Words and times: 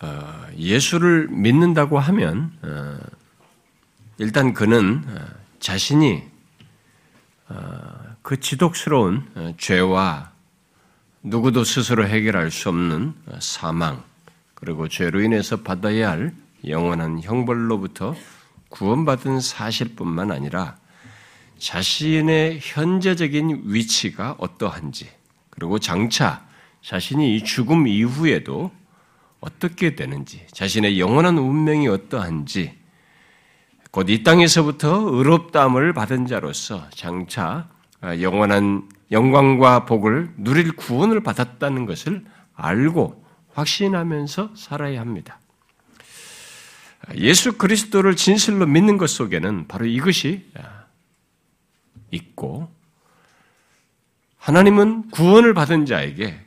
어, 0.00 0.46
예수를 0.56 1.28
믿는다고 1.28 1.98
하면 1.98 2.52
어, 2.62 2.98
일단 4.18 4.54
그는 4.54 5.04
자신이 5.60 6.22
그 8.22 8.38
지독스러운 8.38 9.54
죄와 9.58 10.30
누구도 11.22 11.64
스스로 11.64 12.06
해결할 12.06 12.50
수 12.50 12.68
없는 12.68 13.14
사망 13.40 14.04
그리고 14.54 14.88
죄로 14.88 15.20
인해서 15.20 15.62
받아야 15.62 16.10
할 16.10 16.34
영원한 16.66 17.20
형벌로부터 17.22 18.14
구원받은 18.70 19.40
사실뿐만 19.40 20.32
아니라 20.32 20.76
자신의 21.58 22.58
현재적인 22.60 23.62
위치가 23.66 24.34
어떠한지, 24.38 25.08
그리고 25.50 25.78
장차 25.78 26.44
자신이 26.82 27.36
이 27.36 27.44
죽음 27.44 27.86
이후에도 27.86 28.72
어떻게 29.44 29.94
되는지, 29.94 30.46
자신의 30.52 30.98
영원한 30.98 31.36
운명이 31.36 31.86
어떠한지, 31.88 32.72
곧 33.90 34.08
이 34.08 34.24
땅에서부터 34.24 35.10
의롭다함을 35.12 35.92
받은 35.92 36.26
자로서 36.26 36.88
장차 36.90 37.68
영원한 38.02 38.88
영광과 39.12 39.84
복을 39.84 40.32
누릴 40.36 40.72
구원을 40.74 41.22
받았다는 41.22 41.86
것을 41.86 42.24
알고 42.54 43.24
확신하면서 43.52 44.54
살아야 44.56 45.00
합니다. 45.00 45.38
예수 47.16 47.56
그리스도를 47.56 48.16
진실로 48.16 48.66
믿는 48.66 48.96
것 48.96 49.10
속에는 49.10 49.68
바로 49.68 49.84
이것이 49.86 50.50
있고 52.10 52.68
하나님은 54.38 55.10
구원을 55.10 55.54
받은 55.54 55.86
자에게 55.86 56.43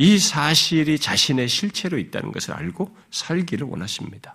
이 0.00 0.18
사실이 0.18 0.98
자신의 0.98 1.46
실체로 1.46 1.98
있다는 1.98 2.32
것을 2.32 2.54
알고 2.54 2.96
살기를 3.10 3.66
원하십니다. 3.66 4.34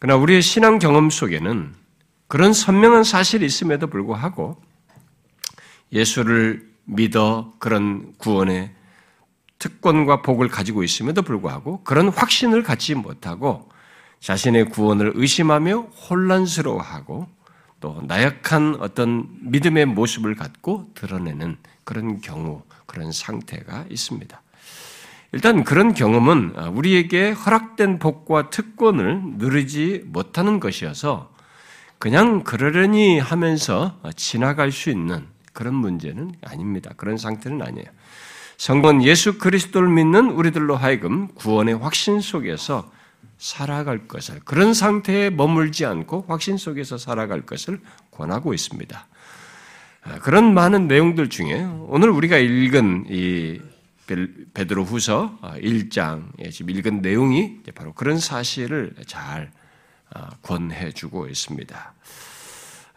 그러나 0.00 0.20
우리의 0.20 0.42
신앙 0.42 0.80
경험 0.80 1.10
속에는 1.10 1.72
그런 2.26 2.52
선명한 2.52 3.04
사실이 3.04 3.46
있음에도 3.46 3.86
불구하고 3.86 4.60
예수를 5.92 6.68
믿어 6.86 7.54
그런 7.60 8.14
구원의 8.18 8.74
특권과 9.60 10.22
복을 10.22 10.48
가지고 10.48 10.82
있음에도 10.82 11.22
불구하고 11.22 11.84
그런 11.84 12.08
확신을 12.08 12.64
갖지 12.64 12.96
못하고 12.96 13.70
자신의 14.18 14.70
구원을 14.70 15.12
의심하며 15.14 15.82
혼란스러워하고 15.82 17.28
또 17.78 18.02
나약한 18.02 18.76
어떤 18.80 19.28
믿음의 19.42 19.86
모습을 19.86 20.34
갖고 20.34 20.90
드러내는 20.94 21.58
그런 21.84 22.20
경우, 22.20 22.64
그런 22.86 23.12
상태가 23.12 23.84
있습니다. 23.90 24.42
일단 25.32 25.64
그런 25.64 25.92
경험은 25.92 26.54
우리에게 26.72 27.32
허락된 27.32 27.98
복과 27.98 28.50
특권을 28.50 29.22
누리지 29.36 30.04
못하는 30.06 30.60
것이어서 30.60 31.34
그냥 31.98 32.44
그러려니 32.44 33.18
하면서 33.18 33.98
지나갈 34.14 34.70
수 34.70 34.90
있는 34.90 35.26
그런 35.52 35.74
문제는 35.74 36.34
아닙니다. 36.42 36.90
그런 36.96 37.16
상태는 37.16 37.62
아니에요. 37.62 37.86
성건 38.56 39.02
예수 39.02 39.38
그리스도를 39.38 39.88
믿는 39.88 40.30
우리들로 40.30 40.76
하여금 40.76 41.28
구원의 41.34 41.74
확신 41.78 42.20
속에서 42.20 42.90
살아갈 43.38 44.08
것을 44.08 44.40
그런 44.44 44.72
상태에 44.72 45.28
머물지 45.30 45.84
않고 45.84 46.24
확신 46.28 46.56
속에서 46.56 46.96
살아갈 46.96 47.42
것을 47.42 47.80
권하고 48.10 48.54
있습니다. 48.54 49.06
아, 50.08 50.18
그런 50.20 50.54
많은 50.54 50.86
내용들 50.86 51.28
중에 51.28 51.64
오늘 51.88 52.10
우리가 52.10 52.36
읽은 52.38 53.06
이 53.10 53.60
베드로 54.54 54.84
후서 54.84 55.36
1장에 55.42 56.52
지금 56.52 56.70
읽은 56.70 57.02
내용이 57.02 57.62
바로 57.74 57.92
그런 57.92 58.18
사실을 58.18 58.94
잘 59.06 59.50
아, 60.14 60.30
권해주고 60.42 61.26
있습니다. 61.26 61.94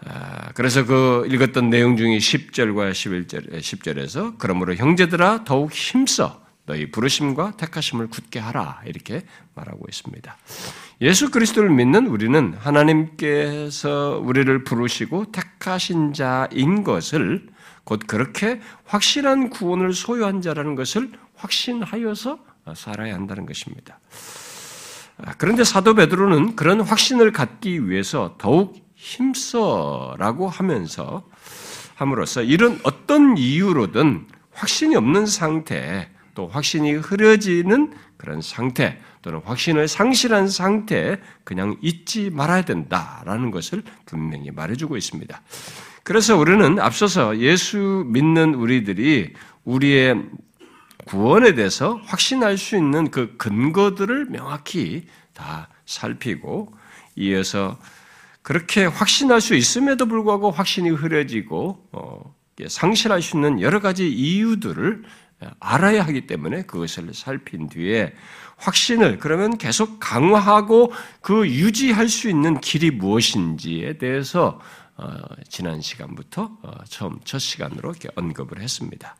아, 0.05 0.51
그래서 0.53 0.85
그 0.85 1.27
읽었던 1.29 1.69
내용 1.71 1.97
중에 1.97 2.17
10절과 2.19 2.91
11절, 2.91 3.57
10절에서 3.57 4.35
그러므로 4.37 4.75
형제들아 4.75 5.43
더욱 5.43 5.73
힘써 5.73 6.41
너희 6.69 6.91
부르심과 6.91 7.57
택하심을 7.57 8.09
굳게 8.09 8.37
하라 8.37 8.81
이렇게 8.85 9.23
말하고 9.55 9.85
있습니다. 9.89 10.37
예수 11.01 11.31
그리스도를 11.31 11.71
믿는 11.71 12.05
우리는 12.05 12.53
하나님께서 12.59 14.21
우리를 14.23 14.63
부르시고 14.63 15.31
택하신 15.31 16.13
자인 16.13 16.83
것을 16.83 17.47
곧 17.85 18.01
그렇게 18.05 18.61
확실한 18.85 19.49
구원을 19.49 19.93
소유한 19.93 20.43
자라는 20.43 20.75
것을 20.75 21.09
확신하여서 21.37 22.37
살아야 22.75 23.15
한다는 23.15 23.47
것입니다. 23.47 23.99
아, 25.17 25.33
그런데 25.39 25.63
사도 25.63 25.95
베드로는 25.95 26.55
그런 26.55 26.81
확신을 26.81 27.31
갖기 27.31 27.89
위해서 27.89 28.35
더욱 28.37 28.79
힘써라고 28.93 30.47
하면서 30.47 31.27
함으로써 31.95 32.43
이런 32.43 32.79
어떤 32.83 33.39
이유로든 33.39 34.27
확신이 34.51 34.95
없는 34.95 35.25
상태, 35.25 36.11
또 36.33 36.47
확신이 36.47 36.93
흐려지는 36.93 37.93
그런 38.17 38.41
상태, 38.41 38.99
또는 39.21 39.41
확신을 39.43 39.87
상실한 39.87 40.47
상태에 40.47 41.17
그냥 41.43 41.75
잊지 41.81 42.29
말아야 42.29 42.63
된다라는 42.63 43.51
것을 43.51 43.83
분명히 44.05 44.51
말해주고 44.51 44.97
있습니다. 44.97 45.41
그래서 46.03 46.37
우리는 46.37 46.79
앞서서 46.79 47.37
예수 47.39 48.03
믿는 48.07 48.55
우리들이 48.55 49.33
우리의 49.65 50.23
구원에 51.05 51.53
대해서 51.53 51.99
확신할 52.05 52.57
수 52.57 52.75
있는 52.75 53.11
그 53.11 53.35
근거들을 53.37 54.25
명확히 54.29 55.05
다 55.33 55.69
살피고 55.85 56.73
이어서 57.15 57.77
그렇게 58.41 58.85
확신할 58.85 59.41
수 59.41 59.55
있음에도 59.55 60.05
불구하고 60.05 60.51
확신이 60.51 60.89
흐려지고 60.89 61.87
어, 61.91 62.35
상실할 62.67 63.21
수 63.21 63.37
있는 63.37 63.61
여러 63.61 63.79
가지 63.79 64.09
이유들을 64.09 65.03
알아야 65.59 66.03
하기 66.03 66.27
때문에 66.27 66.63
그것을 66.63 67.13
살핀 67.13 67.69
뒤에 67.69 68.13
확신을 68.57 69.19
그러면 69.19 69.57
계속 69.57 69.99
강화하고 69.99 70.91
그 71.21 71.47
유지할 71.47 72.09
수 72.09 72.29
있는 72.29 72.59
길이 72.59 72.91
무엇인지에 72.91 73.97
대해서 73.97 74.59
어, 74.97 75.17
지난 75.47 75.81
시간부터 75.81 76.57
어, 76.61 76.71
처음 76.89 77.19
첫 77.23 77.39
시간으로 77.39 77.93
언급을 78.15 78.61
했습니다. 78.61 79.15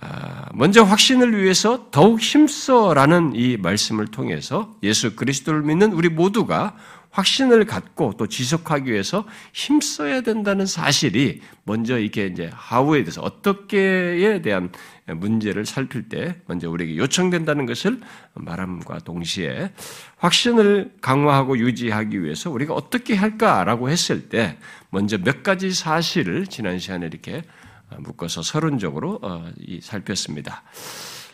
아, 0.00 0.46
먼저 0.54 0.82
확신을 0.84 1.36
위해서 1.42 1.90
더욱 1.90 2.20
힘써라는 2.20 3.32
이 3.34 3.56
말씀을 3.56 4.06
통해서 4.06 4.76
예수 4.82 5.16
그리스도를 5.16 5.62
믿는 5.62 5.92
우리 5.92 6.08
모두가 6.08 6.76
확신을 7.18 7.64
갖고 7.64 8.12
또 8.16 8.28
지속하기 8.28 8.92
위해서 8.92 9.26
힘써야 9.52 10.20
된다는 10.20 10.66
사실이 10.66 11.40
먼저 11.64 11.98
이게 11.98 12.26
이제 12.26 12.48
하우에 12.54 13.02
대해서 13.02 13.22
어떻게에 13.22 14.40
대한 14.40 14.70
문제를 15.06 15.66
살필 15.66 16.08
때 16.08 16.36
먼저 16.46 16.70
우리에게 16.70 16.96
요청된다는 16.96 17.66
것을 17.66 17.98
말함과 18.34 19.00
동시에 19.00 19.72
확신을 20.18 20.92
강화하고 21.00 21.58
유지하기 21.58 22.22
위해서 22.22 22.50
우리가 22.50 22.72
어떻게 22.72 23.16
할까라고 23.16 23.90
했을 23.90 24.28
때 24.28 24.56
먼저 24.90 25.18
몇 25.18 25.42
가지 25.42 25.72
사실을 25.72 26.46
지난 26.46 26.78
시간에 26.78 27.06
이렇게 27.06 27.42
묶어서 27.98 28.42
서론적으로 28.42 29.18
어, 29.22 29.50
살폈습니다. 29.80 30.62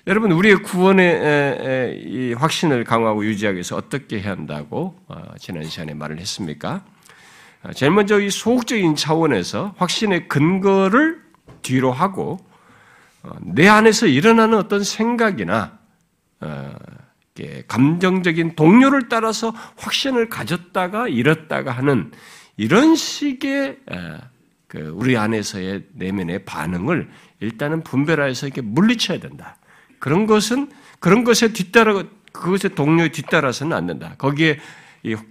여러분 0.06 0.32
우리의 0.32 0.56
구원의 0.56 2.02
이 2.04 2.34
확신을 2.34 2.84
강화하고 2.84 3.24
유지하기 3.24 3.54
위해서 3.54 3.74
어떻게 3.74 4.20
해야 4.20 4.32
한다고 4.32 5.00
어, 5.08 5.22
지난 5.38 5.64
시간에 5.64 5.94
말을 5.94 6.20
했습니까? 6.20 6.84
어, 7.62 7.72
제일 7.72 7.90
먼저 7.90 8.20
이 8.20 8.28
소극적인 8.28 8.96
차원에서 8.96 9.74
확신의 9.78 10.28
근거를 10.28 11.22
뒤로 11.62 11.90
하고 11.90 12.38
어, 13.22 13.30
내 13.40 13.66
안에서 13.66 14.06
일어나는 14.06 14.58
어떤 14.58 14.84
생각이나 14.84 15.78
감정적인 17.68 18.56
동료를 18.56 19.08
따라서 19.08 19.54
확신을 19.78 20.28
가졌다가 20.28 21.08
잃었다가 21.08 21.72
하는 21.72 22.12
이런 22.58 22.94
식의 22.94 23.78
그 24.68 24.92
우리 24.94 25.16
안에서의 25.16 25.86
내면의 25.94 26.44
반응을 26.44 27.08
일단은 27.40 27.82
분별하여서 27.82 28.48
이렇게 28.48 28.60
물리쳐야 28.60 29.20
된다. 29.20 29.56
그런 30.04 30.26
것은 30.26 30.68
그런 31.00 31.24
것에 31.24 31.54
뒤따라 31.54 32.02
그것의 32.30 32.74
동료에 32.74 33.08
뒤따라서는 33.08 33.74
안 33.74 33.86
된다. 33.86 34.14
거기에 34.18 34.58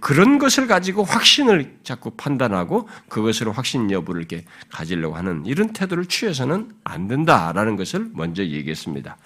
그런 0.00 0.40
것을 0.40 0.66
가지고 0.66 1.04
확신을 1.04 1.76
자꾸 1.84 2.10
판단하고 2.10 2.88
그것으로 3.08 3.52
확신 3.52 3.92
여부를 3.92 4.22
이렇게 4.22 4.44
가지려고 4.72 5.14
하는 5.14 5.46
이런 5.46 5.72
태도를 5.72 6.06
취해서는 6.06 6.72
안 6.82 7.06
된다라는 7.06 7.76
것을 7.76 8.08
먼저 8.14 8.42
얘기했습니다. 8.42 9.16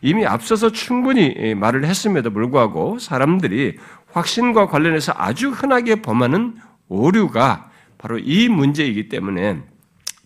이미 0.00 0.24
앞서서 0.24 0.72
충분히 0.72 1.54
말을 1.54 1.84
했음에도 1.84 2.30
불구하고 2.30 2.98
사람들이 2.98 3.76
확신과 4.10 4.68
관련해서 4.68 5.12
아주 5.18 5.50
흔하게 5.50 6.00
범하는 6.00 6.56
오류가 6.88 7.70
바로 7.98 8.18
이 8.18 8.48
문제이기 8.48 9.10
때문에 9.10 9.60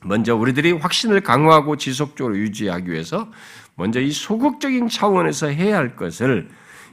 먼저 0.04 0.34
우리들이 0.34 0.72
확신을 0.72 1.20
강화하고 1.20 1.76
지속적으로 1.76 2.36
유지하기 2.36 2.90
위해서 2.90 3.30
먼저 3.74 4.00
이 4.00 4.10
소극적인 4.10 4.88
차원에서 4.88 5.48
해야 5.48 5.76
할 5.76 5.96
것을 5.96 6.48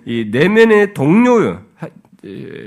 이 0.05 0.29
내면의 0.31 0.93
동료 0.93 1.59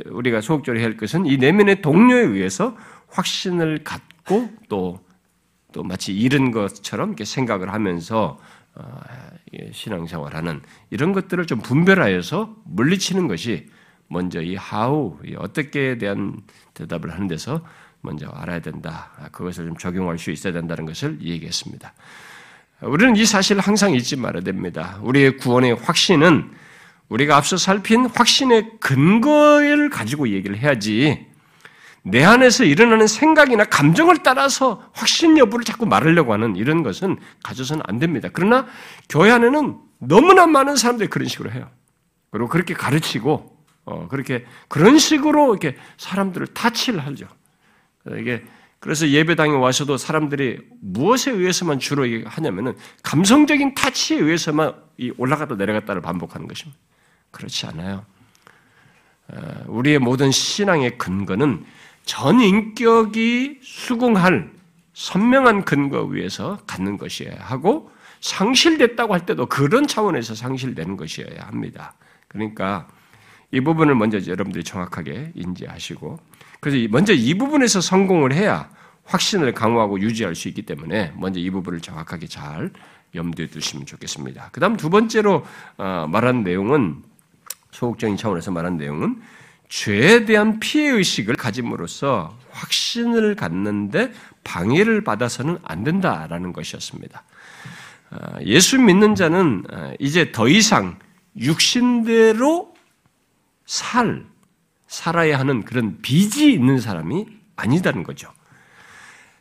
우리가 0.06 0.40
소극적으로 0.40 0.80
해야 0.80 0.88
할 0.88 0.96
것은 0.96 1.26
이 1.26 1.36
내면의 1.36 1.82
동료에 1.82 2.20
의해서 2.20 2.76
확신을 3.08 3.82
갖고 3.84 4.50
또, 4.68 5.00
또 5.72 5.82
마치 5.82 6.12
잃은 6.14 6.50
것처럼 6.50 7.10
이렇게 7.10 7.24
생각을 7.24 7.72
하면서 7.72 8.38
어, 8.74 9.00
신앙생활하는 9.72 10.62
이런 10.90 11.12
것들을 11.12 11.46
좀 11.46 11.60
분별하여서 11.60 12.56
물리치는 12.64 13.26
것이 13.26 13.68
먼저 14.08 14.40
이 14.40 14.56
how, 14.56 15.18
어떻게에 15.36 15.98
대한 15.98 16.40
대답을 16.74 17.12
하는 17.12 17.26
데서 17.26 17.62
먼저 18.00 18.28
알아야 18.28 18.60
된다. 18.60 19.10
그것을 19.32 19.66
좀 19.66 19.76
적용할 19.76 20.18
수 20.18 20.30
있어야 20.30 20.52
된다는 20.52 20.86
것을 20.86 21.18
얘기했습니다. 21.20 21.92
우리는 22.82 23.16
이 23.16 23.24
사실을 23.24 23.60
항상 23.60 23.92
잊지 23.92 24.16
말아야 24.16 24.42
됩니다. 24.42 24.98
우리의 25.02 25.36
구원의 25.36 25.74
확신은 25.74 26.52
우리가 27.08 27.36
앞서 27.36 27.56
살핀 27.56 28.06
확신의 28.06 28.72
근거를 28.80 29.88
가지고 29.90 30.28
얘기를 30.28 30.56
해야지 30.58 31.26
내 32.02 32.24
안에서 32.24 32.64
일어나는 32.64 33.06
생각이나 33.06 33.64
감정을 33.64 34.22
따라서 34.22 34.82
확신 34.92 35.36
여부를 35.36 35.64
자꾸 35.64 35.86
말하려고 35.86 36.32
하는 36.32 36.56
이런 36.56 36.82
것은 36.82 37.18
가져서는 37.42 37.82
안 37.86 37.98
됩니다. 37.98 38.28
그러나 38.32 38.66
교회 39.08 39.30
안에는 39.30 39.78
너무나 39.98 40.46
많은 40.46 40.76
사람들이 40.76 41.08
그런 41.08 41.28
식으로 41.28 41.50
해요. 41.50 41.68
그리고 42.30 42.48
그렇게 42.48 42.74
가르치고 42.74 43.58
어, 43.84 44.08
그렇게 44.08 44.44
그런 44.68 44.98
식으로 44.98 45.54
이렇게 45.54 45.76
사람들을 45.96 46.48
타치를 46.48 47.04
하죠. 47.06 47.26
이게 48.16 48.42
그래서 48.80 49.08
예배당에 49.08 49.52
와서도 49.52 49.96
사람들이 49.96 50.60
무엇에 50.80 51.32
의해서만 51.32 51.80
주로 51.80 52.04
하냐면은 52.26 52.76
감성적인 53.02 53.74
타치에 53.74 54.18
의해서만 54.18 54.74
올라갔다 55.16 55.56
내려갔다를 55.56 56.00
반복하는 56.00 56.46
것입니다. 56.46 56.78
그렇지 57.30 57.66
않아요. 57.66 58.04
어, 59.28 59.64
우리의 59.66 59.98
모든 59.98 60.30
신앙의 60.30 60.96
근거는 60.96 61.64
전 62.04 62.40
인격이 62.40 63.58
수긍할 63.62 64.50
선명한 64.94 65.64
근거 65.64 66.04
위에서 66.04 66.58
갖는 66.66 66.96
것이어야 66.96 67.36
하고 67.38 67.90
상실됐다고 68.20 69.12
할 69.12 69.26
때도 69.26 69.46
그런 69.46 69.86
차원에서 69.86 70.34
상실되는 70.34 70.96
것이어야 70.96 71.46
합니다. 71.46 71.94
그러니까 72.26 72.88
이 73.50 73.60
부분을 73.60 73.94
먼저 73.94 74.18
여러분들이 74.18 74.64
정확하게 74.64 75.32
인지하시고 75.34 76.18
그래서 76.60 76.88
먼저 76.90 77.12
이 77.12 77.34
부분에서 77.34 77.80
성공을 77.80 78.32
해야 78.32 78.68
확신을 79.04 79.54
강화하고 79.54 80.00
유지할 80.00 80.34
수 80.34 80.48
있기 80.48 80.62
때문에 80.62 81.12
먼저 81.16 81.40
이 81.40 81.50
부분을 81.50 81.80
정확하게 81.80 82.26
잘 82.26 82.70
염두에 83.14 83.46
두시면 83.46 83.86
좋겠습니다. 83.86 84.50
그 84.52 84.60
다음 84.60 84.76
두 84.76 84.90
번째로 84.90 85.44
어, 85.78 86.06
말한 86.08 86.44
내용은 86.44 87.02
소극적인 87.70 88.16
차원에서 88.16 88.50
말한 88.50 88.76
내용은 88.76 89.20
죄에 89.68 90.24
대한 90.24 90.60
피해 90.60 90.88
의식을 90.88 91.36
가짐으로써 91.36 92.36
확신을 92.50 93.34
갖는데 93.34 94.12
방해를 94.44 95.04
받아서는 95.04 95.58
안 95.62 95.84
된다라는 95.84 96.52
것이었습니다. 96.52 97.22
어, 98.10 98.16
예수 98.44 98.78
믿는 98.78 99.14
자는 99.14 99.64
어, 99.70 99.92
이제 99.98 100.32
더 100.32 100.48
이상 100.48 100.98
육신대로 101.36 102.74
살, 103.66 104.24
살아야 104.88 105.38
하는 105.38 105.62
그런 105.62 105.98
빚이 106.02 106.52
있는 106.52 106.80
사람이 106.80 107.26
아니다는 107.56 108.02
거죠. 108.02 108.32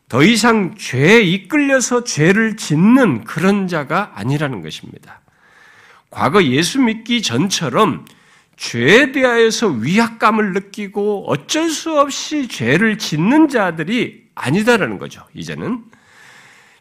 더 0.10 0.24
이상 0.24 0.76
죄에 0.76 1.22
이끌려서 1.22 2.04
죄를 2.04 2.56
짓는 2.56 3.24
그런 3.24 3.68
자가 3.68 4.12
아니라는 4.16 4.62
것입니다. 4.62 5.22
과거 6.10 6.44
예수 6.44 6.80
믿기 6.80 7.22
전처럼 7.22 8.06
죄에 8.56 9.12
대하여서 9.12 9.68
위압감을 9.68 10.54
느끼고 10.54 11.30
어쩔 11.30 11.70
수 11.70 12.00
없이 12.00 12.48
죄를 12.48 12.98
짓는 12.98 13.50
자들이 13.50 14.28
아니다라는 14.36 14.98
거죠. 14.98 15.24
이제는 15.34 15.84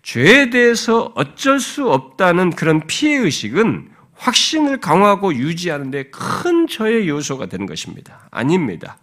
죄에 0.02 0.50
대해서 0.50 1.12
어쩔 1.16 1.58
수 1.58 1.90
없다는 1.90 2.50
그런 2.50 2.86
피해 2.86 3.16
의식은 3.16 3.90
확신을 4.16 4.80
강화하고 4.80 5.34
유지하는데 5.34 6.04
큰 6.10 6.66
저의 6.66 7.08
요소가 7.08 7.46
되는 7.46 7.66
것입니다. 7.66 8.28
아닙니다. 8.30 8.98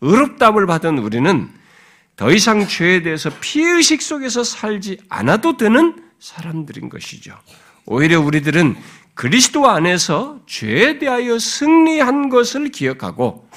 의롭담을 0.00 0.66
받은 0.66 0.98
우리는 0.98 1.48
더 2.16 2.30
이상 2.30 2.66
죄에 2.66 3.02
대해서 3.02 3.30
피의식 3.40 4.02
속에서 4.02 4.44
살지 4.44 4.98
않아도 5.08 5.56
되는 5.56 6.02
사람들인 6.18 6.88
것이죠. 6.88 7.34
오히려 7.86 8.20
우리들은 8.20 8.76
그리스도 9.14 9.68
안에서 9.68 10.40
죄에 10.46 10.98
대하여 10.98 11.38
승리한 11.38 12.28
것을 12.28 12.68
기억하고 12.68 13.48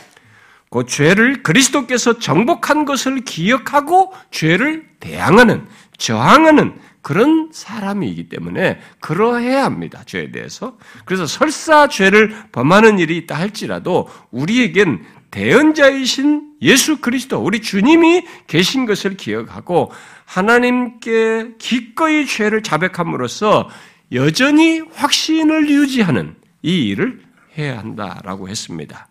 그 0.70 0.86
죄를 0.86 1.44
그리스도께서 1.44 2.20
정복한 2.20 2.86
것을 2.86 3.22
기억하고 3.22 4.14
죄를 4.32 4.90
대항하는 5.00 5.68
저항하는 5.98 6.78
그런 7.06 7.50
사람이기 7.52 8.30
때문에 8.30 8.80
그러해야 9.00 9.64
합니다. 9.64 10.02
죄에 10.08 10.32
대해서. 10.32 10.76
그래서 11.06 11.28
설사 11.28 11.88
죄를 11.88 12.36
범하는 12.52 12.98
일이 12.98 13.16
있다 13.18 13.36
할지라도 13.36 14.10
우리에겐 14.32 15.06
대언자이신 15.30 16.54
예수 16.64 16.98
그리스도, 17.02 17.38
우리 17.38 17.62
주님이 17.62 18.26
계신 18.48 18.88
것을 18.88 19.18
기억하고 19.18 19.92
하나님께 20.26 21.58
기꺼이 21.60 22.26
죄를 22.26 22.64
자백함으로써 22.64 23.70
여전히 24.12 24.80
확신을 24.80 25.70
유지하는 25.70 26.36
이 26.64 26.88
일을 26.88 27.22
해야 27.56 27.78
한다라고 27.78 28.50
했습니다. 28.50 29.10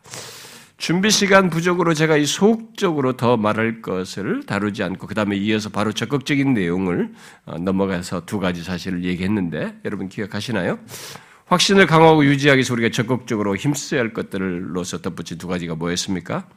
준비 0.77 1.11
시간 1.11 1.51
부족으로 1.51 1.95
제가 1.95 2.17
이 2.17 2.27
소극적으로 2.27 3.17
더 3.17 3.37
말할 3.37 3.81
것을 3.81 4.45
다루지 4.45 4.83
않고 4.83 5.07
그 5.07 5.15
다음에 5.15 5.37
이어서 5.37 5.69
바로 5.69 5.93
적극적인 5.93 6.53
내용을 6.53 7.13
어, 7.47 7.59
넘어가서 7.59 8.27
두 8.27 8.41
가지 8.41 8.63
사실을 8.63 9.05
얘기했는데 9.05 9.79
여러분 9.85 10.09
기억하시나요? 10.09 10.79
확신을 11.47 11.87
강화하고 11.87 12.25
유지하기 12.25 12.59
위해서 12.59 12.73
우리가 12.75 12.89
적극적으로 12.91 13.55
힘써야 13.55 14.01
할 14.01 14.13
것들로서 14.13 14.99
덧붙인 14.99 15.39
두 15.39 15.47
가지가 15.47 15.75
뭐였습니까? 15.77 16.49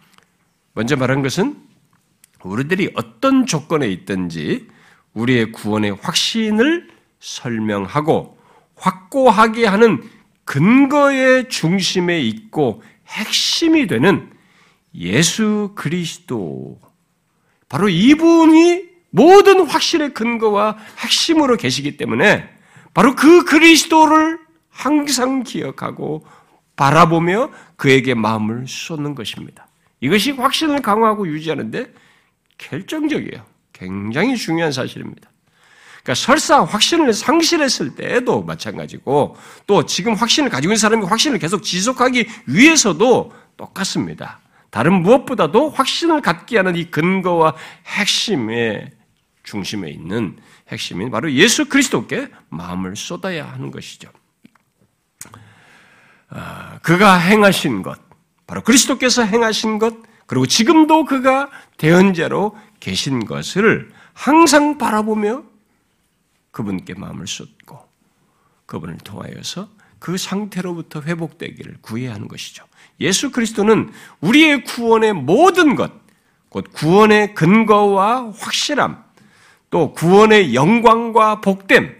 먼저 0.73 0.95
말한 0.95 1.21
것은 1.21 1.55
우리들이 2.43 2.91
어떤 2.95 3.45
조건에 3.45 3.87
있든지 3.89 4.67
우리의 5.13 5.51
구원의 5.51 5.97
확신을 6.01 6.87
설명하고 7.19 8.37
확고하게 8.75 9.65
하는 9.65 10.03
근거의 10.45 11.49
중심에 11.49 12.21
있고 12.21 12.81
핵심이 13.07 13.87
되는 13.87 14.31
예수 14.95 15.71
그리스도. 15.75 16.79
바로 17.69 17.89
이분이 17.89 18.83
모든 19.09 19.65
확신의 19.65 20.13
근거와 20.13 20.77
핵심으로 20.99 21.57
계시기 21.57 21.97
때문에 21.97 22.49
바로 22.93 23.15
그 23.15 23.43
그리스도를 23.45 24.39
항상 24.69 25.43
기억하고 25.43 26.25
바라보며 26.75 27.51
그에게 27.75 28.13
마음을 28.13 28.65
쏟는 28.67 29.15
것입니다. 29.15 29.67
이것이 29.99 30.31
확신을 30.31 30.81
강화하고 30.81 31.27
유지하는데 31.27 31.91
결정적이에요. 32.57 33.45
굉장히 33.73 34.35
중요한 34.35 34.71
사실입니다. 34.71 35.29
그러니까 36.07 36.15
설사 36.15 36.63
확신을 36.63 37.11
상실했을 37.11 37.95
때에도 37.95 38.41
마찬가지고 38.41 39.35
또 39.65 39.85
지금 39.85 40.13
확신을 40.13 40.49
가지고 40.49 40.71
있는 40.71 40.77
사람이 40.77 41.05
확신을 41.05 41.37
계속 41.37 41.63
지속하기 41.63 42.25
위해서도 42.45 43.33
똑같습니다. 43.57 44.39
다른 44.69 45.01
무엇보다도 45.01 45.69
확신을 45.69 46.21
갖게 46.21 46.55
하는 46.55 46.77
이 46.77 46.89
근거와 46.89 47.55
핵심의 47.87 48.91
중심에 49.43 49.89
있는 49.89 50.37
핵심인 50.69 51.11
바로 51.11 51.29
예수 51.33 51.65
그리스도께 51.67 52.29
마음을 52.47 52.95
쏟아야 52.95 53.51
하는 53.51 53.69
것이죠. 53.69 54.09
아, 56.29 56.79
그가 56.83 57.17
행하신 57.17 57.83
것, 57.83 57.99
바로 58.45 58.61
그리스도께서 58.61 59.23
행하신 59.23 59.77
것, 59.77 59.93
그리고 60.25 60.45
지금도 60.45 61.03
그가 61.03 61.49
대언자로 61.77 62.57
계신 62.79 63.25
것을 63.25 63.91
항상 64.13 64.77
바라보며 64.77 65.56
그분께 66.57 66.95
마음을 66.95 67.27
쏟고 67.27 67.87
그분을 68.65 68.97
통하여서 68.97 69.69
그 69.99 70.17
상태로부터 70.17 71.01
회복되기를 71.01 71.77
구해야 71.81 72.15
하는 72.15 72.27
것이죠. 72.27 72.65
예수 72.99 73.31
그리스도는 73.31 73.91
우리의 74.21 74.63
구원의 74.63 75.13
모든 75.13 75.75
것, 75.75 75.91
곧 76.49 76.65
구원의 76.73 77.35
근거와 77.35 78.31
확실함, 78.31 79.03
또 79.69 79.93
구원의 79.93 80.55
영광과 80.55 81.41
복됨, 81.41 81.95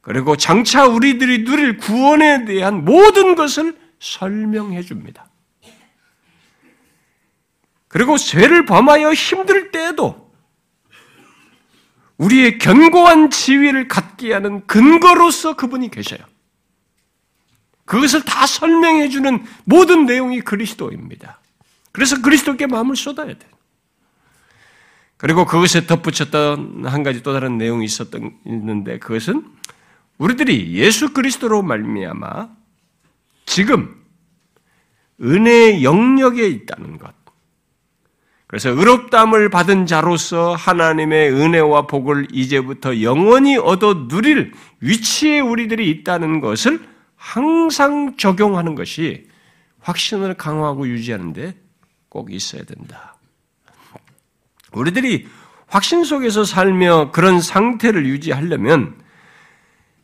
그리고 0.00 0.34
장차 0.34 0.86
우리들이 0.86 1.44
누릴 1.44 1.76
구원에 1.76 2.46
대한 2.46 2.86
모든 2.86 3.34
것을 3.34 3.78
설명해 3.98 4.80
줍니다. 4.80 5.28
그리고 7.86 8.16
죄를 8.16 8.64
범하여 8.64 9.12
힘들 9.12 9.70
때에도 9.70 10.29
우리의 12.20 12.58
견고한 12.58 13.30
지위를 13.30 13.88
갖게 13.88 14.34
하는 14.34 14.66
근거로서 14.66 15.56
그분이 15.56 15.90
계셔요. 15.90 16.20
그것을 17.86 18.22
다 18.24 18.46
설명해 18.46 19.08
주는 19.08 19.42
모든 19.64 20.04
내용이 20.04 20.42
그리스도입니다. 20.42 21.40
그래서 21.92 22.20
그리스도께 22.20 22.66
마음을 22.66 22.94
쏟아야 22.94 23.28
돼. 23.28 23.48
그리고 25.16 25.46
그것에 25.46 25.86
덧붙였던 25.86 26.84
한 26.86 27.02
가지 27.02 27.22
또 27.22 27.32
다른 27.32 27.56
내용이 27.56 27.86
있었던 27.86 28.38
있는데 28.46 28.98
그것은 28.98 29.44
우리들이 30.18 30.74
예수 30.74 31.14
그리스도로 31.14 31.62
말미암아 31.62 32.48
지금 33.46 33.96
은혜의 35.22 35.84
영역에 35.84 36.46
있다는 36.46 36.98
것. 36.98 37.19
그래서 38.50 38.70
의롭담을 38.70 39.48
받은 39.48 39.86
자로서 39.86 40.56
하나님의 40.56 41.30
은혜와 41.30 41.86
복을 41.86 42.26
이제부터 42.32 43.00
영원히 43.00 43.56
얻어 43.56 44.08
누릴 44.08 44.52
위치에 44.80 45.38
우리들이 45.38 45.88
있다는 45.88 46.40
것을 46.40 46.84
항상 47.14 48.16
적용하는 48.16 48.74
것이 48.74 49.28
확신을 49.78 50.34
강화하고 50.34 50.88
유지하는데 50.88 51.54
꼭 52.08 52.32
있어야 52.32 52.64
된다. 52.64 53.14
우리들이 54.72 55.28
확신 55.68 56.02
속에서 56.02 56.42
살며 56.42 57.12
그런 57.12 57.40
상태를 57.40 58.04
유지하려면 58.04 59.00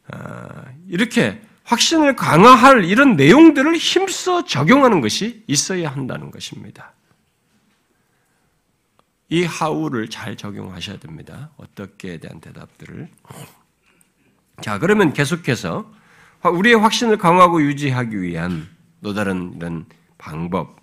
아, 0.09 0.67
이렇게 0.89 1.43
확신을 1.65 2.15
강화할 2.15 2.85
이런 2.85 3.17
내용들을 3.17 3.75
힘써 3.75 4.45
적용하는 4.45 5.01
것이 5.01 5.43
있어야 5.49 5.91
한다는 5.91 6.31
것입니다. 6.31 6.93
이 9.29 9.45
하우를 9.45 10.09
잘 10.09 10.37
적용하셔야 10.37 10.99
됩니다. 10.99 11.51
어떻게에 11.57 12.19
대한 12.19 12.41
대답들을. 12.41 13.09
자, 14.63 14.79
그러면 14.79 15.13
계속해서 15.13 15.91
우리의 16.45 16.77
확신을 16.77 17.19
강화하고 17.19 17.61
유지하기 17.63 18.23
위한 18.23 18.69
또 19.03 19.15
다른 19.15 19.55
이런 19.57 19.87
방법, 20.17 20.77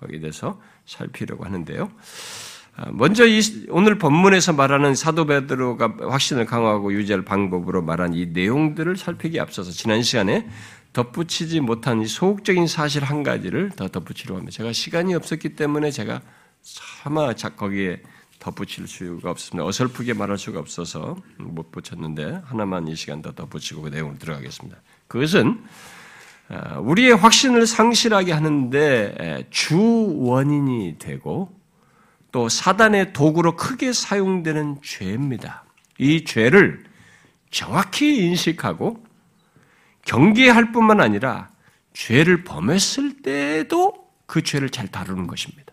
거기에 0.00 0.20
대해서 0.20 0.60
살피려고 0.86 1.44
하는데요. 1.44 1.90
아, 2.76 2.90
먼저 2.92 3.26
이 3.26 3.40
오늘 3.70 3.98
본문에서 3.98 4.52
말하는 4.52 4.94
사도 4.94 5.24
베드로가 5.26 5.96
확신을 6.10 6.44
강화하고 6.44 6.92
유지할 6.92 7.24
방법으로 7.24 7.82
말한 7.82 8.12
이 8.14 8.26
내용들을 8.26 8.96
살피기 8.96 9.40
앞서서 9.40 9.70
지난 9.70 10.02
시간에 10.02 10.46
덧붙이지 10.92 11.60
못한 11.60 12.02
이 12.02 12.06
소극적인 12.06 12.66
사실 12.66 13.02
한 13.02 13.22
가지를 13.22 13.70
더 13.76 13.88
덧붙이려고 13.88 14.38
합니다. 14.38 14.54
제가 14.54 14.72
시간이 14.72 15.14
없었기 15.14 15.56
때문에 15.56 15.90
제가 15.90 16.20
차마 16.74 17.32
거기에 17.32 18.02
덧붙일 18.40 18.88
수가 18.88 19.30
없습니다. 19.30 19.66
어설프게 19.66 20.14
말할 20.14 20.36
수가 20.36 20.58
없어서 20.58 21.16
못 21.38 21.70
붙였는데 21.70 22.42
하나만 22.44 22.88
이 22.88 22.96
시간 22.96 23.22
더 23.22 23.32
덧붙이고 23.32 23.82
그 23.82 23.88
내용으로 23.88 24.18
들어가겠습니다. 24.18 24.76
그것은 25.06 25.64
아, 26.48 26.78
우리의 26.78 27.16
확신을 27.16 27.66
상실하게 27.66 28.32
하는데 28.32 29.46
주 29.50 29.76
원인이 30.16 30.96
되고 30.98 31.52
또 32.30 32.48
사단의 32.48 33.12
도구로 33.12 33.56
크게 33.56 33.92
사용되는 33.92 34.78
죄입니다. 34.82 35.64
이 35.98 36.24
죄를 36.24 36.84
정확히 37.50 38.26
인식하고 38.26 39.02
경계할 40.04 40.72
뿐만 40.72 41.00
아니라 41.00 41.48
죄를 41.94 42.44
범했을 42.44 43.22
때에도 43.22 43.94
그 44.26 44.42
죄를 44.42 44.70
잘 44.70 44.88
다루는 44.88 45.26
것입니다. 45.26 45.65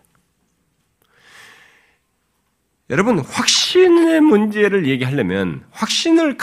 여러분, 2.94 3.18
확신의 3.18 4.20
문제를 4.20 4.86
얘기하려면, 4.86 5.64
확신을 5.72 6.38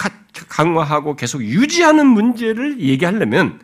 강화하고 0.49 1.15
계속 1.15 1.41
유지하는 1.41 2.05
문제를 2.05 2.81
얘기하려면, 2.81 3.61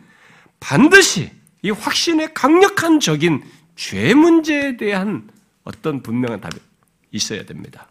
반드시 0.58 1.30
이 1.60 1.68
확신의 1.68 2.32
강력한 2.32 2.98
적인 2.98 3.42
죄 3.76 4.14
문제에 4.14 4.78
대한 4.78 5.28
어떤 5.64 6.02
분명한 6.02 6.40
답이 6.40 6.56
있어야 7.10 7.44
됩니다. 7.44 7.88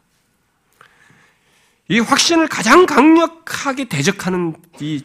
이 1.90 2.00
확신을 2.00 2.48
가장 2.48 2.88
강력하게 2.88 3.84
대적하는 3.90 4.56
이 4.80 5.04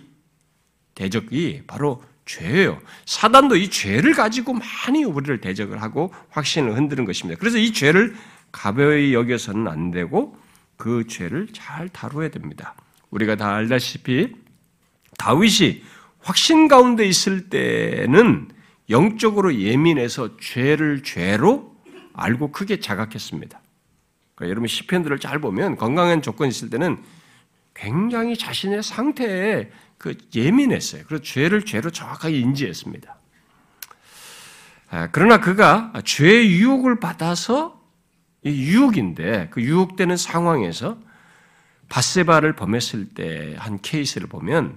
대적이 0.95 1.65
바로 1.67 2.03
죄예요. 2.25 2.81
사단도 3.05 3.57
이 3.57 3.69
죄를 3.69 4.15
가지고 4.15 4.55
많이 4.55 5.05
우리를 5.05 5.43
대적을 5.43 5.83
하고 5.83 6.15
확신을 6.31 6.79
흔드는 6.79 7.05
것입니다. 7.05 7.39
그래서 7.39 7.59
이 7.59 7.75
죄를 7.75 8.17
가벼이 8.52 9.14
여겨서는 9.14 9.66
안 9.66 9.90
되고 9.90 10.37
그 10.76 11.06
죄를 11.06 11.49
잘 11.52 11.88
다루어야 11.88 12.28
됩니다. 12.28 12.75
우리가 13.11 13.37
다 13.37 13.54
알다시피 13.54 14.35
다윗이 15.18 15.82
확신 16.21 16.68
가운데 16.68 17.04
있을 17.04 17.49
때는 17.49 18.49
영적으로 18.90 19.54
예민해서 19.54 20.37
죄를 20.38 21.02
죄로 21.02 21.75
알고 22.14 22.52
크게 22.52 22.80
자각했습니다. 22.80 23.61
그러니까 24.35 24.50
여러분 24.50 24.68
시편들을 24.68 25.18
잘 25.18 25.40
보면 25.40 25.76
건강한 25.76 26.23
조건이 26.23 26.50
있을 26.50 26.71
때는 26.71 27.02
굉장히 27.75 28.37
자신의 28.37 28.82
상태에 28.82 29.71
그 29.99 30.16
예민했어요. 30.35 31.04
그래서 31.06 31.23
죄를 31.23 31.64
죄로 31.64 31.90
정확하게 31.90 32.38
인지했습니다. 32.38 33.16
아, 34.90 35.09
그러나 35.11 35.40
그가 35.40 35.92
죄의 36.04 36.50
유혹을 36.52 37.00
받아서 37.00 37.82
유혹인데 38.51 39.49
그 39.51 39.63
유혹되는 39.63 40.17
상황에서 40.17 40.99
바세바를 41.89 42.55
범했을 42.55 43.09
때 43.11 43.55
한 43.59 43.81
케이스를 43.81 44.27
보면 44.29 44.77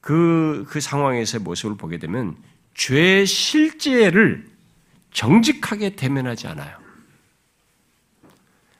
그, 0.00 0.64
그 0.68 0.80
상황에서의 0.80 1.42
모습을 1.42 1.76
보게 1.76 1.98
되면 1.98 2.36
죄의 2.74 3.26
실제를 3.26 4.46
정직하게 5.12 5.90
대면하지 5.90 6.48
않아요. 6.48 6.76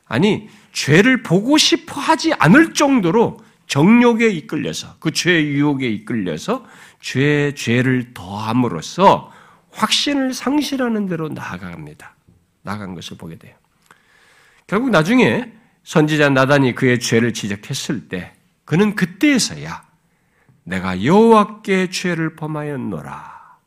아니, 0.06 0.48
죄를 0.72 1.22
보고 1.22 1.58
싶어 1.58 2.00
하지 2.00 2.32
않을 2.34 2.74
정도로 2.74 3.38
정욕에 3.66 4.28
이끌려서, 4.28 4.96
그 4.98 5.10
죄의 5.12 5.48
유혹에 5.48 5.88
이끌려서 5.88 6.66
죄, 7.00 7.54
죄를 7.54 8.12
더함으로써 8.14 9.32
확신을 9.70 10.34
상실하는 10.34 11.06
대로 11.06 11.28
나아갑니다. 11.28 12.14
나간 12.62 12.94
것을 12.94 13.16
보게 13.16 13.36
돼요. 13.36 13.54
결국 14.72 14.88
나중에 14.88 15.52
선지자 15.84 16.30
나단이 16.30 16.74
그의 16.74 16.98
죄를 16.98 17.34
지적했을 17.34 18.08
때, 18.08 18.32
그는 18.64 18.94
그때에서야 18.94 19.82
내가 20.64 21.04
여호와께 21.04 21.90
죄를 21.90 22.36
범하였노라 22.36 23.58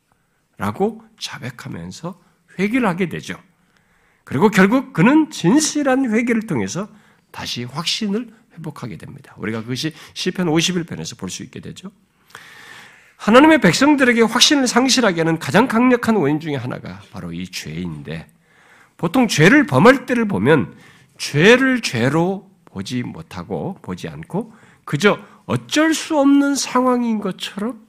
라고 0.57 1.03
자백하면서 1.19 2.19
회개를 2.57 2.87
하게 2.87 3.07
되죠. 3.07 3.39
그리고 4.23 4.49
결국 4.49 4.93
그는 4.93 5.29
진실한 5.29 6.11
회개를 6.11 6.47
통해서 6.47 6.89
다시 7.29 7.65
확신을 7.65 8.33
회복하게 8.57 8.97
됩니다. 8.97 9.35
우리가 9.37 9.61
그것이 9.61 9.93
시편 10.15 10.47
51편에서 10.47 11.19
볼 11.19 11.29
수 11.29 11.43
있게 11.43 11.59
되죠. 11.59 11.91
하나님의 13.17 13.61
백성들에게 13.61 14.23
확신을 14.23 14.65
상실하게 14.65 15.21
하는 15.21 15.37
가장 15.37 15.67
강력한 15.67 16.15
원인 16.15 16.39
중에 16.39 16.55
하나가 16.55 16.99
바로 17.11 17.31
이 17.31 17.45
죄인데 17.47 18.27
보통 18.97 19.27
죄를 19.27 19.67
범할 19.67 20.07
때를 20.07 20.27
보면 20.27 20.75
죄를 21.17 21.81
죄로 21.81 22.51
보지 22.65 23.03
못하고 23.03 23.75
보지 23.81 24.07
않고 24.07 24.53
그저 24.83 25.19
어쩔 25.45 25.93
수 25.93 26.19
없는 26.19 26.55
상황인 26.55 27.19
것처럼 27.19 27.85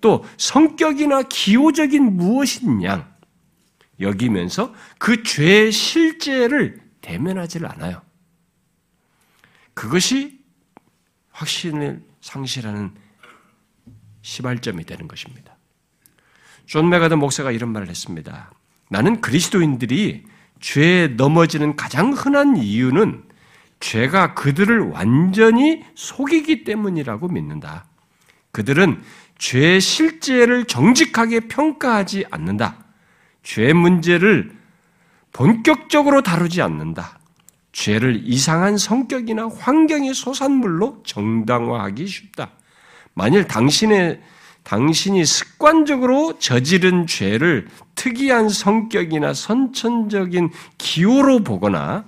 또 0.00 0.24
성격이나 0.38 1.22
기호적인 1.22 2.16
무엇인 2.16 2.82
양 2.82 3.12
여기면서 4.00 4.74
그 4.98 5.22
죄의 5.22 5.72
실제를 5.72 6.80
대면하지를 7.02 7.70
않아요. 7.72 8.02
그것이 9.74 10.40
확신을 11.30 12.02
상실하는 12.20 12.94
시발점이 14.22 14.84
되는 14.84 15.08
것입니다. 15.08 15.56
존 16.66 16.88
맥아더 16.88 17.14
목사가 17.14 17.50
이런 17.50 17.72
말을 17.72 17.88
했습니다. 17.88 18.52
나는 18.88 19.20
그리스도인들이 19.20 20.24
죄에 20.60 21.08
넘어지는 21.08 21.76
가장 21.76 22.12
흔한 22.12 22.56
이유는 22.56 23.24
죄가 23.80 24.34
그들을 24.34 24.90
완전히 24.90 25.82
속이기 25.94 26.64
때문이라고 26.64 27.28
믿는다. 27.28 27.86
그들은 28.52 29.02
죄의 29.38 29.80
실제를 29.80 30.66
정직하게 30.66 31.48
평가하지 31.48 32.26
않는다. 32.30 32.84
죄 33.42 33.72
문제를 33.72 34.54
본격적으로 35.32 36.22
다루지 36.22 36.60
않는다. 36.60 37.18
죄를 37.72 38.20
이상한 38.24 38.76
성격이나 38.76 39.48
환경의 39.48 40.12
소산물로 40.12 41.02
정당화하기 41.06 42.06
쉽다. 42.06 42.50
만일 43.14 43.46
당신의 43.46 44.20
당신이 44.62 45.24
습관적으로 45.24 46.38
저지른 46.38 47.06
죄를 47.06 47.68
특이한 47.94 48.48
성격이나 48.48 49.34
선천적인 49.34 50.50
기호로 50.78 51.40
보거나 51.44 52.04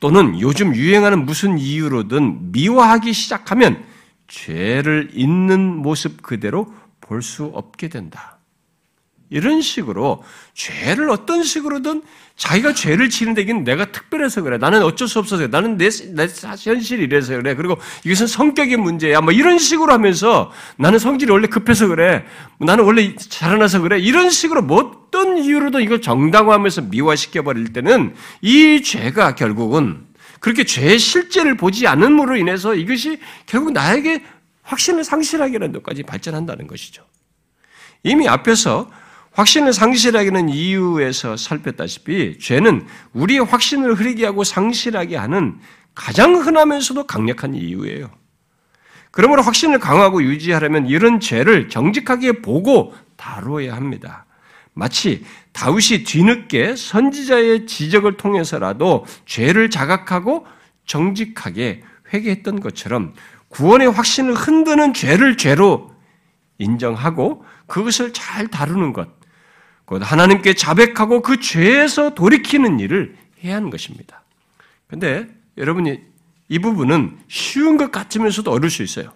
또는 0.00 0.40
요즘 0.40 0.74
유행하는 0.74 1.24
무슨 1.26 1.58
이유로든 1.58 2.52
미화하기 2.52 3.12
시작하면 3.12 3.84
죄를 4.28 5.10
있는 5.12 5.60
모습 5.76 6.22
그대로 6.22 6.72
볼 7.00 7.22
수 7.22 7.46
없게 7.46 7.88
된다. 7.88 8.37
이런 9.30 9.60
식으로 9.60 10.22
죄를 10.54 11.10
어떤 11.10 11.42
식으로든 11.42 12.02
자기가 12.36 12.72
죄를 12.72 13.10
지는데 13.10 13.42
이건 13.42 13.64
내가 13.64 13.86
특별해서 13.86 14.42
그래. 14.42 14.58
나는 14.58 14.82
어쩔 14.82 15.08
수 15.08 15.18
없어서 15.18 15.38
그래. 15.38 15.48
나는 15.50 15.76
내, 15.76 15.90
내 15.90 16.28
현실이 16.28 17.02
이래서 17.02 17.36
그래. 17.36 17.54
그리고 17.54 17.76
이것은 18.04 18.26
성격의 18.26 18.76
문제야. 18.76 19.20
뭐 19.20 19.32
이런 19.32 19.58
식으로 19.58 19.92
하면서 19.92 20.52
나는 20.76 20.98
성질이 20.98 21.30
원래 21.30 21.48
급해서 21.48 21.88
그래. 21.88 22.24
나는 22.58 22.84
원래 22.84 23.14
자라나서 23.16 23.80
그래. 23.80 23.98
이런 23.98 24.30
식으로 24.30 24.62
뭐 24.62 24.78
어떤 25.08 25.38
이유로든 25.38 25.82
이걸 25.82 26.00
정당화하면서 26.00 26.82
미화시켜버릴 26.82 27.72
때는 27.72 28.14
이 28.40 28.82
죄가 28.82 29.34
결국은 29.34 30.06
그렇게 30.40 30.64
죄의 30.64 30.98
실제를 30.98 31.56
보지 31.56 31.86
않음으로 31.86 32.36
인해서 32.36 32.74
이것이 32.74 33.18
결국 33.46 33.72
나에게 33.72 34.22
확신을 34.62 35.02
상실하게 35.02 35.54
하는 35.54 35.72
데까지 35.72 36.04
발전한다는 36.04 36.66
것이죠. 36.66 37.02
이미 38.04 38.28
앞에서 38.28 38.88
확신을 39.38 39.72
상실하게 39.72 40.30
하는 40.30 40.48
이유에서 40.48 41.36
살폈다시피 41.36 42.40
죄는 42.40 42.84
우리의 43.12 43.44
확신을 43.44 43.94
흐리게 43.94 44.26
하고 44.26 44.42
상실하게 44.42 45.16
하는 45.16 45.60
가장 45.94 46.34
흔하면서도 46.34 47.06
강력한 47.06 47.54
이유예요. 47.54 48.10
그러므로 49.12 49.42
확신을 49.42 49.78
강화하고 49.78 50.24
유지하려면 50.24 50.88
이런 50.88 51.20
죄를 51.20 51.68
정직하게 51.68 52.42
보고 52.42 52.94
다루어야 53.16 53.76
합니다. 53.76 54.26
마치 54.74 55.24
다윗이 55.52 56.02
뒤늦게 56.04 56.74
선지자의 56.74 57.66
지적을 57.66 58.16
통해서라도 58.16 59.06
죄를 59.24 59.70
자각하고 59.70 60.46
정직하게 60.84 61.84
회개했던 62.12 62.58
것처럼 62.58 63.14
구원의 63.50 63.92
확신을 63.92 64.34
흔드는 64.34 64.94
죄를 64.94 65.36
죄로 65.36 65.94
인정하고 66.58 67.44
그것을 67.68 68.12
잘 68.12 68.48
다루는 68.48 68.92
것, 68.92 69.17
곧 69.88 70.02
하나님께 70.04 70.52
자백하고 70.52 71.22
그 71.22 71.40
죄에서 71.40 72.14
돌이키는 72.14 72.78
일을 72.78 73.16
해야 73.42 73.56
하는 73.56 73.70
것입니다. 73.70 74.22
근데 74.86 75.26
여러분이 75.56 75.98
이 76.50 76.58
부분은 76.58 77.18
쉬운 77.26 77.78
것 77.78 77.90
같으면서도 77.90 78.50
어려울 78.52 78.68
수 78.68 78.82
있어요. 78.82 79.14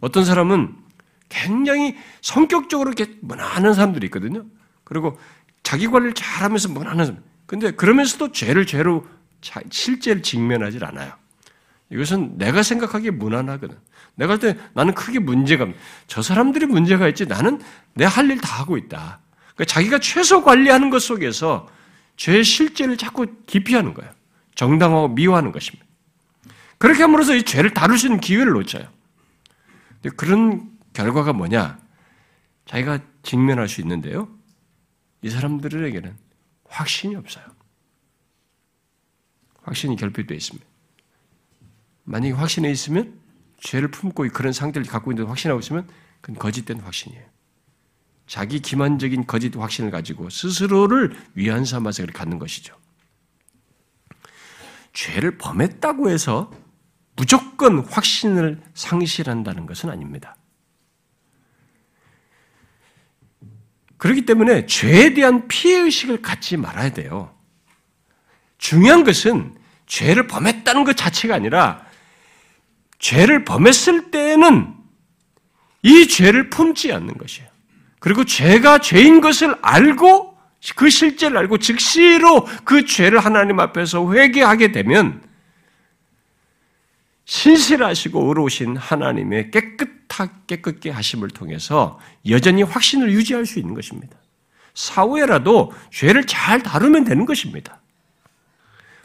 어떤 0.00 0.24
사람은 0.24 0.74
굉장히 1.28 1.94
성격적으로 2.22 2.90
이렇게 2.90 3.12
무난한 3.20 3.74
사람들이 3.74 4.06
있거든요. 4.06 4.46
그리고 4.82 5.18
자기 5.62 5.86
관리를 5.88 6.14
잘하면서 6.14 6.70
무난한 6.70 7.04
사람. 7.04 7.22
근데 7.44 7.70
그러면서도 7.72 8.32
죄를 8.32 8.64
죄로 8.64 9.06
실제를 9.68 10.22
직면하지 10.22 10.78
않아요. 10.84 11.12
이것은 11.90 12.38
내가 12.38 12.62
생각하기에 12.62 13.10
무난하거든. 13.10 13.76
내가 14.14 14.32
할 14.32 14.38
때 14.40 14.56
나는 14.72 14.94
크게 14.94 15.18
문제가. 15.18 15.66
저 16.06 16.22
사람들이 16.22 16.64
문제가 16.64 17.08
있지 17.08 17.26
나는 17.26 17.60
내 17.92 18.06
할 18.06 18.30
일 18.30 18.40
다 18.40 18.58
하고 18.58 18.78
있다. 18.78 19.20
그러니까 19.58 19.64
자기가 19.74 19.98
최소 19.98 20.44
관리하는 20.44 20.88
것 20.88 21.02
속에서 21.02 21.68
죄의 22.16 22.44
실제를 22.44 22.96
자꾸 22.96 23.26
기피하는 23.46 23.92
거예요. 23.92 24.12
정당하고 24.54 25.08
미워하는 25.08 25.50
것입니다. 25.50 25.84
그렇게 26.78 27.02
함으로써 27.02 27.34
이 27.34 27.42
죄를 27.42 27.74
다룰 27.74 27.98
수 27.98 28.06
있는 28.06 28.20
기회를 28.20 28.52
놓쳐요. 28.52 28.88
그런 30.16 30.70
결과가 30.92 31.32
뭐냐? 31.32 31.80
자기가 32.66 33.00
직면할 33.24 33.68
수 33.68 33.80
있는데요. 33.80 34.28
이 35.22 35.30
사람들에게는 35.30 36.16
확신이 36.68 37.16
없어요. 37.16 37.44
확신이 39.62 39.96
결핍되어 39.96 40.36
있습니다. 40.36 40.64
만약에 42.04 42.32
확신에 42.32 42.70
있으면 42.70 43.18
죄를 43.60 43.90
품고 43.90 44.28
그런 44.32 44.52
상태를 44.52 44.86
갖고 44.86 45.10
있는데 45.10 45.28
확신하고 45.28 45.58
있으면 45.58 45.88
그건 46.20 46.38
거짓된 46.38 46.78
확신이에요. 46.78 47.37
자기 48.28 48.60
기만적인 48.60 49.26
거짓 49.26 49.56
확신을 49.56 49.90
가지고 49.90 50.28
스스로를 50.28 51.16
위안 51.34 51.64
삼아서 51.64 52.02
그렇게 52.02 52.18
갖는 52.18 52.38
것이죠. 52.38 52.76
죄를 54.92 55.38
범했다고 55.38 56.10
해서 56.10 56.52
무조건 57.16 57.80
확신을 57.80 58.60
상실한다는 58.74 59.66
것은 59.66 59.88
아닙니다. 59.88 60.36
그렇기 63.96 64.26
때문에 64.26 64.66
죄에 64.66 65.14
대한 65.14 65.48
피해의식을 65.48 66.22
갖지 66.22 66.56
말아야 66.56 66.90
돼요. 66.90 67.34
중요한 68.58 69.04
것은 69.04 69.56
죄를 69.86 70.26
범했다는 70.26 70.84
것 70.84 70.96
자체가 70.96 71.34
아니라 71.34 71.84
죄를 72.98 73.44
범했을 73.44 74.10
때에는 74.10 74.74
이 75.82 76.06
죄를 76.06 76.50
품지 76.50 76.92
않는 76.92 77.16
것이에요. 77.16 77.47
그리고 78.00 78.24
죄가 78.24 78.78
죄인 78.78 79.20
것을 79.20 79.54
알고 79.62 80.36
그 80.76 80.90
실제를 80.90 81.36
알고 81.38 81.58
즉시로 81.58 82.44
그 82.64 82.84
죄를 82.84 83.18
하나님 83.18 83.60
앞에서 83.60 84.12
회개하게 84.12 84.72
되면 84.72 85.22
신실하시고 87.24 88.26
의로우신 88.26 88.76
하나님의 88.76 89.50
깨끗하, 89.50 90.28
깨끗게 90.46 90.90
하심을 90.90 91.28
통해서 91.28 92.00
여전히 92.28 92.62
확신을 92.62 93.12
유지할 93.12 93.44
수 93.46 93.58
있는 93.58 93.74
것입니다. 93.74 94.16
사후에라도 94.74 95.72
죄를 95.90 96.24
잘 96.24 96.62
다루면 96.62 97.04
되는 97.04 97.26
것입니다. 97.26 97.80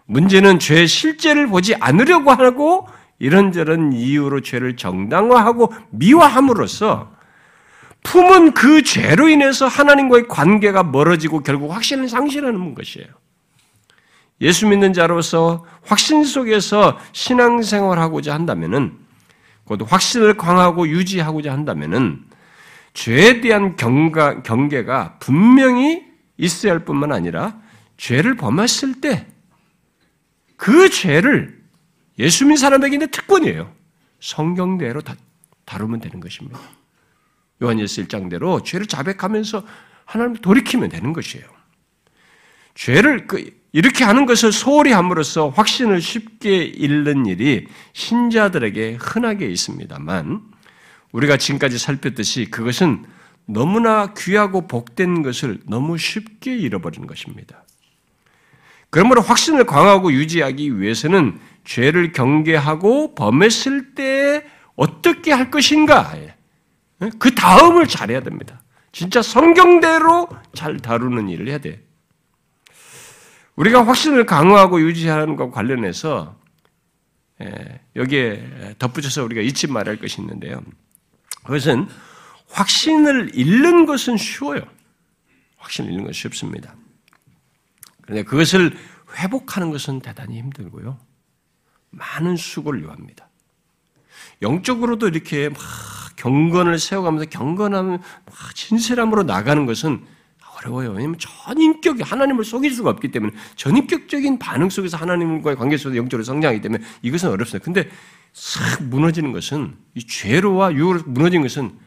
문제는 0.06 0.60
죄의 0.60 0.88
실제를 0.88 1.48
보지 1.48 1.76
않으려고 1.76 2.32
하고 2.32 2.88
이런저런 3.20 3.94
이유로 3.94 4.42
죄를 4.42 4.76
정당화하고 4.76 5.74
미화함으로써 5.92 7.13
품은 8.04 8.54
그 8.54 8.84
죄로 8.84 9.30
인해서 9.30 9.68
하나님과의 9.68 10.28
관계가 10.28 10.84
멀어지고 10.84 11.40
결국 11.42 11.72
확신을 11.72 12.10
상실하는 12.10 12.76
것이에요. 12.76 13.08
예수 14.42 14.68
믿는 14.68 14.94
자로서 14.94 15.66
확신 15.84 16.24
속에서 16.24 17.00
신앙생활하고자 17.14 18.34
한다면은 18.34 18.98
곧 19.64 19.80
확신을 19.88 20.36
강하고 20.36 20.88
유지하고자 20.88 21.52
한다면은 21.52 22.26
죄에 22.94 23.42
대한 23.42 23.76
경가, 23.76 24.44
경계가 24.44 25.18
분명히 25.20 26.04
있어야 26.38 26.74
할 26.74 26.84
뿐만 26.84 27.12
아니라 27.12 27.58
죄를 27.98 28.36
범했을 28.36 29.02
때 29.02 29.34
그 30.64 30.90
죄를 30.90 31.62
예수 32.20 32.46
믿는 32.46 32.56
사람에게 32.56 32.96
있는 32.96 33.12
특권이에요. 33.12 33.70
성경대로 34.22 35.02
다, 35.02 35.14
다루면 35.66 36.00
되는 36.00 36.22
것입니다. 36.22 36.58
요한일서 37.64 38.04
1장대로 38.04 38.64
죄를 38.64 38.86
자백하면서 38.86 39.64
하나님을 40.06 40.42
돌이키면 40.42 40.90
되는 40.90 41.14
것이에요. 41.14 41.46
죄를 42.76 43.28
그 43.28 43.52
이렇게 43.72 44.04
하는 44.04 44.26
것을 44.26 44.52
소홀히 44.52 44.92
함으로써 44.92 45.50
확신을 45.50 46.02
쉽게 46.02 46.64
잃는 46.64 47.26
일이 47.26 47.68
신자들에게 47.94 48.98
흔하게 49.00 49.48
있습니다만 49.48 50.42
우리가 51.12 51.38
지금까지 51.38 51.78
살폈듯이 51.78 52.52
그것은 52.52 53.06
너무나 53.46 54.14
귀하고 54.14 54.68
복된 54.68 55.24
것을 55.24 55.60
너무 55.68 55.98
쉽게 55.98 56.56
잃어버리는 56.56 57.08
것입니다. 57.08 57.64
그러므로 58.90 59.22
확신을 59.22 59.66
강화하고 59.66 60.14
유지하기 60.14 60.80
위해서는 60.80 61.40
죄를 61.66 62.12
경계하고 62.12 63.16
범했을 63.16 63.96
때 63.96 64.46
어떻게 64.76 65.32
할 65.32 65.50
것인가 65.50 66.02
그 67.12 67.34
다음을 67.34 67.88
잘해야 67.88 68.22
됩니다. 68.22 68.62
진짜 68.92 69.22
성경대로 69.22 70.30
잘 70.54 70.80
다루는 70.80 71.30
일을 71.30 71.48
해야 71.48 71.58
돼. 71.58 71.84
우리가 73.56 73.86
확신을 73.86 74.26
강화하고 74.26 74.82
유지하는 74.82 75.36
것과 75.36 75.56
관련해서 75.56 76.40
예, 77.42 77.82
여기에 77.96 78.76
덧붙여서 78.80 79.24
우리가 79.24 79.42
잊지 79.42 79.68
말할 79.68 79.98
것이 79.98 80.22
있는데요. 80.22 80.62
그것은 81.44 81.88
확신을 82.50 83.32
잃는 83.34 83.86
것은 83.86 84.18
쉬워요. 84.18 84.62
확신을 85.58 85.90
잃는 85.92 86.04
것은 86.06 86.14
쉽습니다. 86.14 86.76
그런데 88.02 88.24
그것을 88.24 88.78
회복하는 89.18 89.72
것은 89.72 90.02
대단히 90.02 90.38
힘들고요. 90.38 91.00
많은 91.90 92.38
수고를 92.38 92.84
요합니다. 92.84 93.30
영적으로도 94.42 95.08
이렇게 95.08 95.50
막 95.50 95.60
경건을 96.24 96.80
세워가면서 96.80 97.26
경건함, 97.26 98.00
진실함으로 98.54 99.24
나가는 99.24 99.66
것은 99.66 100.02
어려워요. 100.56 100.92
왜냐하면 100.92 101.20
전인격 101.20 101.98
하나님을 102.00 102.46
속일 102.46 102.74
수가 102.74 102.92
없기 102.92 103.12
때문에 103.12 103.34
전인격적인 103.58 104.40
반응 104.40 104.70
속에서 104.70 104.96
하나님과의 104.96 105.58
관계 105.58 105.76
속에서 105.76 105.98
영적으로 105.98 106.24
성장하기 106.24 106.62
때문에 106.62 106.82
이것은 107.02 107.30
어렵습니다. 107.30 107.66
근데 107.66 107.90
싹 108.32 108.84
무너지는 108.84 109.34
것은 109.34 109.76
이 109.96 110.08
죄로와 110.08 110.74
유로 110.74 111.02
무너진 111.06 111.42
것은 111.42 111.78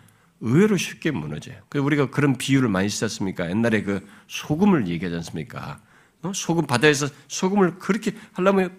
의외로 0.40 0.76
쉽게 0.76 1.12
무너져요. 1.12 1.56
그래서 1.70 1.86
우리가 1.86 2.10
그런 2.10 2.36
비유를 2.36 2.68
많이 2.68 2.90
쓰었습니까? 2.90 3.48
옛날에 3.48 3.82
그 3.82 4.06
소금을 4.26 4.86
얘기하지 4.88 5.16
않습니까? 5.16 5.80
어? 6.22 6.32
소금 6.34 6.66
바다에서 6.66 7.08
소금을 7.28 7.78
그렇게 7.78 8.12
하려면 8.34 8.76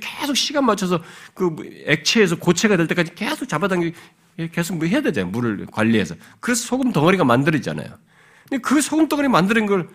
계속 0.00 0.36
시간 0.36 0.66
맞춰서 0.66 1.02
그 1.32 1.56
액체에서 1.86 2.36
고체가 2.36 2.76
될 2.76 2.86
때까지 2.88 3.14
계속 3.14 3.48
잡아당기 3.48 3.94
계속 4.46 4.76
뭐 4.76 4.86
해야 4.86 5.00
되잖아요. 5.00 5.32
물을 5.32 5.66
관리해서. 5.66 6.14
그래서 6.40 6.64
소금 6.64 6.92
덩어리가 6.92 7.24
만들어지잖아요. 7.24 7.88
근데 8.48 8.62
그 8.62 8.80
소금 8.80 9.08
덩어리 9.08 9.28
만드는 9.28 9.66
걸 9.66 9.88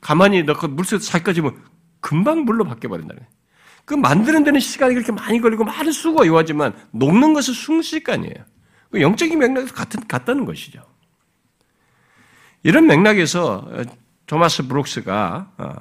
가만히 0.00 0.42
넣고 0.42 0.68
물속에 0.68 1.02
살 1.02 1.24
꺼지면 1.24 1.56
금방 2.00 2.44
물로 2.44 2.64
바뀌어버린다는 2.64 3.18
거예요. 3.18 3.36
그 3.84 3.94
만드는 3.94 4.44
데는 4.44 4.60
시간이 4.60 4.94
그렇게 4.94 5.12
많이 5.12 5.40
걸리고 5.40 5.64
많은 5.64 5.92
수고가 5.92 6.26
요하지만 6.26 6.74
녹는 6.90 7.32
것은 7.32 7.54
순식간이에요. 7.54 8.34
그 8.90 9.00
영적인 9.00 9.38
맥락에서 9.38 9.74
같은, 9.74 10.06
같다는 10.06 10.44
것이죠. 10.44 10.82
이런 12.62 12.86
맥락에서 12.86 13.66
어, 13.70 13.82
토마스 14.26 14.66
브룩스가 14.66 15.52
어, 15.56 15.74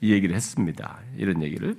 이 0.00 0.12
얘기를 0.12 0.34
했습니다. 0.34 1.00
이런 1.16 1.42
얘기를. 1.42 1.76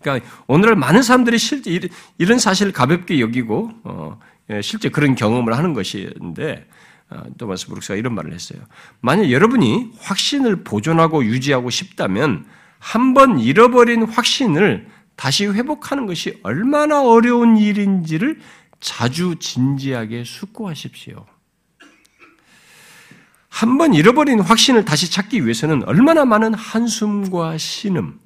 그러니까 0.00 0.28
오늘날 0.46 0.76
많은 0.76 1.02
사람들이 1.02 1.38
실제 1.38 1.88
이런 2.18 2.38
사실을 2.38 2.72
가볍게 2.72 3.20
여기고 3.20 3.70
어, 3.82 4.18
예, 4.20 4.37
실제 4.62 4.88
그런 4.88 5.14
경험을 5.14 5.56
하는 5.56 5.74
것인데 5.74 6.66
토마스 7.38 7.66
브룩스가 7.68 7.96
이런 7.96 8.14
말을 8.14 8.32
했어요. 8.32 8.60
만약 9.00 9.30
여러분이 9.30 9.92
확신을 9.98 10.64
보존하고 10.64 11.24
유지하고 11.24 11.70
싶다면 11.70 12.46
한 12.78 13.14
번 13.14 13.40
잃어버린 13.40 14.04
확신을 14.04 14.86
다시 15.16 15.46
회복하는 15.46 16.06
것이 16.06 16.38
얼마나 16.44 17.02
어려운 17.02 17.56
일인지를 17.56 18.38
자주 18.78 19.34
진지하게 19.40 20.22
숙고하십시오. 20.24 21.26
한 23.48 23.76
번 23.78 23.94
잃어버린 23.94 24.38
확신을 24.38 24.84
다시 24.84 25.10
찾기 25.10 25.42
위해서는 25.42 25.82
얼마나 25.84 26.24
많은 26.24 26.54
한숨과 26.54 27.58
신음, 27.58 28.20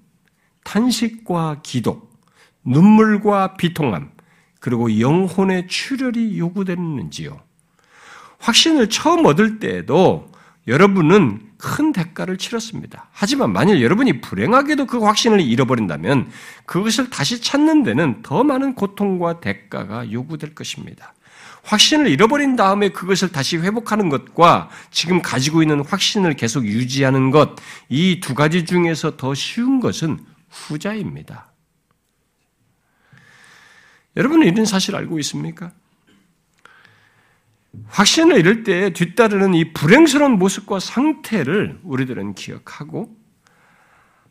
탄식과 0.65 1.61
기도, 1.63 2.11
눈물과 2.65 3.55
비통함, 3.55 4.11
그리고 4.63 5.01
영혼의 5.01 5.67
출혈이 5.67 6.39
요구되는지요. 6.39 7.41
확신을 8.39 8.89
처음 8.91 9.27
얻을 9.27 9.59
때에도 9.59 10.31
여러분은 10.69 11.41
큰 11.59 11.93
대가를 11.93 12.39
치렀습니다. 12.39 13.09
하지만 13.11 13.53
만일 13.53 13.83
여러분이 13.83 14.21
불행하게도 14.21 14.87
그 14.87 15.01
확신을 15.01 15.41
잃어버린다면 15.41 16.31
그것을 16.65 17.11
다시 17.11 17.41
찾는 17.43 17.83
데는 17.83 18.23
더 18.23 18.45
많은 18.45 18.77
고통과 18.77 19.41
대가가 19.41 20.11
요구될 20.13 20.55
것입니다. 20.55 21.13
확신을 21.65 22.07
잃어버린 22.07 22.55
다음에 22.55 22.91
그것을 22.91 23.33
다시 23.33 23.57
회복하는 23.57 24.11
것과 24.11 24.71
지금 24.93 25.23
가지고 25.23 25.63
있는 25.63 25.85
확신을 25.85 26.35
계속 26.35 26.65
유지하는 26.67 27.33
것, 27.33 27.57
이 27.89 28.21
두 28.21 28.37
가지 28.37 28.65
중에서 28.65 29.17
더 29.17 29.35
쉬운 29.35 29.81
것은 29.81 30.21
후자입니다. 30.51 31.52
여러분은 34.17 34.47
이런 34.47 34.65
사실 34.67 34.95
알고 34.95 35.19
있습니까? 35.21 35.73
확신을 37.89 38.39
잃을 38.39 38.65
때 38.65 38.93
뒤따르는 38.93 39.55
이 39.55 39.73
불행스러운 39.73 40.33
모습과 40.39 40.79
상태를 40.79 41.81
우리들은 41.83 42.35
기억하고 42.35 43.17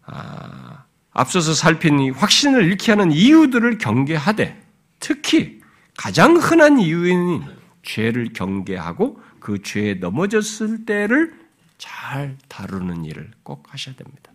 아, 0.06 0.84
앞서서 1.12 1.54
살핀 1.54 2.00
이 2.00 2.10
확신을 2.12 2.64
잃게 2.64 2.92
하는 2.92 3.12
이유들을 3.12 3.80
경계하되 3.80 4.62
특히 5.00 5.60
가장 5.98 6.38
흔한 6.38 6.80
이유인 6.80 7.44
죄를 7.84 8.34
경계하고 8.34 9.22
그 9.40 9.62
죄에 9.64 9.96
넘어졌을 9.96 10.86
때를 10.86 11.34
잘 11.78 12.38
다루는 12.48 13.06
일을 13.06 13.32
꼭 13.42 13.74
하셔야 13.74 13.96
됩니다. 13.96 14.32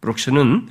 브룩스는 0.00 0.68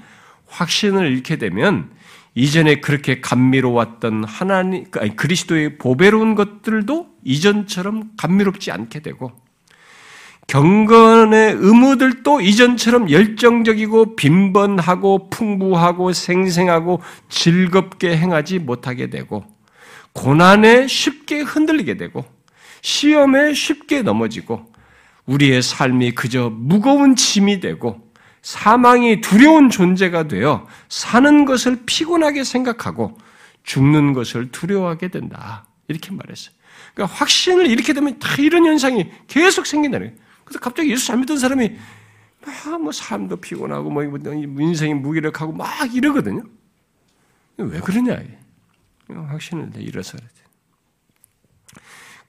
확신을 0.48 1.10
잃게 1.10 1.38
되면 1.38 1.90
이전에 2.34 2.80
그렇게 2.80 3.20
감미로웠던 3.20 4.24
하나님, 4.24 4.86
아니, 4.98 5.16
그리스도의 5.16 5.78
보배로운 5.78 6.36
것들도 6.36 7.08
이전처럼 7.24 8.12
감미롭지 8.18 8.72
않게 8.72 9.02
되고, 9.02 9.32
경건의 10.48 11.56
의무들도 11.60 12.42
이전처럼 12.42 13.10
열정적이고 13.12 14.16
빈번하고 14.16 15.30
풍부하고 15.30 16.14
생생하고 16.14 17.02
즐겁게 17.30 18.18
행하지 18.18 18.60
못하게 18.60 19.10
되고, 19.10 19.46
고난에 20.14 20.88
쉽게 20.88 21.42
흔들리게 21.42 21.98
되고, 21.98 22.26
시험에 22.82 23.54
쉽게 23.54 24.02
넘어지고, 24.02 24.66
우리의 25.26 25.62
삶이 25.62 26.12
그저 26.12 26.50
무거운 26.50 27.16
짐이 27.16 27.60
되고, 27.60 28.11
사망이 28.42 29.22
두려운 29.22 29.70
존재가 29.70 30.28
되어 30.28 30.68
사는 30.90 31.46
것을 31.46 31.84
피곤하게 31.86 32.44
생각하고 32.44 33.18
죽는 33.64 34.14
것을 34.14 34.52
두려워하게 34.52 35.10
된다. 35.10 35.66
이렇게 35.88 36.12
말했어요. 36.12 36.56
그러니까 36.94 37.16
확신을 37.16 37.68
잃게 37.68 37.94
되면 37.94 38.18
다 38.20 38.30
이런 38.40 38.66
현상이 38.66 39.12
계속 39.28 39.66
생긴다는 39.66 40.08
거예요. 40.08 40.22
그래서 40.44 40.60
갑자기 40.60 40.92
예수 40.92 41.08
잘 41.08 41.18
믿던 41.18 41.38
사람이 41.38 41.72
막뭐 42.66 42.92
삶도 42.92 43.38
피곤하고 43.38 43.90
뭐 43.92 44.04
인생이 44.04 44.96
무기력하고 44.96 45.54
막 45.54 45.94
이러거든요. 45.94 46.44
왜 47.58 47.80
그러냐? 47.80 48.18
확신을 49.08 49.72
잃어서 49.76 50.18
그러지. 50.18 50.41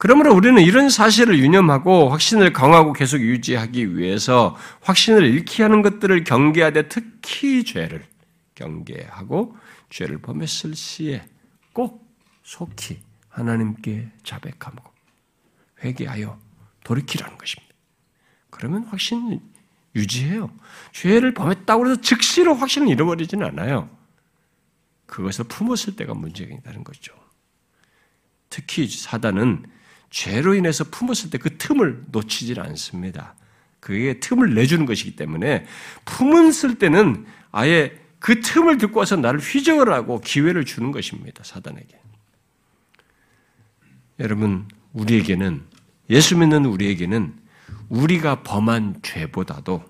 그러므로 0.02 0.34
우리는 0.34 0.60
이런 0.60 0.90
사실을 0.90 1.38
유념하고 1.38 2.08
확신을 2.08 2.52
강화하고 2.52 2.92
계속 2.92 3.20
유지하기 3.20 3.96
위해서 3.96 4.58
확신을 4.80 5.22
잃게 5.22 5.62
하는 5.62 5.80
것들을 5.80 6.24
경계하되 6.24 6.88
특히 6.88 7.62
죄를 7.62 8.04
경계하고 8.56 9.56
죄를 9.90 10.18
범했을 10.18 10.74
시에 10.74 11.24
꼭 11.72 12.04
속히 12.42 12.98
하나님께 13.28 14.08
자백하고 14.24 14.82
회개하여 15.84 16.36
돌이키라는 16.82 17.38
것입니다. 17.38 17.72
그러면 18.50 18.82
확신 18.86 19.40
유지해요. 19.94 20.50
죄를 20.90 21.32
범했다고 21.32 21.88
해서 21.88 22.00
즉시로 22.00 22.54
확신을 22.54 22.88
잃어버리지는 22.88 23.46
않아요. 23.46 23.88
그것을 25.06 25.44
품었을 25.44 25.94
때가 25.94 26.14
문제가 26.14 26.52
있다는 26.56 26.82
거죠. 26.82 27.14
특히 28.50 28.88
사단은 28.88 29.64
죄로 30.12 30.54
인해서 30.54 30.84
품었을 30.84 31.30
때 31.30 31.38
그 31.38 31.56
틈을 31.56 32.04
놓치질 32.12 32.60
않습니다. 32.60 33.34
그게 33.80 34.20
틈을 34.20 34.54
내주는 34.54 34.86
것이기 34.86 35.16
때문에 35.16 35.66
품었을 36.04 36.76
때는 36.78 37.26
아예 37.50 37.98
그 38.20 38.40
틈을 38.40 38.78
듣고 38.78 39.00
와서 39.00 39.16
나를 39.16 39.40
휘저을 39.40 39.90
하고 39.92 40.20
기회를 40.20 40.64
주는 40.64 40.92
것입니다. 40.92 41.42
사단에게. 41.42 41.98
여러분, 44.20 44.68
우리에게는, 44.92 45.62
예수 46.10 46.36
믿는 46.36 46.66
우리에게는 46.66 47.34
우리가 47.88 48.42
범한 48.42 49.00
죄보다도 49.02 49.82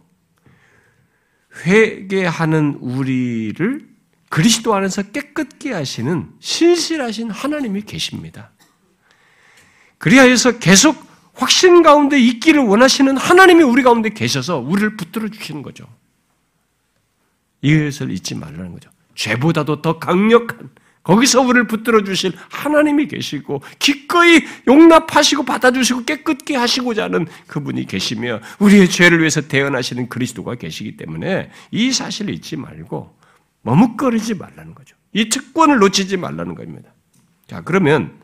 회개하는 1.67 2.79
우리를 2.81 3.89
그리스도 4.31 4.75
안에서 4.75 5.03
깨끗게 5.03 5.73
하시는 5.73 6.31
신실하신 6.41 7.31
하나님이 7.31 7.83
계십니다. 7.83 8.52
그리하여서 10.03 10.59
계속 10.59 11.07
확신 11.35 11.85
가운데 11.85 12.19
있기를 12.19 12.61
원하시는 12.61 13.17
하나님이 13.17 13.63
우리 13.63 13.85
가운데 13.85 14.09
계셔서 14.09 14.59
우리를 14.59 14.97
붙들어 14.97 15.29
주시는 15.29 15.63
거죠. 15.63 15.87
이것을 17.61 18.11
잊지 18.11 18.35
말라는 18.35 18.73
거죠. 18.73 18.91
죄보다도 19.15 19.81
더 19.81 20.01
강력한 20.01 20.71
거기서 21.05 21.43
우리를 21.43 21.69
붙들어 21.69 22.03
주실 22.03 22.33
하나님이 22.51 23.07
계시고 23.07 23.63
기꺼이 23.79 24.45
용납하시고 24.67 25.45
받아주시고 25.45 26.05
깨끗게 26.05 26.57
하시고자 26.57 27.05
하는 27.05 27.29
그분이 27.47 27.87
계시며 27.87 28.41
우리의 28.59 28.91
죄를 28.91 29.21
위해서 29.21 29.41
대언하시는 29.41 30.09
그리스도가 30.09 30.57
계시기 30.57 30.97
때문에 30.97 31.51
이 31.71 31.93
사실을 31.93 32.35
잊지 32.35 32.57
말고 32.57 33.17
머뭇거리지 33.63 34.35
말라는 34.35 34.75
거죠. 34.75 34.97
이 35.13 35.29
특권을 35.29 35.79
놓치지 35.79 36.17
말라는 36.17 36.57
겁니다. 36.57 36.91
자, 37.47 37.61
그러면 37.61 38.21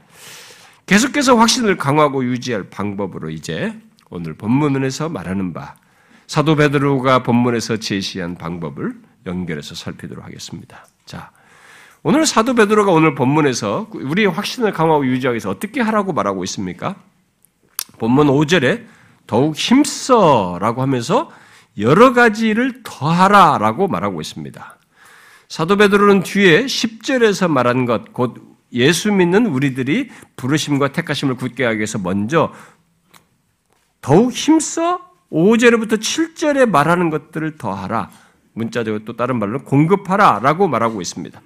계속해서 0.89 1.37
확신을 1.37 1.77
강화하고 1.77 2.25
유지할 2.25 2.71
방법으로 2.71 3.29
이제 3.29 3.79
오늘 4.09 4.33
본문에서 4.33 5.11
말하는 5.11 5.53
바 5.53 5.77
사도 6.27 6.57
베드로가 6.57 7.23
본문에서 7.23 7.77
제시한 7.77 8.37
방법을 8.37 8.95
연결해서 9.27 9.75
살피도록 9.75 10.25
하겠습니다. 10.25 10.87
자, 11.05 11.31
오늘 12.03 12.25
사도 12.25 12.55
베드로가 12.55 12.91
오늘 12.91 13.15
본문에서 13.15 13.89
우리의 13.93 14.29
확신을 14.29 14.73
강화하고 14.73 15.07
유지하기 15.07 15.35
위해서 15.35 15.51
어떻게 15.51 15.83
하라고 15.83 16.15
말하고 16.15 16.43
있습니까? 16.45 16.97
본문 17.99 18.29
5절에 18.29 18.87
더욱 19.27 19.57
힘써라고 19.57 20.81
하면서 20.81 21.31
여러 21.79 22.15
가지를 22.15 22.83
더하라라고 22.83 23.89
말하고 23.89 24.23
있습니다. 24.23 24.79
사도 25.51 25.77
베드로는 25.77 26.23
뒤에 26.23 26.65
10절에서 26.65 27.51
말한 27.51 27.85
것, 27.85 28.15
곧 28.15 28.58
예수 28.73 29.13
믿는 29.13 29.47
우리들이 29.47 30.11
부르심과 30.37 30.93
택하심을 30.93 31.37
굳게 31.37 31.65
하기 31.65 31.79
위해서 31.79 31.99
먼저 31.99 32.53
더욱 34.01 34.33
힘써 34.33 35.01
5절부터 35.33 35.99
7절에 35.99 36.69
말하는 36.69 37.11
것들을 37.11 37.59
더하라. 37.59 38.11
문자적으로 38.55 39.05
또 39.05 39.17
다른 39.17 39.39
말로 39.39 39.63
공급하라 39.63 40.41
라고 40.43 40.69
말하고 40.69 41.01
있습니다. 41.01 41.41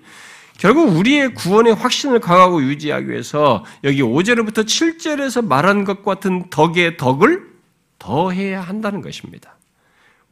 결국 0.58 0.96
우리의 0.96 1.35
구원의 1.35 1.74
확신을 1.74 2.20
강하고 2.20 2.62
유지하기 2.62 3.08
위해서 3.08 3.64
여기 3.85 4.02
5절부터 4.02 4.64
7절에서 4.64 5.44
말한 5.44 5.85
것 5.85 6.04
같은 6.04 6.48
덕의 6.50 6.96
덕을 6.96 7.50
더해야 7.98 8.61
한다는 8.61 9.00
것입니다. 9.00 9.56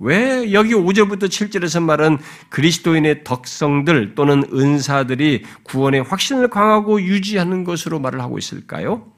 왜 0.01 0.53
여기 0.53 0.73
5절부터 0.73 1.25
7절에서 1.25 1.83
말한 1.83 2.19
그리스도인의 2.49 3.23
덕성들 3.23 4.15
또는 4.15 4.45
은사들이 4.53 5.45
구원의 5.63 6.03
확신을 6.03 6.49
강하고 6.49 7.03
유지하는 7.03 7.65
것으로 7.65 8.01
말을 8.01 8.21
하고 8.21 8.39
있을까요? 8.39 9.13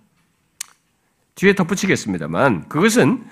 뒤에 1.36 1.54
덧붙이겠습니다만 1.54 2.68
그것은 2.68 3.24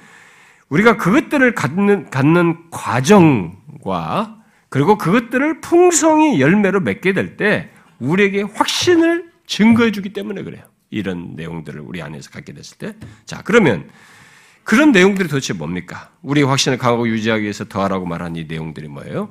우리가 0.69 0.97
그것들을 0.97 1.55
갖는, 1.55 2.09
갖는 2.11 2.71
과정과 2.71 4.39
그리고 4.69 4.97
그것들을 4.97 5.61
풍성히 5.61 6.41
열매로 6.41 6.81
맺게 6.81 7.13
될 7.13 7.37
때 7.37 7.71
우리에게 7.99 8.43
확신을 8.43 9.31
증거해 9.47 9.91
주기 9.91 10.13
때문에 10.13 10.43
그래요. 10.45 10.63
이런 10.91 11.35
내용들을 11.37 11.81
우리 11.81 12.01
안에서 12.01 12.31
갖게 12.31 12.53
됐을 12.53 12.79
때. 12.79 12.95
자, 13.27 13.43
그러면 13.45 13.89
그런 14.71 14.93
내용들이 14.93 15.29
도대체 15.29 15.53
뭡니까? 15.53 16.11
우리 16.23 16.45
확신을 16.45 16.79
강하고 16.79 17.09
유지하기 17.09 17.43
위해서 17.43 17.65
더하라고 17.65 18.07
말한 18.07 18.37
이 18.37 18.45
내용들이 18.45 18.87
뭐예요? 18.87 19.29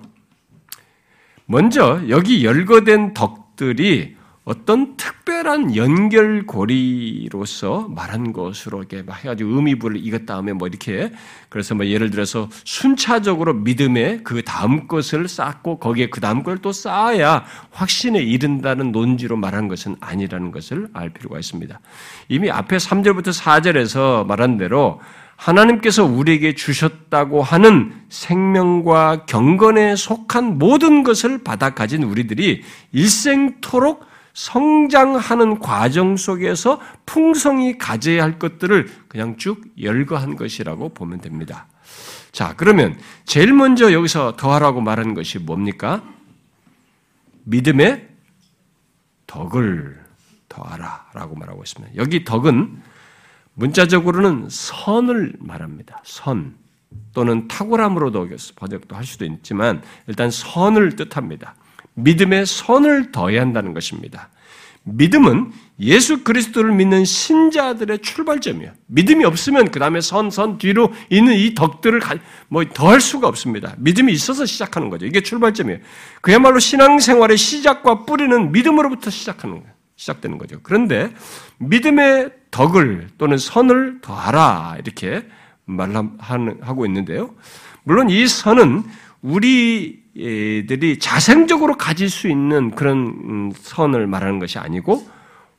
먼저 1.46 2.02
여기 2.10 2.44
열거된 2.44 3.14
덕들이 3.14 4.18
어떤 4.44 4.98
특별한 4.98 5.78
연결고리로서 5.78 7.88
말한 7.88 8.34
것으로 8.34 8.80
이렇게 8.80 8.98
해가지고 8.98 9.52
의미부를 9.52 10.06
이겼다 10.06 10.36
하면 10.38 10.58
뭐 10.58 10.68
이렇게 10.68 11.14
그래서 11.48 11.74
뭐 11.74 11.86
예를 11.86 12.10
들어서 12.10 12.50
순차적으로 12.66 13.54
믿음에 13.54 14.20
그 14.24 14.44
다음 14.44 14.88
것을 14.88 15.30
쌓고 15.30 15.80
거기에 15.80 16.10
그 16.10 16.20
다음 16.20 16.44
걸 16.44 16.62
또 16.62 16.74
쌓아야 16.74 17.46
확신에 17.72 18.20
이른다는 18.20 18.92
논지로 18.92 19.38
말한 19.38 19.70
것은 19.70 19.96
아니라는 20.02 20.52
것을 20.52 20.90
알 20.92 21.12
필요가 21.12 21.40
있습니다. 21.40 21.80
이미 22.28 22.52
앞에 22.52 22.76
3절부터 22.76 23.40
4절에서 23.40 24.26
말한 24.26 24.58
대로 24.58 25.00
하나님께서 25.40 26.04
우리에게 26.04 26.54
주셨다고 26.54 27.42
하는 27.42 27.94
생명과 28.10 29.26
경건에 29.26 29.96
속한 29.96 30.60
모든 30.60 31.04
것을 31.04 31.44
받아 31.44 31.74
가진 31.74 32.04
우리들이 32.04 32.62
일생토록 32.92 34.06
성장하는 34.34 35.60
과정 35.60 36.18
속에서 36.18 36.82
풍성히 37.06 37.78
가져야 37.78 38.24
할 38.24 38.38
것들을 38.38 38.90
그냥 39.08 39.38
쭉 39.38 39.64
열거한 39.82 40.36
것이라고 40.36 40.90
보면 40.90 41.22
됩니다. 41.22 41.68
자, 42.34 42.54
그러면 42.58 42.98
제일 43.26 43.54
먼저 43.54 43.94
여기서 43.94 44.36
더하라고 44.36 44.82
말하는 44.82 45.14
것이 45.14 45.40
뭡니까? 45.40 46.04
믿음의 47.46 48.08
덕을 49.26 50.04
더하라 50.50 51.08
라고 51.14 51.36
말하고 51.36 51.64
있습니다. 51.64 51.96
여기 51.96 52.24
덕은 52.26 52.82
문자적으로는 53.60 54.48
선을 54.50 55.34
말합니다. 55.40 56.02
선 56.06 56.56
또는 57.14 57.48
탁월함으로도 57.48 58.30
번역도 58.56 58.96
할 58.96 59.04
수도 59.04 59.26
있지만 59.26 59.82
일단 60.08 60.32
선을 60.32 60.96
뜻합니다. 60.96 61.56
믿음의 61.96 62.46
선을 62.46 63.12
더해야 63.12 63.42
한다는 63.42 63.74
것입니다. 63.74 64.30
믿음은 64.84 65.52
예수 65.82 66.24
그리스도를 66.24 66.74
믿는 66.74 67.04
신자들의 67.04 68.00
출발점이에요. 68.00 68.72
믿음이 68.88 69.26
없으면 69.26 69.72
그 69.72 69.80
다음에 69.80 70.00
선, 70.00 70.32
선 70.32 70.58
뒤로 70.58 70.94
있는 71.10 71.36
이 71.36 71.54
덕들을 71.54 72.00
뭐 72.48 72.64
더할 72.74 73.02
수가 73.02 73.28
없습니다. 73.28 73.76
믿음이 73.78 74.12
있어서 74.14 74.46
시작하는 74.46 74.90
거죠. 74.90 75.06
이게 75.06 75.22
출발점이에요. 75.22 75.80
그야말로 76.22 76.60
신앙생활의 76.60 77.38
시작과 77.38 78.06
뿌리는 78.06 78.52
믿음으로부터 78.54 79.10
시작하는 79.10 79.60
거예요. 79.60 79.79
시작되는 80.00 80.38
거죠. 80.38 80.60
그런데 80.64 81.14
믿음의 81.58 82.32
덕을 82.52 83.10
또는 83.18 83.38
선을 83.38 84.00
더하라 84.02 84.78
이렇게 84.80 85.28
말하고 85.66 86.86
있는데요. 86.86 87.36
물론 87.84 88.10
이 88.10 88.26
선은 88.26 88.84
우리들이 89.22 91.00
자생적으로 91.00 91.76
가질 91.76 92.10
수 92.10 92.30
있는 92.30 92.72
그런 92.72 92.98
음, 92.98 93.52
선을 93.54 94.08
말하는 94.08 94.40
것이 94.40 94.58
아니고 94.58 95.06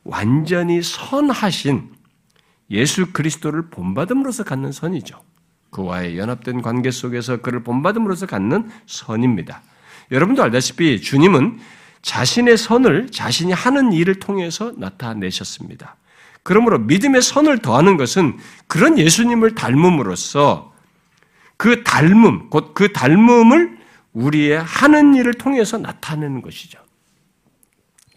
완전히 0.03 0.81
선하신 0.81 1.91
예수 2.71 3.13
그리스도를 3.13 3.69
본받음으로써 3.69 4.43
갖는 4.43 4.71
선이죠. 4.71 5.19
그와의 5.69 6.17
연합된 6.17 6.63
관계 6.63 6.89
속에서 6.89 7.37
그를 7.37 7.63
본받음으로써 7.63 8.25
갖는 8.25 8.69
선입니다. 8.87 9.61
여러분도 10.11 10.41
알다시피 10.41 10.99
주님은 10.99 11.59
자신의 12.01 12.57
선을 12.57 13.11
자신이 13.11 13.53
하는 13.53 13.93
일을 13.93 14.15
통해서 14.15 14.73
나타내셨습니다. 14.77 15.97
그러므로 16.43 16.79
믿음의 16.79 17.21
선을 17.21 17.59
더하는 17.59 17.97
것은 17.97 18.37
그런 18.67 18.97
예수님을 18.97 19.55
닮음으로써 19.55 20.73
그 21.57 21.83
닮음, 21.83 22.49
곧 22.49 22.73
그 22.73 22.91
닮음을 22.91 23.77
우리의 24.13 24.61
하는 24.61 25.13
일을 25.13 25.35
통해서 25.35 25.77
나타내는 25.77 26.41
것이죠. 26.41 26.79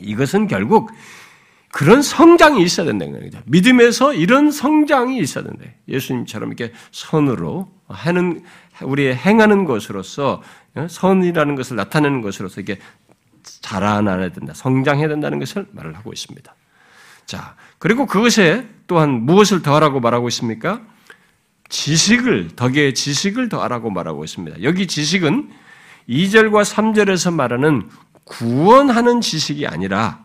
이것은 0.00 0.48
결국 0.48 0.90
그런 1.70 2.02
성장이 2.02 2.62
있어야 2.62 2.86
된다는 2.86 3.20
거죠. 3.20 3.42
믿음에서 3.46 4.14
이런 4.14 4.50
성장이 4.50 5.18
있어야 5.18 5.44
된다. 5.44 5.64
예수님처럼 5.88 6.52
이렇게 6.52 6.72
선으로 6.92 7.68
하는, 7.88 8.44
우리의 8.80 9.16
행하는 9.16 9.64
것으로서, 9.64 10.40
어, 10.76 10.86
선이라는 10.88 11.56
것을 11.56 11.76
나타내는 11.76 12.22
것으로서 12.22 12.60
이게 12.60 12.78
자라나야 13.44 14.30
된다. 14.30 14.52
성장해야 14.54 15.08
된다는 15.08 15.38
것을 15.38 15.66
말을 15.72 15.96
하고 15.96 16.12
있습니다. 16.12 16.54
자, 17.26 17.56
그리고 17.78 18.06
그것에 18.06 18.66
또한 18.86 19.10
무엇을 19.24 19.62
더하라고 19.62 20.00
말하고 20.00 20.28
있습니까? 20.28 20.82
지식을, 21.68 22.56
덕의 22.56 22.94
지식을 22.94 23.48
더하라고 23.48 23.90
말하고 23.90 24.24
있습니다. 24.24 24.62
여기 24.62 24.86
지식은 24.86 25.50
2절과 26.08 26.64
3절에서 26.64 27.32
말하는 27.32 27.88
구원하는 28.24 29.20
지식이 29.20 29.66
아니라 29.66 30.24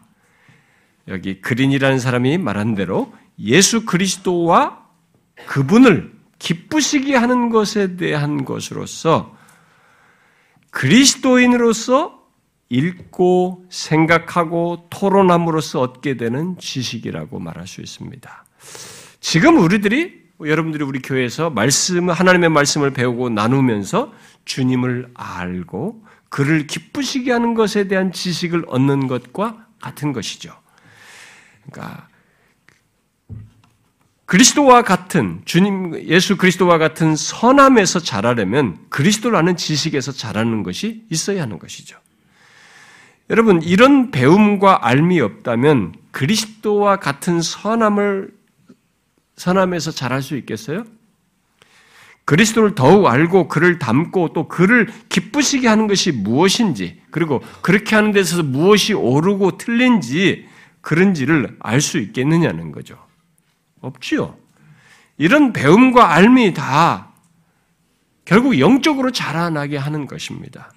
여기 1.07 1.41
그린이라는 1.41 1.99
사람이 1.99 2.37
말한 2.37 2.75
대로 2.75 3.13
예수 3.39 3.85
그리스도와 3.85 4.85
그분을 5.47 6.13
기쁘시게 6.37 7.15
하는 7.15 7.49
것에 7.49 7.95
대한 7.95 8.45
것으로서 8.45 9.35
그리스도인으로서 10.71 12.18
읽고 12.69 13.65
생각하고 13.69 14.87
토론함으로써 14.89 15.81
얻게 15.81 16.17
되는 16.17 16.57
지식이라고 16.59 17.39
말할 17.39 17.67
수 17.67 17.81
있습니다. 17.81 18.45
지금 19.19 19.57
우리들이 19.57 20.19
여러분들이 20.41 20.83
우리 20.83 21.01
교회에서 21.01 21.49
말씀 21.49 22.09
하나님의 22.09 22.49
말씀을 22.49 22.91
배우고 22.91 23.29
나누면서 23.29 24.13
주님을 24.45 25.11
알고 25.13 26.05
그를 26.29 26.67
기쁘시게 26.67 27.31
하는 27.31 27.55
것에 27.55 27.87
대한 27.87 28.11
지식을 28.11 28.65
얻는 28.67 29.07
것과 29.07 29.65
같은 29.81 30.13
것이죠. 30.13 30.53
그러니까 31.65 32.07
그리스도와 34.25 34.83
같은 34.83 35.41
주님 35.45 36.03
예수 36.05 36.37
그리스도와 36.37 36.77
같은 36.77 37.15
선함에서 37.15 37.99
자라려면 37.99 38.77
그리스도라는 38.89 39.57
지식에서 39.57 40.11
자라는 40.11 40.61
것이 40.61 41.03
있어야 41.09 41.41
하는 41.41 41.57
것이죠. 41.57 41.97
여러분, 43.29 43.61
이런 43.61 44.11
배움과 44.11 44.87
알미 44.87 45.21
없다면 45.21 45.93
그리스도와 46.11 46.97
같은 46.97 47.41
선함을, 47.41 48.31
선함에서 49.35 49.91
잘할 49.91 50.21
수 50.21 50.35
있겠어요? 50.37 50.83
그리스도를 52.25 52.75
더욱 52.75 53.07
알고 53.07 53.47
그를 53.47 53.79
담고 53.79 54.33
또 54.33 54.47
그를 54.47 54.87
기쁘시게 55.09 55.67
하는 55.67 55.87
것이 55.87 56.11
무엇인지, 56.11 57.01
그리고 57.11 57.41
그렇게 57.61 57.95
하는 57.95 58.11
데 58.11 58.19
있어서 58.19 58.43
무엇이 58.43 58.93
옳고 58.93 59.57
틀린지, 59.57 60.47
그런지를 60.81 61.57
알 61.59 61.81
수 61.81 61.99
있겠느냐는 61.99 62.71
거죠. 62.71 62.97
없지요. 63.81 64.35
이런 65.17 65.53
배움과 65.53 66.13
알미 66.13 66.53
다 66.53 67.09
결국 68.25 68.59
영적으로 68.59 69.11
자라나게 69.11 69.77
하는 69.77 70.05
것입니다. 70.05 70.71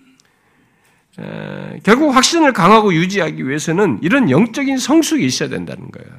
결국 1.83 2.15
확신을 2.15 2.53
강하고 2.53 2.95
유지하기 2.95 3.47
위해서는 3.47 3.99
이런 4.03 4.31
영적인 4.31 4.79
성숙이 4.79 5.25
있어야 5.25 5.49
된다는 5.49 5.91
거예요. 5.91 6.11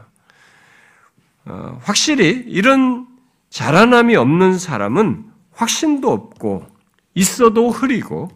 어, 1.46 1.80
확실히 1.84 2.44
이런 2.48 3.08
자라남이 3.50 4.16
없는 4.16 4.58
사람은 4.58 5.26
확신도 5.52 6.12
없고 6.12 6.66
있어도 7.16 7.70
흐리고 7.70 8.30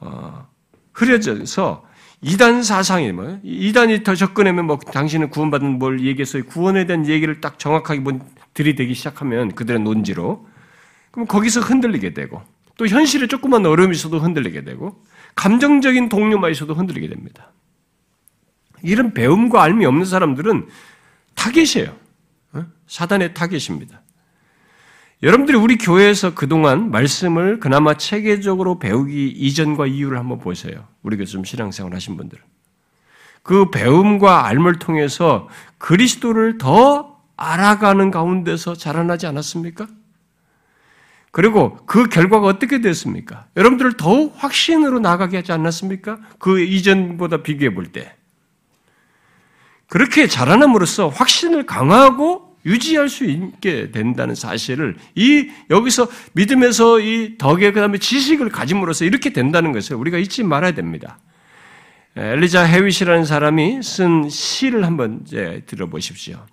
어, 0.00 0.46
흐려져서 0.92 1.84
이단 2.22 2.62
사상이 2.62 3.12
뭐 3.12 3.38
이단이 3.42 4.02
더 4.02 4.14
접근하면 4.14 4.66
뭐 4.66 4.78
당신은 4.78 5.28
구원받은 5.28 5.78
뭘 5.78 6.00
얘기해서 6.00 6.42
구원에 6.42 6.86
대한 6.86 7.06
얘기를 7.06 7.40
딱 7.40 7.58
정확하게 7.58 8.00
뭐 8.00 8.18
들이대기 8.54 8.94
시작하면 8.94 9.54
그들의 9.54 9.80
논지로 9.82 10.46
그럼 11.10 11.26
거기서 11.26 11.60
흔들리게 11.60 12.14
되고 12.14 12.42
또 12.76 12.86
현실에 12.86 13.26
조금만 13.26 13.66
어려움이 13.66 13.94
있어도 13.94 14.18
흔들리게 14.18 14.64
되고 14.64 15.00
감정적인 15.34 16.08
동료만 16.08 16.50
있어도 16.52 16.74
흔들리게 16.74 17.08
됩니다. 17.08 17.52
이런 18.82 19.14
배움과 19.14 19.62
알미 19.62 19.86
없는 19.86 20.04
사람들은 20.04 20.68
타겟이에요. 21.34 21.96
어? 22.52 22.66
사단의 22.86 23.34
타겟입니다. 23.34 24.02
여러분들이 25.22 25.56
우리 25.56 25.78
교회에서 25.78 26.34
그동안 26.34 26.90
말씀을 26.90 27.58
그나마 27.58 27.94
체계적으로 27.94 28.78
배우기 28.78 29.28
이전과 29.28 29.86
이후를 29.86 30.18
한번 30.18 30.38
보세요. 30.38 30.86
우리 31.02 31.24
좀 31.24 31.44
신앙생활 31.44 31.94
하신 31.94 32.16
분들. 32.16 32.38
그 33.42 33.70
배움과 33.70 34.46
알을 34.46 34.78
통해서 34.78 35.48
그리스도를 35.78 36.58
더 36.58 37.20
알아가는 37.36 38.10
가운데서 38.10 38.74
자라나지 38.74 39.26
않았습니까? 39.26 39.86
그리고 41.34 41.76
그 41.84 42.06
결과가 42.06 42.46
어떻게 42.46 42.80
됐습니까? 42.80 43.48
여러분들을 43.56 43.96
더욱 43.96 44.32
확신으로 44.36 45.00
나가게 45.00 45.38
하지 45.38 45.50
않았습니까? 45.50 46.20
그 46.38 46.60
이전보다 46.60 47.42
비교해 47.42 47.74
볼 47.74 47.86
때. 47.86 48.14
그렇게 49.88 50.28
자라남으로써 50.28 51.08
확신을 51.08 51.66
강하고 51.66 52.56
유지할 52.64 53.08
수 53.08 53.24
있게 53.24 53.90
된다는 53.90 54.36
사실을 54.36 54.94
이 55.16 55.50
여기서 55.70 56.06
믿음에서 56.34 57.00
이 57.00 57.36
덕에 57.36 57.72
그다음에 57.72 57.98
지식을 57.98 58.50
가짐으로써 58.50 59.04
이렇게 59.04 59.32
된다는 59.32 59.72
것을 59.72 59.96
우리가 59.96 60.18
잊지 60.18 60.44
말아야 60.44 60.70
됩니다. 60.70 61.18
엘리자 62.14 62.62
해윗이라는 62.62 63.24
사람이 63.24 63.82
쓴 63.82 64.28
시를 64.30 64.86
한번 64.86 65.22
이제 65.26 65.64
들어보십시오. 65.66 66.46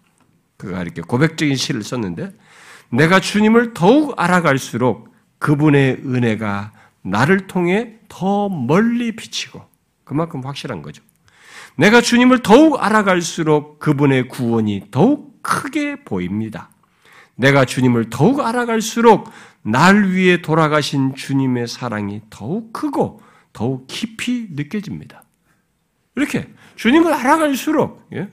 그가 0.58 0.82
이렇게 0.82 1.04
고백적인 1.04 1.56
시를 1.56 1.84
썼는데 1.84 2.32
내가 2.92 3.20
주님을 3.20 3.74
더욱 3.74 4.14
알아갈수록 4.18 5.14
그분의 5.40 6.02
은혜가 6.06 6.72
나를 7.02 7.48
통해 7.48 8.00
더 8.08 8.50
멀리 8.50 9.16
비치고 9.16 9.62
그만큼 10.04 10.46
확실한 10.46 10.82
거죠. 10.82 11.02
내가 11.76 12.02
주님을 12.02 12.44
더욱 12.44 12.84
알아갈수록 12.84 13.80
그분의 13.80 14.28
구원이 14.28 14.88
더욱 14.92 15.42
크게 15.42 16.04
보입니다. 16.04 16.70
내가 17.36 17.66
주님을 17.66 18.10
더욱 18.10 18.42
알아갈수록 18.42 19.32
날 19.64 20.10
위해 20.10 20.42
돌아가신 20.42 21.16
주님의 21.16 21.68
사랑이 21.68 22.22
더욱 22.30 22.74
크고 22.74 23.22
더욱 23.54 23.88
깊이 23.88 24.48
느껴집니다. 24.52 25.24
이렇게 26.16 26.50
주님을 26.76 27.14
알아갈수록 27.14 28.08
예? 28.14 28.30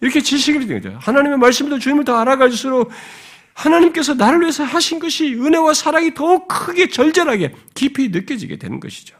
이렇게 0.00 0.20
지식이 0.20 0.66
되는 0.66 0.82
거죠. 0.82 0.98
하나님의 1.00 1.38
말씀도 1.38 1.78
주님을 1.78 2.04
더 2.04 2.16
알아갈수록 2.16 2.90
하나님께서 3.58 4.14
나를 4.14 4.42
위해서 4.42 4.62
하신 4.62 5.00
것이 5.00 5.34
은혜와 5.34 5.74
사랑이 5.74 6.14
더욱 6.14 6.46
크게 6.46 6.88
절절하게 6.88 7.54
깊이 7.74 8.08
느껴지게 8.08 8.56
되는 8.56 8.78
것이죠. 8.78 9.16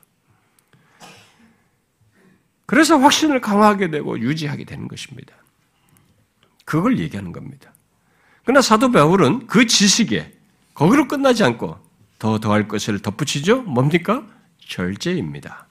그래서 2.64 2.98
확신을 2.98 3.40
강화하게 3.40 3.90
되고 3.90 4.18
유지하게 4.18 4.64
되는 4.64 4.86
것입니다. 4.86 5.34
그걸 6.64 6.98
얘기하는 7.00 7.32
겁니다. 7.32 7.72
그러나 8.44 8.60
사도 8.62 8.92
바울은 8.92 9.48
그 9.48 9.66
지식에 9.66 10.32
거기로 10.74 11.08
끝나지 11.08 11.42
않고 11.42 11.76
더 12.20 12.38
더할 12.38 12.68
것을 12.68 13.00
덧붙이죠. 13.00 13.62
뭡니까? 13.62 14.24
절제입니다. 14.60 15.66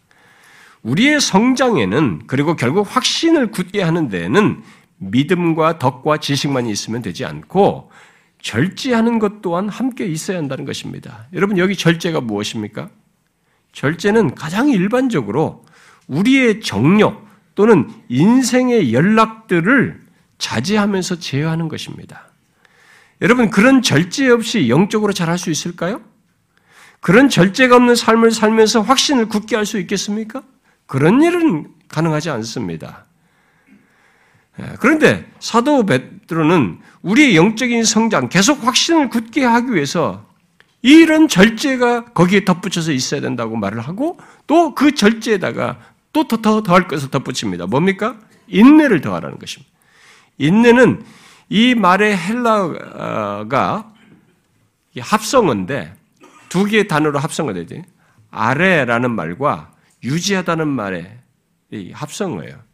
우리의 0.82 1.22
성장에는 1.22 2.24
그리고 2.28 2.56
결국 2.56 2.84
확신을 2.90 3.52
굳게 3.52 3.82
하는 3.82 4.10
데에는 4.10 4.64
믿음과 4.98 5.80
덕과 5.80 6.18
지식만 6.18 6.68
있으면 6.68 7.02
되지 7.02 7.24
않고 7.26 7.92
절제하는 8.48 9.20
것 9.20 9.42
또한 9.42 9.68
함께 9.68 10.06
있어야 10.06 10.38
한다는 10.38 10.64
것입니다. 10.64 11.28
여러분 11.34 11.58
여기 11.58 11.76
절제가 11.76 12.22
무엇입니까? 12.22 12.90
절제는 13.74 14.36
가장 14.36 14.70
일반적으로 14.70 15.66
우리의 16.08 16.62
정력 16.62 17.28
또는 17.56 17.90
인생의 18.08 18.94
연락들을 18.94 20.00
자제하면서 20.38 21.20
제어하는 21.20 21.68
것입니다. 21.68 22.30
여러분 23.20 23.50
그런 23.50 23.82
절제 23.82 24.30
없이 24.30 24.70
영적으로 24.70 25.12
잘할 25.12 25.38
수 25.38 25.52
있을까요? 25.52 26.00
그런 27.02 27.28
절제가 27.28 27.76
없는 27.76 27.96
삶을 27.96 28.32
살면서 28.32 28.80
확신을 28.80 29.28
굳게 29.28 29.58
할 29.58 29.66
수 29.66 29.78
있겠습니까? 29.78 30.42
그런 30.86 31.22
일은 31.22 31.68
가능하지 31.90 32.30
않습니다. 32.30 33.07
예, 34.60 34.74
그런데 34.80 35.26
사도 35.40 35.86
베드로는 35.86 36.80
우리의 37.02 37.36
영적인 37.36 37.84
성장, 37.84 38.30
계속 38.30 38.64
확신을 38.66 39.10
굳게 39.10 39.44
하기 39.44 39.74
위해서 39.74 40.26
이런 40.82 41.28
절제가 41.28 42.06
거기에 42.14 42.46
덧붙여서 42.46 42.92
있어야 42.92 43.22
된다고 43.22 43.56
말을 43.56 43.80
하고 43.82 44.20
또 44.48 44.74
그 44.74 44.94
절제에다가 44.96 45.80
또 46.14 46.24
더 46.24 46.64
더할 46.64 46.88
것을 46.88 47.10
덧붙입니다. 47.12 47.68
뭡니까? 47.68 48.18
인내를 48.48 49.02
더하라는 49.02 49.38
것입니다. 49.38 49.72
인내는 50.38 51.04
이 51.50 51.76
말의 51.76 52.18
헬라가 52.18 53.94
합성어인데 55.00 55.94
두 56.50 56.66
개의 56.66 56.88
단어로 56.88 57.20
합성어 57.20 57.54
되지. 57.54 57.84
아래라는 58.32 59.12
말과 59.12 59.72
유지하다는 60.04 60.68
말의 60.68 61.18
합성어예요. 61.94 62.67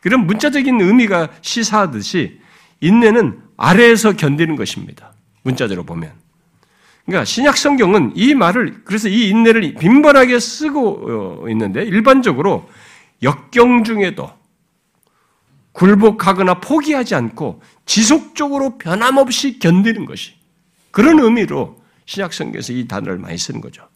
그런 0.00 0.26
문자적인 0.26 0.80
의미가 0.80 1.30
시사하듯이 1.40 2.40
인내는 2.80 3.40
아래에서 3.56 4.12
견디는 4.16 4.56
것입니다. 4.56 5.12
문자적으로 5.42 5.84
보면. 5.84 6.12
그러니까 7.04 7.24
신약 7.24 7.56
성경은 7.56 8.12
이 8.14 8.34
말을 8.34 8.82
그래서 8.84 9.08
이 9.08 9.28
인내를 9.28 9.74
빈번하게 9.74 10.40
쓰고 10.40 11.42
어, 11.44 11.48
있는데 11.50 11.82
일반적으로 11.82 12.68
역경 13.22 13.84
중에도 13.84 14.32
굴복하거나 15.72 16.60
포기하지 16.60 17.14
않고 17.14 17.60
지속적으로 17.84 18.78
변함없이 18.78 19.58
견디는 19.58 20.06
것이 20.06 20.32
그런 20.90 21.18
의미로 21.18 21.82
신약 22.06 22.32
성경에서 22.32 22.72
이 22.72 22.86
단어를 22.86 23.18
많이 23.18 23.36
쓰는 23.36 23.60
거죠. 23.60 23.86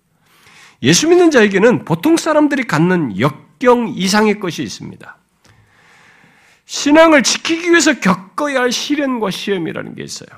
예수 0.82 1.08
믿는 1.08 1.30
자에게는 1.30 1.84
보통 1.84 2.16
사람들이 2.16 2.64
갖는 2.64 3.18
역경 3.18 3.92
이상의 3.96 4.38
것이 4.40 4.62
있습니다. 4.62 5.16
신앙을 6.68 7.22
지키기 7.22 7.70
위해서 7.70 7.98
겪어야 7.98 8.60
할 8.60 8.72
시련과 8.72 9.30
시험이라는 9.30 9.94
게 9.94 10.02
있어요. 10.02 10.28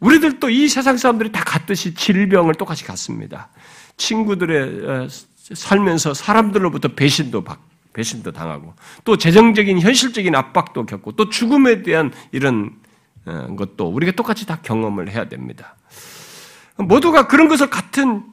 우리들도 0.00 0.48
이 0.48 0.66
세상 0.66 0.96
사람들이 0.96 1.30
다 1.30 1.44
갖듯이 1.44 1.94
질병을 1.94 2.54
똑같이 2.54 2.84
갖습니다. 2.84 3.50
친구들의 3.98 4.88
어, 4.88 5.08
살면서 5.52 6.14
사람들로부터 6.14 6.94
배신도 6.94 7.44
받, 7.44 7.58
배신도 7.92 8.32
당하고 8.32 8.72
또 9.04 9.18
재정적인 9.18 9.78
현실적인 9.80 10.34
압박도 10.34 10.86
겪고 10.86 11.12
또 11.12 11.28
죽음에 11.28 11.82
대한 11.82 12.12
이런 12.32 12.70
어, 13.26 13.54
것도 13.54 13.88
우리가 13.88 14.12
똑같이 14.12 14.46
다 14.46 14.58
경험을 14.62 15.10
해야 15.10 15.28
됩니다. 15.28 15.76
모두가 16.78 17.26
그런 17.26 17.48
것을 17.48 17.68
같은 17.68 18.24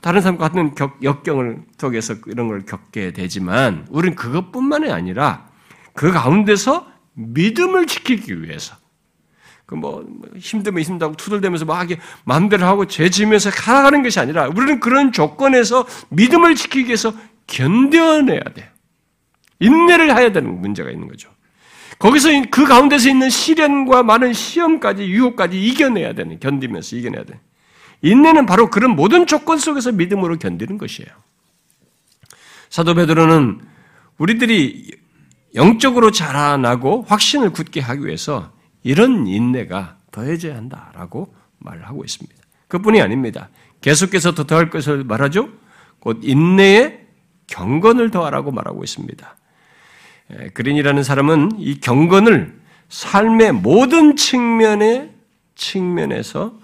다른 0.00 0.20
사람과 0.20 0.48
같은 0.48 0.74
역경을 1.00 1.62
속에서 1.78 2.14
이런 2.26 2.48
걸 2.48 2.66
겪게 2.66 3.12
되지만 3.12 3.86
우리는 3.88 4.16
그것뿐만이 4.16 4.90
아니라 4.90 5.53
그 5.94 6.12
가운데서 6.12 6.86
믿음을 7.14 7.86
지키기 7.86 8.42
위해서 8.42 8.76
그뭐 9.66 10.04
힘들면 10.36 10.82
힘들다고 10.82 11.16
투덜대면서 11.16 11.64
막 11.64 11.88
마음대로 12.24 12.66
하고 12.66 12.86
죄지면서 12.86 13.50
살아가는 13.50 14.02
것이 14.02 14.20
아니라 14.20 14.48
우리는 14.48 14.80
그런 14.80 15.12
조건에서 15.12 15.86
믿음을 16.10 16.54
지키기 16.54 16.88
위해서 16.88 17.14
견뎌내야 17.46 18.42
돼요. 18.54 18.66
인내를 19.60 20.16
해야 20.16 20.32
되는 20.32 20.60
문제가 20.60 20.90
있는 20.90 21.08
거죠. 21.08 21.30
거기서 21.98 22.28
그 22.50 22.66
가운데서 22.66 23.08
있는 23.08 23.30
시련과 23.30 24.02
많은 24.02 24.32
시험까지 24.32 25.04
유혹까지 25.04 25.62
이겨내야 25.62 26.14
되는 26.14 26.38
견디면서 26.40 26.96
이겨내야 26.96 27.24
돼. 27.24 27.40
인내는 28.02 28.44
바로 28.44 28.68
그런 28.68 28.90
모든 28.90 29.26
조건 29.26 29.58
속에서 29.58 29.92
믿음으로 29.92 30.38
견디는 30.38 30.76
것이에요. 30.76 31.08
사도 32.68 32.94
베드로는 32.94 33.60
우리들이 34.18 34.90
영적으로 35.54 36.10
자라나고 36.10 37.02
확신을 37.02 37.50
굳게 37.50 37.80
하기 37.80 38.06
위해서 38.06 38.52
이런 38.82 39.26
인내가 39.26 39.96
더해져야 40.10 40.56
한다라고 40.56 41.34
말을 41.58 41.86
하고 41.86 42.04
있습니다. 42.04 42.34
그뿐이 42.68 43.00
아닙니다. 43.00 43.48
계속해서 43.80 44.34
더 44.34 44.44
더할 44.44 44.70
것을 44.70 45.04
말하죠. 45.04 45.48
곧 46.00 46.20
인내에 46.22 47.00
경건을 47.46 48.10
더하라고 48.10 48.50
말하고 48.50 48.82
있습니다. 48.82 49.36
그린이라는 50.54 51.02
사람은 51.02 51.52
이 51.58 51.80
경건을 51.80 52.58
삶의 52.88 53.52
모든 53.52 54.16
측면의 54.16 55.12
측면에서 55.54 56.58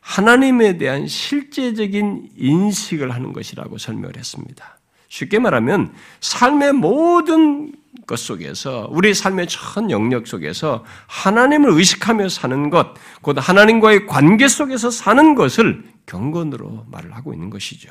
하나님에 0.00 0.78
대한 0.78 1.06
실제적인 1.06 2.30
인식을 2.36 3.12
하는 3.12 3.32
것이라고 3.32 3.78
설명을 3.78 4.16
했습니다. 4.16 4.78
쉽게 5.08 5.38
말하면 5.38 5.92
삶의 6.20 6.74
모든 6.74 7.72
것 8.06 8.18
속에서 8.18 8.88
우리 8.90 9.14
삶의 9.14 9.48
전 9.48 9.90
영역 9.90 10.26
속에서 10.26 10.84
하나님을 11.06 11.70
의식하며 11.70 12.28
사는 12.28 12.70
것, 12.70 12.94
곧 13.22 13.36
하나님과의 13.40 14.06
관계 14.06 14.48
속에서 14.48 14.90
사는 14.90 15.34
것을 15.34 15.84
경건으로 16.06 16.86
말을 16.88 17.14
하고 17.14 17.32
있는 17.32 17.50
것이죠. 17.50 17.90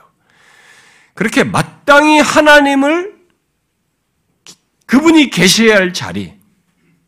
그렇게 1.14 1.43
마땅히 1.43 2.20
하나님을 2.20 3.20
그분이 4.86 5.30
계셔야 5.30 5.76
할 5.76 5.93
자리, 5.93 6.34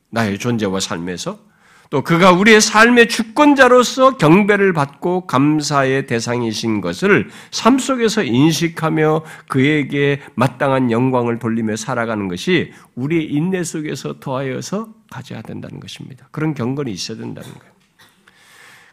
나의 0.09 0.37
존재와 0.37 0.79
삶에서 0.79 1.50
또 1.91 2.01
그가 2.01 2.31
우리의 2.31 2.61
삶의 2.61 3.09
주권자로서 3.09 4.15
경배를 4.15 4.71
받고 4.71 5.27
감사의 5.27 6.07
대상이신 6.07 6.79
것을 6.79 7.29
삶 7.51 7.79
속에서 7.79 8.23
인식하며 8.23 9.25
그에게 9.49 10.21
마땅한 10.35 10.89
영광을 10.89 11.37
돌리며 11.37 11.75
살아가는 11.75 12.29
것이 12.29 12.71
우리의 12.95 13.25
인내 13.25 13.65
속에서 13.65 14.21
더하여서 14.21 14.87
가져야 15.11 15.41
된다는 15.41 15.81
것입니다. 15.81 16.29
그런 16.31 16.53
경건이 16.53 16.89
있어야 16.93 17.17
된다는 17.17 17.49
거예요. 17.49 17.73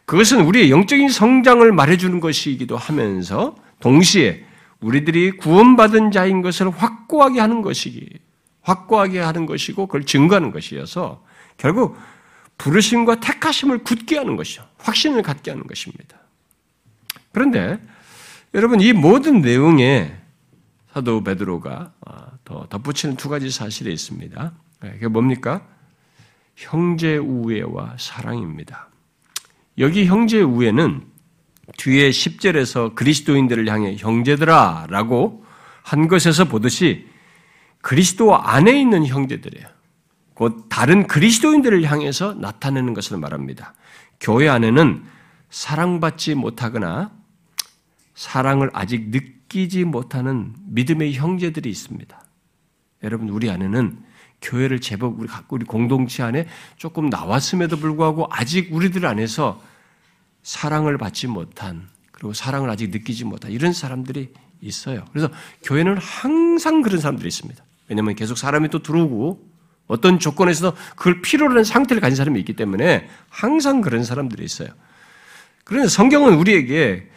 그것은 0.03 0.41
우리의 0.41 0.69
영적인 0.69 1.07
성장을 1.07 1.71
말해주는 1.71 2.19
것이기도 2.19 2.75
하면서 2.75 3.55
동시에 3.79 4.43
우리들이 4.81 5.37
구원받은 5.37 6.11
자인 6.11 6.41
것을 6.41 6.69
확고하게 6.69 7.39
하는 7.39 7.61
것이기, 7.61 8.09
확고하게 8.61 9.21
하는 9.21 9.45
것이고 9.45 9.87
그걸 9.87 10.05
증거하는 10.05 10.51
것이어서 10.51 11.23
결국 11.55 11.95
부르심과 12.59 13.21
택하심을 13.21 13.79
굳게 13.79 14.17
하는 14.17 14.35
것이죠. 14.35 14.67
확신을 14.77 15.23
갖게 15.23 15.49
하는 15.49 15.65
것입니다. 15.65 16.19
그런데 17.31 17.79
여러분 18.53 18.81
이 18.81 18.93
모든 18.93 19.41
내용에 19.41 20.15
사도 20.93 21.23
베드로가 21.23 21.93
아, 22.05 22.27
더 22.43 22.67
덧붙이는 22.67 23.15
두 23.15 23.29
가지 23.29 23.49
사실이 23.49 23.91
있습니다. 23.91 24.53
네, 24.81 24.91
그게 24.91 25.07
뭡니까? 25.07 25.65
형제 26.55 27.17
우애와 27.17 27.95
사랑입니다. 27.97 28.89
여기 29.77 30.05
형제 30.05 30.41
우애는 30.41 31.05
뒤에 31.77 32.09
10절에서 32.09 32.95
그리스도인들을 32.95 33.69
향해 33.69 33.95
형제들아 33.97 34.87
라고 34.89 35.45
한 35.83 36.07
것에서 36.07 36.45
보듯이 36.45 37.07
그리스도 37.81 38.35
안에 38.35 38.79
있는 38.79 39.05
형제들이에요. 39.05 39.78
곧 40.39 40.67
다른 40.69 41.05
그리스도인들을 41.05 41.83
향해서 41.83 42.33
나타내는 42.35 42.93
것을 42.93 43.17
말합니다. 43.17 43.73
교회 44.21 44.47
안에는 44.47 45.03
사랑받지 45.49 46.35
못하거나 46.35 47.11
사랑을 48.15 48.69
아직 48.71 49.09
느끼지 49.09 49.83
못하는 49.83 50.55
믿음의 50.67 51.15
형제들이 51.15 51.69
있습니다. 51.69 52.23
여러분, 53.03 53.27
우리 53.27 53.49
안에는 53.49 54.01
교회를 54.41 54.79
제법 54.79 55.19
우리 55.19 55.27
우리 55.49 55.65
공동체 55.65 56.23
안에 56.23 56.47
조금 56.77 57.09
나왔음에도 57.09 57.75
불구하고 57.75 58.29
아직 58.31 58.73
우리들 58.73 59.05
안에서 59.05 59.61
사랑을 60.41 60.97
받지 60.97 61.27
못한 61.27 61.89
그리고 62.13 62.31
사랑을 62.31 62.69
아직 62.69 62.91
느끼지 62.91 63.25
못한 63.25 63.51
이런 63.51 63.73
사람들이 63.73 64.31
있어요. 64.61 65.03
그래서 65.11 65.29
교회는 65.63 65.97
항상 65.97 66.81
그런 66.81 67.01
사람들이 67.01 67.27
있습니다. 67.27 67.61
왜냐하면 67.89 68.15
계속 68.15 68.37
사람이 68.37 68.69
또 68.69 68.81
들어오고 68.81 69.48
어떤 69.89 70.19
조건에서도 70.19 70.77
그걸 70.95 71.21
필요로 71.21 71.51
하는 71.51 71.63
상태를 71.63 71.99
가진 71.99 72.15
사람이 72.15 72.39
있기 72.39 72.53
때문에 72.53 73.09
항상 73.27 73.81
그런 73.81 74.03
사람들이 74.03 74.45
있어요. 74.45 74.69
그런데 75.65 75.89
성경은 75.89 76.35
우리에게 76.35 77.09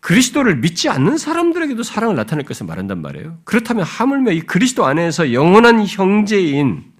그리스도를 0.00 0.56
믿지 0.56 0.88
않는 0.88 1.16
사람들에게도 1.16 1.84
사랑을 1.84 2.16
나타낼 2.16 2.44
것을 2.44 2.66
말한단 2.66 3.00
말이에요. 3.00 3.38
그렇다면 3.44 3.84
하물며 3.84 4.32
이 4.32 4.40
그리스도 4.40 4.84
안에서 4.84 5.32
영원한 5.32 5.86
형제인 5.86 6.92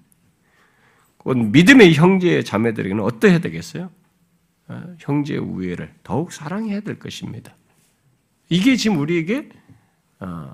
곧 1.17 1.37
믿음의 1.37 1.93
형제의 1.93 2.45
자매들에게는 2.45 3.03
어떠해야 3.03 3.39
되겠어요? 3.39 3.89
어, 4.69 4.95
형제의 4.99 5.39
우애를 5.39 5.93
더욱 6.03 6.31
사랑해야 6.31 6.79
될 6.79 6.97
것입니다. 6.97 7.53
이게 8.47 8.77
지금 8.77 8.99
우리에게 8.99 9.49
어, 10.21 10.53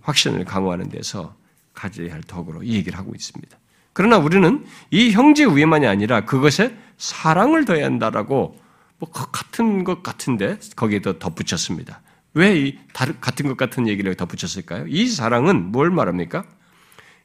확신을 0.00 0.44
강화하는 0.44 0.88
데서 0.88 1.36
가져야 1.76 2.12
할 2.12 2.22
덕으로 2.22 2.64
이 2.64 2.74
얘기를 2.74 2.98
하고 2.98 3.12
있습니다. 3.14 3.56
그러나 3.92 4.18
우리는 4.18 4.66
이 4.90 5.12
형제 5.12 5.44
우애만이 5.44 5.86
아니라 5.86 6.24
그것에 6.24 6.76
사랑을 6.98 7.64
더해야 7.64 7.84
한다라고 7.86 8.58
뭐 8.98 9.10
같은 9.10 9.84
것 9.84 10.02
같은데 10.02 10.58
거기에 10.74 11.00
더 11.02 11.18
덧붙였습니다. 11.20 12.02
왜 12.34 12.56
이 12.56 12.78
같은 12.92 13.48
것 13.48 13.56
같은 13.56 13.88
얘기를 13.88 14.14
덧붙였을까요? 14.14 14.86
이 14.88 15.06
사랑은 15.08 15.72
뭘 15.72 15.90
말합니까? 15.90 16.44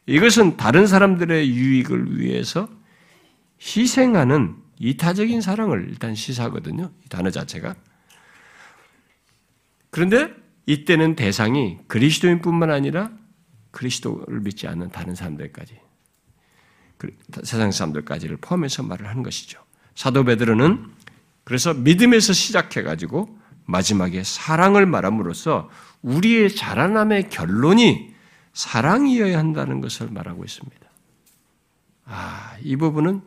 이것은 0.05 0.55
다른 0.57 0.87
사람들의 0.87 1.49
유익을 1.49 2.19
위해서 2.19 2.69
희생하는 3.61 4.55
이타적인 4.79 5.41
사랑을 5.41 5.87
일단 5.89 6.15
시사하거든요. 6.15 6.91
이 7.05 7.09
단어 7.09 7.29
자체가. 7.29 7.75
그런데 9.89 10.33
이때는 10.65 11.15
대상이 11.15 11.79
그리스도인뿐만 11.87 12.71
아니라 12.71 13.11
그리스도를 13.71 14.41
믿지 14.41 14.67
않는 14.67 14.89
다른 14.89 15.15
사람들까지 15.15 15.79
그 16.97 17.15
세상 17.43 17.71
사람들까지를 17.71 18.37
포함해서 18.37 18.83
말을 18.83 19.07
하는 19.07 19.23
것이죠. 19.23 19.63
사도 19.95 20.23
베드로는 20.23 20.91
그래서 21.43 21.73
믿음에서 21.73 22.33
시작해 22.33 22.83
가지고 22.83 23.37
마지막에 23.65 24.23
사랑을 24.23 24.85
말함으로써 24.85 25.69
우리의 26.01 26.55
자라남의 26.55 27.29
결론이 27.29 28.13
사랑이어야 28.53 29.37
한다는 29.37 29.81
것을 29.81 30.09
말하고 30.11 30.43
있습니다. 30.43 30.79
아, 32.05 32.57
이 32.61 32.75
부분은 32.75 33.21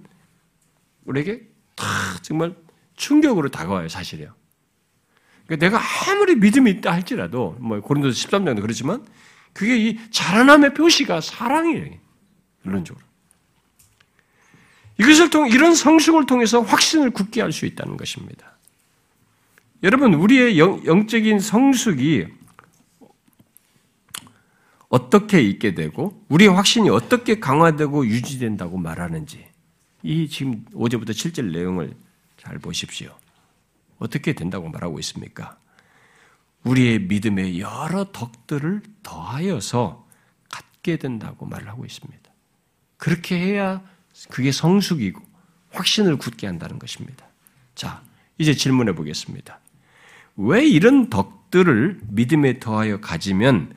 우리에게 1.05 1.49
다 1.75 1.87
정말 2.23 2.55
충격으로 2.97 3.49
다가와요, 3.49 3.89
사실이요. 3.89 4.35
그러니까 5.47 5.67
내가 5.67 5.81
아무리 6.11 6.37
믿음이 6.37 6.71
있다 6.73 6.93
할지라도, 6.93 7.57
뭐, 7.61 7.81
고린도서 7.81 8.29
13장도 8.29 8.61
그렇지만, 8.61 9.05
그게 9.55 9.79
이 9.79 9.99
자라남의 10.11 10.75
표시가 10.75 11.23
사랑이에요. 11.23 11.95
결론적으로. 12.63 13.05
이것을 15.01 15.31
통 15.31 15.49
이런 15.49 15.75
성숙을 15.75 16.27
통해서 16.27 16.61
확신을 16.61 17.11
굳게 17.11 17.41
할 17.41 17.53
수 17.53 17.65
있다는 17.67 17.97
것입니다. 17.97 18.59
여러분, 19.83 20.15
우리의 20.15 20.59
영, 20.59 21.07
적인 21.07 21.39
성숙이 21.39 22.27
어떻게 24.89 25.43
있게 25.43 25.75
되고, 25.75 26.25
우리의 26.29 26.51
확신이 26.51 26.89
어떻게 26.89 27.39
강화되고 27.41 28.07
유지된다고 28.07 28.79
말하는지, 28.79 29.47
이 30.03 30.29
지금 30.29 30.65
5절부터 30.73 31.11
7절 31.11 31.53
내용을 31.53 31.95
잘 32.39 32.59
보십시오. 32.59 33.17
어떻게 33.99 34.33
된다고 34.33 34.69
말하고 34.69 34.99
있습니까? 35.01 35.59
우리의 36.65 37.01
믿음의 37.01 37.61
여러 37.61 38.11
덕들을 38.11 38.83
더하여서 39.03 40.07
갖게 40.51 40.97
된다고 40.97 41.47
말을 41.47 41.69
하고 41.69 41.85
있습니다. 41.85 42.23
그렇게 42.97 43.39
해야 43.39 43.83
그게 44.31 44.51
성숙이고 44.53 45.21
확신을 45.73 46.17
굳게 46.17 46.47
한다는 46.47 46.79
것입니다. 46.79 47.27
자, 47.75 48.03
이제 48.39 48.55
질문해 48.55 48.95
보겠습니다. 48.95 49.61
왜 50.37 50.67
이런 50.67 51.11
덕들을 51.11 52.01
믿음에 52.09 52.59
더하여 52.61 53.01
가지면 53.01 53.75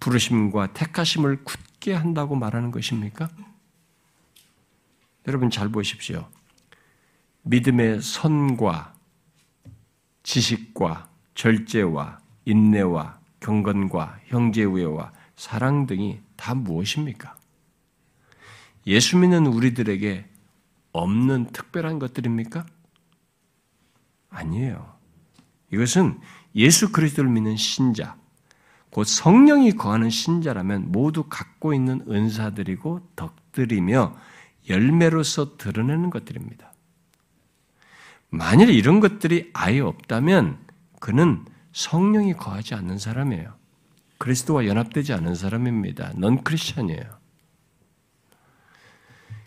부르심과 0.00 0.72
택하심을 0.72 1.44
굳게 1.44 1.92
한다고 1.92 2.36
말하는 2.36 2.70
것입니까? 2.70 3.28
여러분 5.26 5.50
잘 5.50 5.68
보십시오. 5.68 6.28
믿음의 7.42 8.00
선과 8.02 8.94
지식과 10.22 11.08
절제와 11.34 12.17
인내와 12.48 13.20
경건과 13.40 14.20
형제 14.26 14.64
우애와 14.64 15.12
사랑 15.36 15.86
등이 15.86 16.20
다 16.36 16.54
무엇입니까? 16.54 17.36
예수 18.86 19.18
믿는 19.18 19.46
우리들에게 19.46 20.24
없는 20.92 21.48
특별한 21.52 21.98
것들입니까? 21.98 22.64
아니에요. 24.30 24.96
이것은 25.70 26.18
예수 26.54 26.90
그리스도를 26.90 27.30
믿는 27.30 27.56
신자, 27.56 28.16
곧 28.90 29.04
성령이 29.04 29.72
거하는 29.72 30.08
신자라면 30.08 30.90
모두 30.90 31.24
갖고 31.28 31.74
있는 31.74 32.02
은사들이고 32.08 33.10
덕들이며 33.14 34.16
열매로서 34.70 35.58
드러내는 35.58 36.08
것들입니다. 36.08 36.72
만일 38.30 38.70
이런 38.70 39.00
것들이 39.00 39.50
아예 39.52 39.80
없다면 39.80 40.58
그는 40.98 41.44
성령이 41.78 42.32
거하지 42.32 42.74
않는 42.74 42.98
사람이에요. 42.98 43.54
그리스도와 44.18 44.66
연합되지 44.66 45.12
않은 45.12 45.36
사람입니다. 45.36 46.12
넌 46.16 46.42
크리스천이에요. 46.42 47.04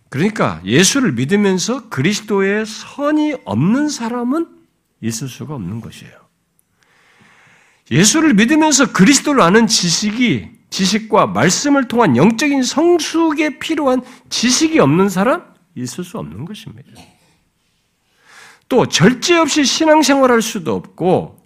그러니까 0.07 0.61
예수를 0.63 1.11
믿으면서 1.11 1.89
그리스도의 1.89 2.65
선이 2.65 3.35
없는 3.43 3.89
사람은 3.89 4.47
있을 5.01 5.27
수가 5.27 5.55
없는 5.55 5.81
것이에요. 5.81 6.13
예수를 7.91 8.33
믿으면서 8.33 8.93
그리스도를 8.93 9.41
아는 9.41 9.67
지식이 9.67 10.51
지식과 10.69 11.27
말씀을 11.27 11.89
통한 11.89 12.15
영적인 12.15 12.63
성숙에 12.63 13.59
필요한 13.59 14.03
지식이 14.29 14.79
없는 14.79 15.09
사람 15.09 15.53
있을 15.75 16.05
수 16.05 16.17
없는 16.17 16.45
것입니다. 16.45 16.91
또 18.69 18.85
절제 18.85 19.35
없이 19.35 19.65
신앙생활할 19.65 20.41
수도 20.41 20.75
없고 20.75 21.40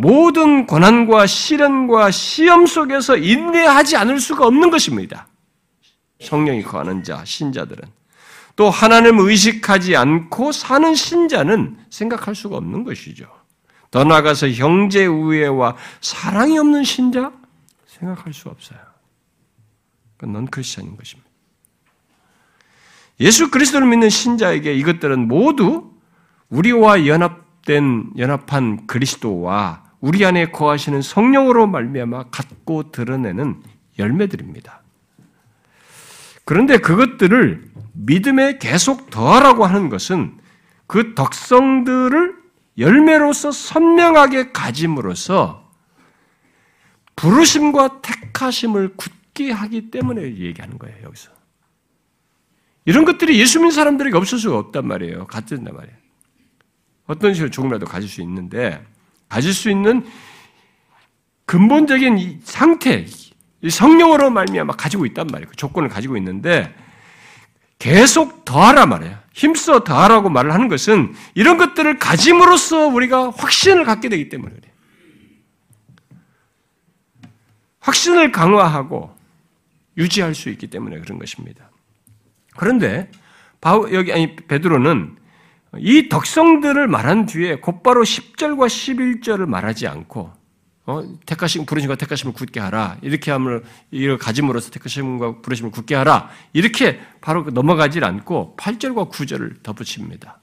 모든 0.00 0.66
고난과 0.66 1.26
시련과 1.26 2.10
시험 2.10 2.66
속에서 2.66 3.16
인내하지 3.16 3.96
않을 3.96 4.18
수가 4.18 4.46
없는 4.46 4.70
것입니다. 4.70 5.28
성령이 6.20 6.62
거하는 6.62 7.02
자, 7.02 7.22
신자들은. 7.24 7.82
또 8.56 8.70
하나님을 8.70 9.30
의식하지 9.30 9.96
않고 9.96 10.52
사는 10.52 10.94
신자는 10.94 11.78
생각할 11.90 12.34
수가 12.34 12.56
없는 12.56 12.84
것이죠. 12.84 13.26
더 13.90 14.04
나아가서 14.04 14.50
형제 14.50 15.06
우애와 15.06 15.76
사랑이 16.00 16.58
없는 16.58 16.84
신자 16.84 17.32
생각할 17.86 18.32
수 18.32 18.48
없어요. 18.48 18.78
그건 20.16 20.32
넌 20.32 20.46
크리스천인 20.46 20.96
것입니다. 20.96 21.28
예수 23.20 23.50
그리스도를 23.50 23.86
믿는 23.86 24.08
신자에게 24.08 24.74
이것들은 24.74 25.28
모두 25.28 25.92
우리와 26.48 27.06
연합된 27.06 28.12
연합한 28.16 28.86
그리스도와 28.86 29.89
우리 30.00 30.24
안에 30.24 30.50
거하시는 30.50 31.02
성령으로 31.02 31.66
말미암아 31.66 32.30
갖고 32.30 32.90
드러내는 32.90 33.62
열매들입니다. 33.98 34.82
그런데 36.44 36.78
그것들을 36.78 37.70
믿음에 37.92 38.58
계속 38.58 39.10
더하라고 39.10 39.66
하는 39.66 39.88
것은 39.88 40.38
그 40.86 41.14
덕성들을 41.14 42.40
열매로서 42.78 43.52
선명하게 43.52 44.52
가짐으로써 44.52 45.70
부르심과 47.14 48.00
택하심을 48.00 48.94
굳게 48.96 49.52
하기 49.52 49.90
때문에 49.90 50.22
얘기하는 50.22 50.78
거예요, 50.78 50.96
여기서. 51.04 51.30
이런 52.86 53.04
것들이 53.04 53.38
예수 53.38 53.58
믿는 53.58 53.72
사람들에게 53.72 54.16
없을 54.16 54.38
수가 54.38 54.58
없단 54.58 54.86
말이에요. 54.88 55.26
같은단 55.26 55.76
말이에요. 55.76 55.96
어떤 57.06 57.34
식으로 57.34 57.50
조금이라도 57.50 57.84
가질 57.84 58.08
수 58.08 58.22
있는데, 58.22 58.82
가질 59.30 59.54
수 59.54 59.70
있는 59.70 60.04
근본적인 61.46 62.42
상태, 62.44 63.06
성령으로 63.66 64.30
말미암아 64.30 64.74
가지고 64.74 65.06
있단 65.06 65.28
말이에요. 65.28 65.48
그 65.48 65.56
조건을 65.56 65.88
가지고 65.88 66.18
있는데, 66.18 66.74
계속 67.78 68.44
더하라 68.44 68.86
말이에요. 68.86 69.18
힘써 69.32 69.84
더하라고 69.84 70.28
말을 70.28 70.52
하는 70.52 70.68
것은 70.68 71.14
이런 71.34 71.56
것들을 71.56 71.98
가짐으로써 71.98 72.88
우리가 72.88 73.30
확신을 73.30 73.84
갖게 73.84 74.08
되기 74.08 74.28
때문에 74.28 74.54
그래요. 74.54 74.74
확신을 77.80 78.32
강화하고 78.32 79.16
유지할 79.96 80.34
수 80.34 80.50
있기 80.50 80.66
때문에 80.66 81.00
그런 81.00 81.18
것입니다. 81.18 81.70
그런데 82.56 83.10
바울 83.60 83.94
여기 83.94 84.12
아니 84.12 84.36
베드로는 84.36 85.16
이 85.78 86.08
덕성들을 86.08 86.88
말한 86.88 87.26
뒤에 87.26 87.56
곧바로 87.56 88.02
10절과 88.02 88.66
11절을 88.66 89.46
말하지 89.46 89.86
않고 89.86 90.32
어, 90.86 91.02
택하심 91.26 91.66
부르심과 91.66 91.94
택하심을 91.96 92.34
굳게 92.34 92.58
하라 92.58 92.98
이렇게 93.02 93.30
함을 93.30 93.62
이를 93.90 94.18
가짐으로써 94.18 94.70
택하심과 94.70 95.42
부르심을 95.42 95.70
굳게 95.70 95.94
하라 95.94 96.30
이렇게 96.52 97.00
바로 97.20 97.42
넘어가질 97.44 98.04
않고 98.04 98.56
8절과 98.58 99.10
9절을 99.10 99.62
덧붙입니다. 99.62 100.40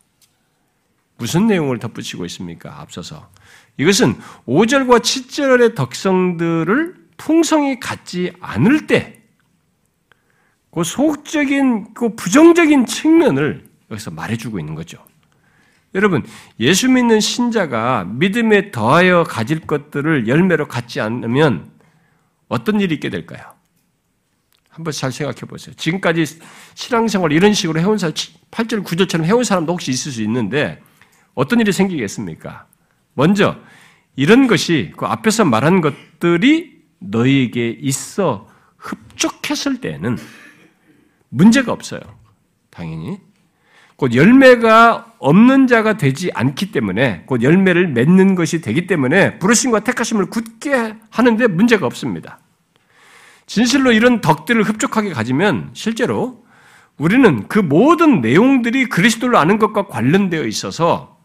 무슨 1.18 1.48
내용을 1.48 1.80
덧붙이고 1.80 2.26
있습니까? 2.26 2.80
앞서서 2.80 3.30
이것은 3.78 4.18
5절과 4.46 5.00
7절의 5.00 5.76
덕성들을 5.76 7.08
풍성히 7.18 7.80
갖지 7.80 8.32
않을 8.40 8.88
때, 8.88 9.22
그 10.72 10.84
소극적인, 10.84 11.96
그 11.96 12.16
부정적인 12.16 12.86
측면을 12.86 13.66
여기서 13.90 14.12
말해주고 14.12 14.60
있는 14.60 14.76
거죠. 14.76 15.04
여러분, 15.98 16.24
예수 16.60 16.88
믿는 16.90 17.20
신자가 17.20 18.06
믿음에 18.06 18.70
더하여 18.72 19.24
가질 19.24 19.62
것들을 19.62 20.28
열매로 20.28 20.68
갖지 20.68 21.02
않으면 21.02 21.72
어떤 22.48 22.80
일이 22.80 22.94
있게 22.96 23.10
될까요? 23.10 23.42
한번 24.70 24.94
잘 24.94 25.12
생각해 25.12 25.42
보세요. 25.42 25.74
지금까지 25.76 26.24
신앙생활 26.76 27.32
이런 27.32 27.52
식으로 27.52 27.80
해온 27.80 27.98
사람, 27.98 28.14
8절, 28.52 28.86
9절처럼 28.86 29.24
해온 29.24 29.44
사람도 29.44 29.74
혹시 29.74 29.90
있을 29.90 30.12
수 30.12 30.22
있는데 30.22 30.80
어떤 31.34 31.60
일이 31.60 31.72
생기겠습니까? 31.72 32.68
먼저, 33.16 33.58
이런 34.16 34.46
것이 34.46 34.94
그 34.96 35.08
앞에서 35.08 35.46
말한 35.46 35.82
것들이 35.82 36.78
너희에게 37.00 37.76
있어 37.82 38.48
흡족했을 38.78 39.82
때는 39.82 40.18
문제가 41.30 41.72
없어요. 41.72 42.02
당연히. 42.70 43.27
곧 43.98 44.14
열매가 44.14 45.16
없는 45.18 45.66
자가 45.66 45.98
되지 45.98 46.30
않기 46.34 46.72
때문에 46.72 47.24
곧 47.26 47.42
열매를 47.42 47.88
맺는 47.88 48.36
것이 48.36 48.62
되기 48.62 48.86
때문에 48.86 49.40
부르심과 49.40 49.80
택하심을 49.82 50.28
굳게 50.28 50.96
하는데 51.10 51.48
문제가 51.48 51.88
없습니다. 51.88 52.40
진실로 53.48 53.92
이런 53.92 54.22
덕들을 54.22 54.62
흡족하게 54.64 55.12
가지면 55.12 55.72
실제로 55.74 56.46
우리는 56.98 57.48
그 57.48 57.58
모든 57.58 58.22
내용들이 58.22 58.86
그리스도를 58.86 59.36
아는 59.36 59.58
것과 59.58 59.88
관련되어 59.88 60.46
있어서 60.46 61.18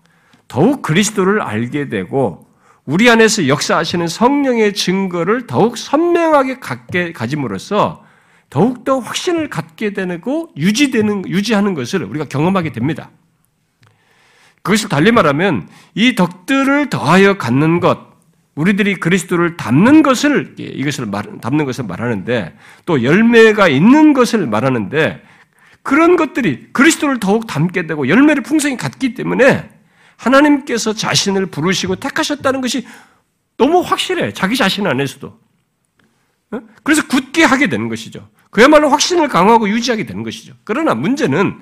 더욱 0.48 0.80
그리스도를 0.80 1.42
알게 1.42 1.88
되고 1.90 2.46
우리 2.86 3.08
안에서 3.10 3.48
역사하시는 3.48 4.08
성령의 4.08 4.72
증거를 4.72 5.46
더욱 5.46 5.76
선명하게 5.76 6.58
갖게 6.60 7.12
가짐으로써 7.12 8.04
더욱더 8.52 8.98
확신을 8.98 9.48
갖게 9.48 9.94
되고 9.94 10.52
유지되는, 10.58 11.26
유지하는 11.26 11.72
것을 11.72 12.02
우리가 12.02 12.26
경험하게 12.26 12.72
됩니다. 12.72 13.10
그것을 14.60 14.90
달리 14.90 15.10
말하면 15.10 15.70
이 15.94 16.14
덕들을 16.14 16.90
더하여 16.90 17.38
갖는 17.38 17.80
것, 17.80 17.98
우리들이 18.54 18.96
그리스도를 18.96 19.56
담는 19.56 20.02
것을, 20.02 20.54
이것을 20.58 21.06
말, 21.06 21.40
담는 21.40 21.64
것을 21.64 21.84
말하는데 21.84 22.54
또 22.84 23.02
열매가 23.02 23.68
있는 23.68 24.12
것을 24.12 24.46
말하는데 24.46 25.22
그런 25.82 26.16
것들이 26.16 26.74
그리스도를 26.74 27.20
더욱 27.20 27.46
담게 27.46 27.86
되고 27.86 28.06
열매를 28.06 28.42
풍성히 28.42 28.76
갖기 28.76 29.14
때문에 29.14 29.70
하나님께서 30.18 30.92
자신을 30.92 31.46
부르시고 31.46 31.96
택하셨다는 31.96 32.60
것이 32.60 32.86
너무 33.56 33.80
확실해. 33.80 34.34
자기 34.34 34.56
자신 34.56 34.86
안에서도. 34.86 35.40
어? 36.50 36.60
그래서 36.82 37.06
굳게 37.06 37.44
하게 37.44 37.70
되는 37.70 37.88
것이죠. 37.88 38.28
그야말로 38.52 38.90
확신을 38.90 39.28
강화하고 39.28 39.68
유지하게 39.70 40.04
되는 40.04 40.22
것이죠. 40.22 40.52
그러나 40.64 40.94
문제는 40.94 41.58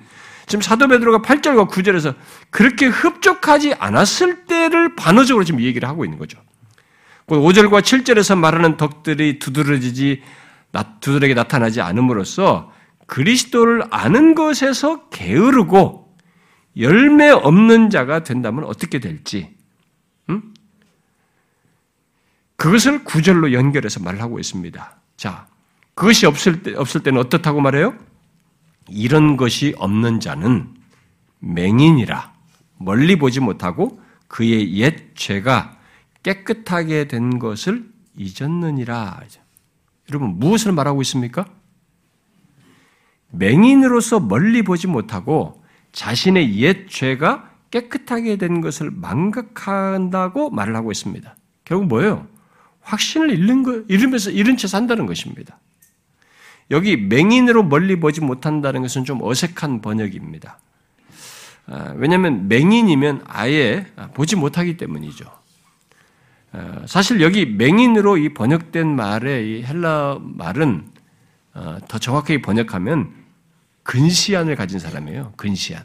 지금 0.46 0.60
사도 0.60 0.88
베드로가 0.88 1.22
8절과 1.22 1.70
9절에서 1.70 2.16
그렇게 2.50 2.86
흡족하지 2.86 3.74
않았을 3.74 4.46
때를 4.46 4.96
반어적으로 4.96 5.44
지금 5.44 5.60
얘기를 5.60 5.88
하고 5.88 6.04
있는 6.04 6.18
거죠. 6.18 6.40
5절과 7.28 7.82
7절에서 7.82 8.36
말하는 8.36 8.76
덕들이 8.76 9.38
두드러지지 9.38 10.22
두들에게 10.98 11.34
나타나지 11.34 11.80
않음으로써 11.80 12.72
그리스도를 13.06 13.84
아는 13.90 14.34
것에서 14.34 15.08
게으르고 15.10 16.16
열매 16.76 17.28
없는 17.30 17.90
자가 17.90 18.24
된다면 18.24 18.64
어떻게 18.64 18.98
될지 18.98 19.54
음? 20.28 20.54
그것을 22.56 23.04
구절로 23.04 23.52
연결해서 23.52 24.00
말을 24.00 24.20
하고 24.20 24.40
있습니다. 24.40 24.96
자, 25.16 25.46
그것이 26.00 26.24
없을 26.24 26.62
때 26.62 26.74
없을 26.74 27.02
때는 27.02 27.20
어떻다고 27.20 27.60
말해요? 27.60 27.94
이런 28.88 29.36
것이 29.36 29.74
없는 29.76 30.20
자는 30.20 30.74
맹인이라 31.40 32.32
멀리 32.78 33.16
보지 33.16 33.40
못하고 33.40 34.00
그의 34.26 34.78
옛 34.78 35.14
죄가 35.14 35.76
깨끗하게 36.22 37.06
된 37.06 37.38
것을 37.38 37.86
잊었느니라. 38.16 39.20
여러분 40.08 40.38
무엇을 40.38 40.72
말하고 40.72 41.02
있습니까? 41.02 41.44
맹인으로서 43.28 44.20
멀리 44.20 44.62
보지 44.62 44.86
못하고 44.86 45.62
자신의 45.92 46.56
옛 46.60 46.88
죄가 46.88 47.50
깨끗하게 47.70 48.36
된 48.36 48.62
것을 48.62 48.90
망각한다고 48.90 50.48
말을 50.48 50.74
하고 50.76 50.92
있습니다. 50.92 51.36
결국 51.66 51.88
뭐예요? 51.88 52.26
확신을 52.80 53.30
잃는 53.32 53.62
거, 53.62 53.82
잃으면서 53.88 54.30
잃은 54.30 54.56
채 54.56 54.66
산다는 54.66 55.04
것입니다. 55.04 55.59
여기 56.70 56.96
맹인으로 56.96 57.64
멀리 57.64 57.98
보지 57.98 58.20
못한다는 58.20 58.82
것은 58.82 59.04
좀 59.04 59.22
어색한 59.22 59.80
번역입니다. 59.80 60.58
아, 61.66 61.94
왜냐하면 61.96 62.48
맹인이면 62.48 63.24
아예 63.26 63.86
보지 64.14 64.36
못하기 64.36 64.76
때문이죠. 64.76 65.24
아, 66.52 66.82
사실 66.86 67.20
여기 67.20 67.46
맹인으로 67.46 68.16
이 68.18 68.34
번역된 68.34 68.86
말의 68.86 69.48
이 69.48 69.62
헬라 69.64 70.18
말은 70.20 70.88
어, 71.54 71.78
더 71.88 71.98
정확하게 71.98 72.42
번역하면 72.42 73.12
근시안을 73.82 74.54
가진 74.56 74.78
사람이에요. 74.78 75.32
근시안. 75.36 75.82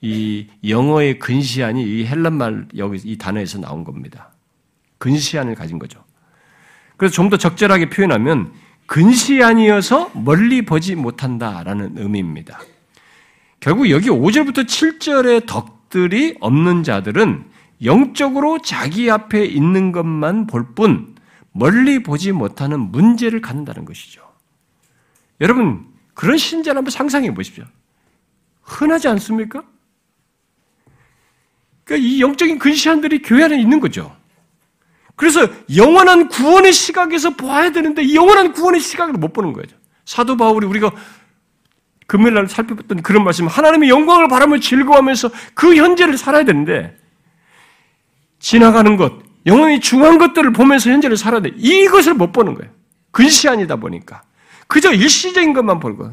이 0.00 0.46
영어의 0.66 1.18
근시안이 1.18 1.82
이 1.82 2.06
헬란 2.06 2.34
말 2.34 2.66
여기 2.76 3.00
이 3.04 3.18
단어에서 3.18 3.58
나온 3.58 3.84
겁니다. 3.84 4.32
근시안을 4.98 5.54
가진 5.54 5.78
거죠. 5.78 6.04
그래서 6.96 7.14
좀 7.14 7.30
더 7.30 7.36
적절하게 7.36 7.90
표현하면 7.90 8.52
근시안이어서 8.88 10.10
멀리 10.14 10.64
보지 10.64 10.96
못한다라는 10.96 11.98
의미입니다. 11.98 12.58
결국 13.60 13.90
여기 13.90 14.08
5절부터 14.08 14.64
7절의 14.66 15.46
덕들이 15.46 16.36
없는 16.40 16.82
자들은 16.82 17.44
영적으로 17.84 18.60
자기 18.60 19.10
앞에 19.10 19.44
있는 19.44 19.92
것만 19.92 20.46
볼 20.46 20.74
뿐 20.74 21.14
멀리 21.52 22.02
보지 22.02 22.32
못하는 22.32 22.80
문제를 22.80 23.40
갖는다는 23.40 23.84
것이죠. 23.84 24.22
여러분, 25.40 25.86
그런 26.14 26.38
신자를 26.38 26.78
한번 26.78 26.90
상상해 26.90 27.32
보십시오. 27.34 27.64
흔하지 28.62 29.08
않습니까? 29.08 29.62
그러니까 31.84 32.08
이 32.08 32.20
영적인 32.20 32.58
근시안들이 32.58 33.22
교회 33.22 33.44
안에 33.44 33.60
있는 33.60 33.80
거죠. 33.80 34.16
그래서 35.18 35.48
영원한 35.74 36.28
구원의 36.28 36.72
시각에서 36.72 37.30
보아야 37.30 37.72
되는데 37.72 38.02
이 38.04 38.14
영원한 38.14 38.52
구원의 38.52 38.80
시각을 38.80 39.14
못 39.14 39.32
보는 39.32 39.52
거죠. 39.52 39.76
사도 40.04 40.36
바울이 40.36 40.64
우리가 40.64 40.92
금요일 42.06 42.34
날 42.34 42.48
살펴봤던 42.48 43.02
그런 43.02 43.24
말씀, 43.24 43.48
하나님의 43.48 43.88
영광을 43.88 44.28
바라며 44.28 44.60
즐거워하면서 44.60 45.30
그 45.54 45.74
현재를 45.74 46.16
살아야 46.16 46.44
되는데 46.44 46.96
지나가는 48.38 48.96
것, 48.96 49.12
영원히 49.44 49.80
중요한 49.80 50.18
것들을 50.18 50.52
보면서 50.52 50.88
현재를 50.88 51.16
살아야 51.16 51.42
돼. 51.42 51.50
이것을 51.56 52.14
못 52.14 52.30
보는 52.30 52.54
거예요. 52.54 52.70
근시안이다 53.10 53.74
보니까. 53.76 54.22
그저 54.68 54.92
일시적인 54.92 55.52
것만 55.52 55.80
보고. 55.80 56.12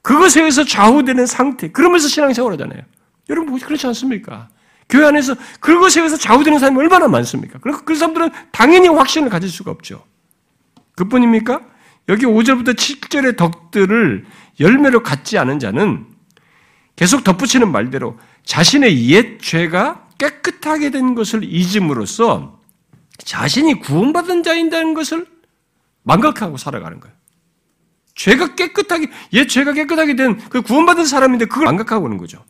그것에 0.00 0.40
의해서 0.40 0.64
좌우되는 0.64 1.26
상태. 1.26 1.70
그러면서 1.70 2.08
신앙생활 2.08 2.54
하잖아요. 2.54 2.80
여러분, 3.28 3.58
그렇지 3.58 3.86
않습니까? 3.88 4.48
교회 4.90 5.06
안에서 5.06 5.34
그것에 5.60 6.00
의해서 6.00 6.16
좌우되는 6.16 6.58
사람이 6.58 6.78
얼마나 6.78 7.08
많습니까? 7.08 7.58
그래서 7.60 7.82
그 7.84 7.94
사람들은 7.94 8.30
당연히 8.52 8.88
확신을 8.88 9.30
가질 9.30 9.48
수가 9.48 9.70
없죠. 9.70 10.04
그뿐입니까? 10.96 11.62
여기 12.08 12.26
5절부터 12.26 12.74
7절의 12.76 13.36
덕들을 13.36 14.26
열매로 14.58 15.02
갖지 15.02 15.38
않은 15.38 15.58
자는 15.58 16.06
계속 16.96 17.24
덧붙이는 17.24 17.70
말대로 17.70 18.18
자신의 18.44 19.08
옛 19.08 19.40
죄가 19.40 20.08
깨끗하게 20.18 20.90
된 20.90 21.14
것을 21.14 21.44
잊음으로써 21.44 22.60
자신이 23.18 23.80
구원받은 23.80 24.42
자인다는 24.42 24.92
것을 24.94 25.26
망각하고 26.02 26.56
살아가는 26.56 27.00
거예요. 27.00 27.14
죄가 28.14 28.54
깨끗하게, 28.54 29.08
옛 29.32 29.46
죄가 29.46 29.72
깨끗하게 29.72 30.16
된 30.16 30.38
그 30.50 30.60
구원받은 30.62 31.06
사람인데 31.06 31.46
그걸 31.46 31.64
망각하고 31.66 32.06
있는 32.06 32.18
거죠. 32.18 32.44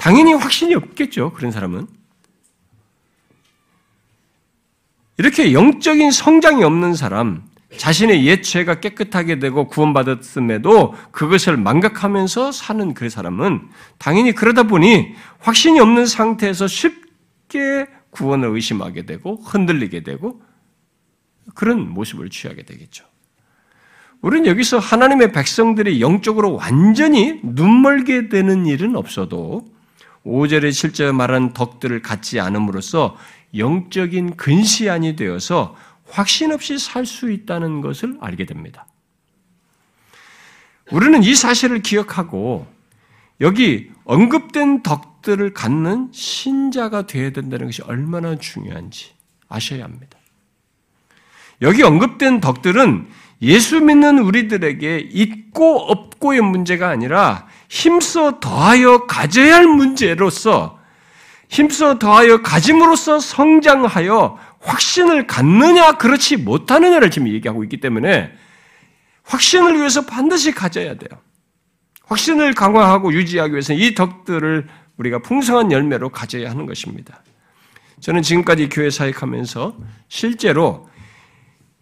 당연히 0.00 0.32
확신이 0.32 0.74
없겠죠. 0.74 1.34
그런 1.34 1.52
사람은. 1.52 1.86
이렇게 5.18 5.52
영적인 5.52 6.10
성장이 6.10 6.64
없는 6.64 6.94
사람, 6.94 7.42
자신의 7.76 8.24
옛 8.26 8.40
죄가 8.40 8.80
깨끗하게 8.80 9.38
되고 9.38 9.68
구원받았음에도 9.68 10.94
그것을 11.10 11.58
망각하면서 11.58 12.50
사는 12.50 12.94
그 12.94 13.10
사람은 13.10 13.68
당연히 13.98 14.32
그러다 14.32 14.62
보니 14.62 15.14
확신이 15.38 15.78
없는 15.78 16.06
상태에서 16.06 16.66
쉽게 16.66 17.86
구원을 18.08 18.48
의심하게 18.48 19.04
되고 19.04 19.36
흔들리게 19.36 20.02
되고 20.02 20.40
그런 21.54 21.90
모습을 21.90 22.30
취하게 22.30 22.62
되겠죠. 22.62 23.04
우리는 24.22 24.46
여기서 24.46 24.78
하나님의 24.78 25.32
백성들이 25.32 26.00
영적으로 26.00 26.54
완전히 26.54 27.40
눈멀게 27.42 28.30
되는 28.30 28.64
일은 28.64 28.96
없어도 28.96 29.68
5절에 30.26 30.72
실제 30.72 31.10
말한 31.12 31.52
덕들을 31.52 32.02
갖지 32.02 32.40
않음으로써 32.40 33.16
영적인 33.56 34.36
근시안이 34.36 35.16
되어서 35.16 35.76
확신 36.08 36.52
없이 36.52 36.78
살 36.78 37.06
수 37.06 37.30
있다는 37.30 37.80
것을 37.80 38.18
알게 38.20 38.44
됩니다. 38.44 38.86
우리는 40.90 41.22
이 41.22 41.34
사실을 41.34 41.82
기억하고 41.82 42.66
여기 43.40 43.90
언급된 44.04 44.82
덕들을 44.82 45.54
갖는 45.54 46.08
신자가 46.12 47.06
되어야 47.06 47.30
된다는 47.30 47.66
것이 47.66 47.82
얼마나 47.82 48.36
중요한지 48.36 49.12
아셔야 49.48 49.84
합니다. 49.84 50.18
여기 51.62 51.82
언급된 51.82 52.40
덕들은 52.40 53.08
예수 53.42 53.80
믿는 53.80 54.18
우리들에게 54.18 55.08
있고 55.12 55.78
없고의 55.90 56.40
문제가 56.40 56.88
아니라 56.88 57.46
힘써 57.70 58.40
더하여 58.40 59.06
가져야 59.06 59.54
할 59.54 59.66
문제로서 59.68 60.80
힘써 61.48 61.98
더하여 62.00 62.42
가짐으로써 62.42 63.20
성장하여 63.20 64.38
확신을 64.60 65.28
갖느냐 65.28 65.92
그렇지 65.92 66.36
못하느냐를 66.36 67.10
지금 67.12 67.28
얘기하고 67.28 67.62
있기 67.62 67.78
때문에 67.78 68.32
확신을 69.22 69.76
위해서 69.76 70.04
반드시 70.04 70.52
가져야 70.52 70.94
돼요. 70.94 71.20
확신을 72.06 72.54
강화하고 72.54 73.12
유지하기 73.12 73.52
위해서는 73.52 73.80
이 73.80 73.94
덕들을 73.94 74.66
우리가 74.96 75.20
풍성한 75.20 75.70
열매로 75.70 76.08
가져야 76.08 76.50
하는 76.50 76.66
것입니다. 76.66 77.22
저는 78.00 78.22
지금까지 78.22 78.68
교회 78.68 78.90
사역하면서 78.90 79.76
실제로 80.08 80.90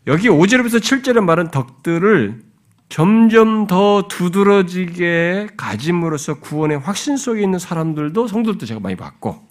여기 0.06 0.28
5절부터 0.28 0.80
7절에 0.80 1.20
말한 1.20 1.50
덕들을 1.50 2.47
점점 2.88 3.66
더 3.66 4.08
두드러지게 4.08 5.48
가짐으로써 5.56 6.40
구원의 6.40 6.78
확신 6.78 7.16
속에 7.16 7.42
있는 7.42 7.58
사람들도 7.58 8.26
성도들도 8.26 8.66
제가 8.66 8.80
많이 8.80 8.96
봤고 8.96 9.46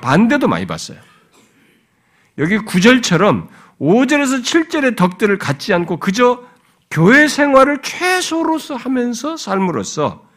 반대도 0.00 0.48
많이 0.48 0.66
봤어요. 0.66 0.98
여기 2.38 2.58
9절처럼 2.58 3.48
5절에서 3.80 4.42
7절의 4.42 4.96
덕들을 4.96 5.38
갖지 5.38 5.74
않고 5.74 5.98
그저 5.98 6.42
교회 6.90 7.28
생활을 7.28 7.82
최소로서 7.82 8.76
하면서 8.76 9.36
삶으로써 9.36 10.28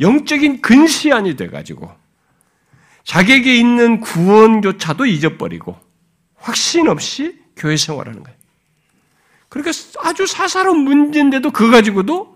영적인 0.00 0.60
근시안이 0.60 1.36
돼가지고 1.36 1.90
자기에게 3.04 3.56
있는 3.56 4.00
구원조차도 4.00 5.06
잊어버리고 5.06 5.78
확신 6.34 6.88
없이 6.88 7.40
교회 7.56 7.76
생활하는 7.76 8.22
거예요. 8.22 8.36
그러니까 9.48 9.72
아주 10.00 10.26
사사로운 10.26 10.80
문제인데도 10.80 11.50
그거 11.50 11.70
가지고도 11.70 12.34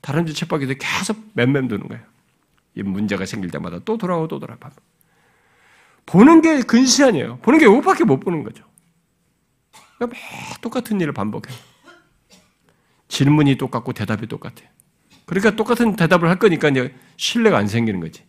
다른 0.00 0.26
집 0.26 0.36
쳇바퀴도 0.36 0.74
계속 0.78 1.18
맴맴 1.34 1.68
도는 1.68 1.88
거예요. 1.88 2.02
이 2.74 2.82
문제가 2.82 3.26
생길 3.26 3.50
때마다 3.50 3.80
또 3.84 3.96
돌아오고 3.98 4.28
또 4.28 4.38
돌아와. 4.38 4.58
보는 6.06 6.42
게 6.42 6.60
근시안이에요. 6.62 7.38
보는 7.38 7.58
게 7.58 7.66
이것밖에 7.66 8.04
못 8.04 8.20
보는 8.20 8.44
거죠. 8.44 8.64
그러니까 9.98 10.16
매 10.16 10.60
똑같은 10.60 11.00
일을 11.00 11.12
반복해요. 11.12 11.56
질문이 13.08 13.56
똑같고 13.56 13.92
대답이 13.92 14.26
똑같아요. 14.26 14.68
그러니까 15.24 15.56
똑같은 15.56 15.96
대답을 15.96 16.28
할 16.28 16.38
거니까 16.38 16.68
이제 16.68 16.94
신뢰가 17.16 17.58
안 17.58 17.66
생기는 17.66 17.98
거지. 17.98 18.24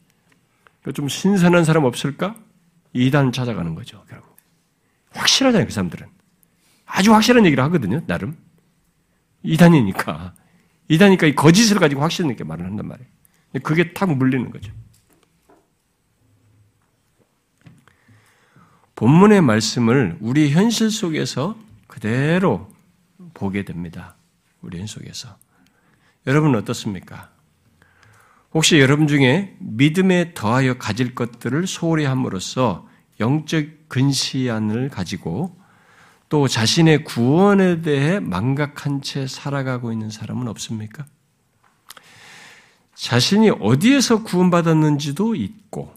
그러니까 0.82 0.96
좀 0.96 1.08
신선한 1.08 1.64
사람 1.64 1.84
없을까? 1.84 2.36
이단 2.94 3.32
찾아가는 3.32 3.76
거죠, 3.76 4.04
결국. 4.10 4.36
확실하잖아요, 5.12 5.68
그 5.68 5.74
사람들은. 5.74 6.16
아주 6.88 7.14
확실한 7.14 7.46
얘기를 7.46 7.64
하거든요, 7.66 8.02
나름. 8.08 8.36
이단이니까. 9.44 10.34
이단이니까 10.88 11.28
이 11.28 11.36
거짓을 11.36 11.80
가지고 11.80 12.02
확실한 12.02 12.32
있게 12.32 12.44
말을 12.44 12.66
한단 12.66 12.88
말이에요. 12.88 13.10
그게 13.62 13.94
탁 13.94 14.12
물리는 14.16 14.50
거죠. 14.50 14.72
본문의 18.96 19.42
말씀을 19.42 20.18
우리 20.22 20.50
현실 20.50 20.90
속에서 20.90 21.56
그대로 21.86 22.74
보게 23.36 23.64
됩니다. 23.64 24.16
우리 24.62 24.80
현 24.80 24.88
속에서. 24.88 25.38
여러분 26.26 26.56
어떻습니까? 26.56 27.30
혹시 28.54 28.80
여러분 28.80 29.08
중에 29.08 29.56
믿음에 29.60 30.34
더하여 30.34 30.78
가질 30.78 31.14
것들을 31.14 31.68
소홀히 31.68 32.06
함으로써 32.06 32.88
영적 33.20 33.88
근시안을 33.88 34.90
가지고 34.90 35.56
또 36.30 36.47
자신의 36.47 37.03
구원에 37.03 37.82
대해 37.82 38.19
망각한 38.19 39.01
채 39.01 39.28
살아가고 39.28 39.91
있는 39.91 40.09
사람은 40.09 40.47
없습니까? 40.47 41.05
자신이 42.95 43.51
어디에서 43.51 44.23
구원받았는지도 44.23 45.36
잊고 45.36 45.93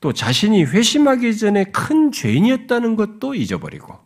또 0.00 0.12
자신이 0.12 0.64
회심하기 0.64 1.36
전에 1.36 1.64
큰 1.64 2.12
죄인이었다는 2.12 2.94
것도 2.94 3.34
잊어버리고 3.34 3.98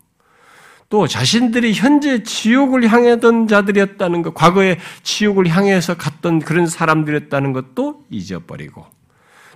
또 0.89 1.07
자신들이 1.07 1.73
현재 1.75 2.23
지옥을 2.23 2.89
향하던 2.89 3.47
자들이었다는 3.47 4.23
것, 4.23 4.35
과거에 4.35 4.79
지옥을 5.03 5.47
향해서 5.49 5.97
갔던 5.97 6.41
그런 6.41 6.67
사람들이었다는 6.67 7.53
것도 7.53 8.05
잊어버리고 8.11 8.87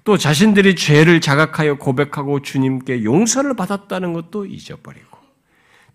또 0.05 0.19
자신들이 0.19 0.77
죄를 0.77 1.21
자각하여 1.21 1.79
고백하고 1.79 2.43
주님께 2.43 3.05
용서를 3.05 3.55
받았다는 3.55 4.13
것도 4.13 4.47
잊어버리고 4.47 5.14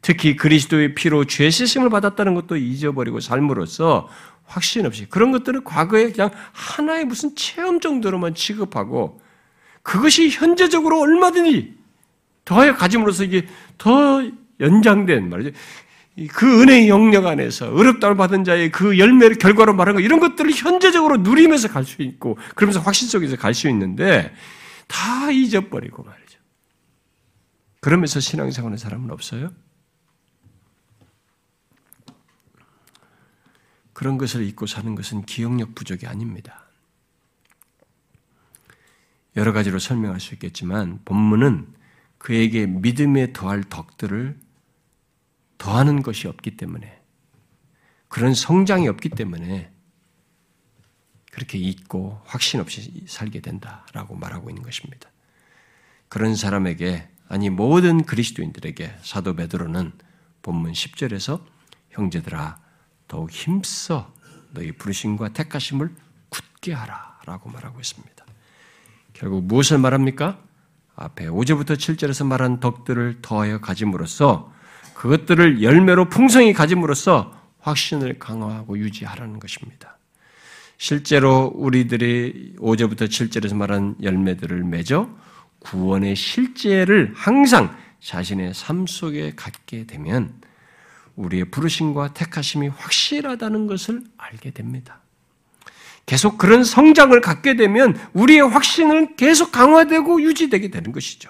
특히 0.02 0.36
그리스도의 0.36 0.96
피로 0.96 1.26
죄 1.26 1.50
씻음을 1.50 1.90
받았다는 1.90 2.34
것도 2.36 2.58
잊어버리고 2.58 3.20
삶으로써 3.20 4.08
확신 4.46 4.86
없이 4.86 5.06
그런 5.10 5.32
것들을 5.32 5.64
과거에 5.64 6.12
그냥 6.12 6.32
하나의 6.54 7.06
무슨 7.06 7.36
체험 7.36 7.80
정도로만 7.80 8.34
취급하고 8.34 9.22
그것이 9.84 10.30
현재적으로 10.30 11.00
얼마든지 11.02 11.76
더하여 12.46 12.76
가짐으로써 12.76 13.26
이게 13.26 13.48
더 13.78 14.24
연장된 14.60 15.30
말이죠. 15.30 15.52
그 16.34 16.62
은혜의 16.62 16.90
영역 16.90 17.28
안에서 17.28 17.72
어렵다을 17.74 18.16
받은 18.16 18.44
자의 18.44 18.72
그 18.72 18.98
열매를 18.98 19.38
결과로 19.38 19.74
말한 19.74 19.96
거 19.96 20.02
이런 20.02 20.20
것들을 20.20 20.52
현재적으로 20.52 21.18
누리면서 21.18 21.70
갈 21.70 21.86
수 21.86 22.02
있고 22.02 22.38
그러면서 22.56 22.80
확신 22.80 23.08
속에서 23.08 23.38
갈 23.38 23.54
수 23.54 23.70
있는데 23.70 24.34
다 24.88 25.32
잊어버리고 25.32 26.04
말이죠. 26.04 26.40
그러면서 27.80 28.20
신앙생활하는 28.20 28.78
사람은 28.78 29.12
없어요? 29.12 29.52
그런 34.00 34.18
것을 34.18 34.44
잊고 34.44 34.66
사는 34.66 34.96
것은 34.96 35.26
기억력 35.26 35.76
부족이 35.76 36.08
아닙니다. 36.08 36.64
여러 39.36 39.52
가지로 39.52 39.78
설명할 39.78 40.22
수 40.22 40.34
있겠지만 40.36 41.02
본문은 41.04 41.68
그에게 42.18 42.66
믿음에 42.66 43.34
더할 43.34 43.62
덕들을 43.66 44.40
더하는 45.58 46.02
것이 46.02 46.30
없기 46.30 46.56
때문에 46.56 47.02
그런 48.08 48.34
성장이 48.34 48.88
없기 48.88 49.10
때문에 49.10 49.70
그렇게 51.34 51.58
잊고 51.58 52.22
확신 52.24 52.62
없이 52.62 53.04
살게 53.06 53.42
된다라고 53.42 54.16
말하고 54.16 54.50
있는 54.50 54.64
것입니다. 54.64 55.10
그런 56.08 56.38
사람에게 56.38 57.10
아니 57.28 57.50
모든 57.50 58.06
그리스도인들에게 58.06 59.00
사도 59.02 59.36
베드로는 59.36 59.92
본문 60.42 60.72
10절에서 60.72 61.44
형제들아 61.90 62.69
더욱 63.10 63.30
힘써 63.32 64.14
너희 64.52 64.72
부르심과 64.72 65.30
택하심을 65.30 65.94
굳게 66.30 66.72
하라라고 66.72 67.50
말하고 67.50 67.82
있습니다. 67.82 68.26
결국 69.12 69.44
무엇을 69.44 69.80
말합니까? 69.80 70.40
앞에 70.96 71.28
5절부터 71.28 71.76
7절에서 71.76 72.26
말한 72.26 72.62
덕들을 72.62 73.18
더하여 73.22 73.60
가짐으로써 73.60 74.54
그것들을 74.94 75.62
열매로 75.62 76.08
풍성히 76.10 76.54
가짐으로써 76.54 77.38
확신을 77.60 78.20
강화하고 78.20 78.78
유지하라는 78.78 79.40
것입니다. 79.40 79.98
실제로 80.78 81.52
우리들이 81.56 82.56
5절부터 82.60 83.08
7절에서 83.08 83.56
말한 83.56 83.96
열매들을 84.02 84.64
맺어 84.64 85.10
구원의 85.60 86.16
실제를 86.16 87.12
항상 87.16 87.76
자신의 88.00 88.54
삶 88.54 88.88
속에 88.88 89.34
갖게 89.36 89.86
되면 89.86 90.39
우리의 91.16 91.46
부르심과 91.46 92.14
택하심이 92.14 92.68
확실하다는 92.70 93.68
것을 93.68 94.04
알게 94.18 94.52
됩니다. 94.52 95.02
계속 96.06 96.38
그런 96.38 96.64
성장을 96.64 97.20
갖게 97.22 97.56
되면 97.56 98.00
우리의 98.14 98.42
확신은 98.42 99.16
계속 99.16 99.52
강화되고 99.52 100.22
유지되게 100.22 100.70
되는 100.70 100.92
것이죠. 100.92 101.30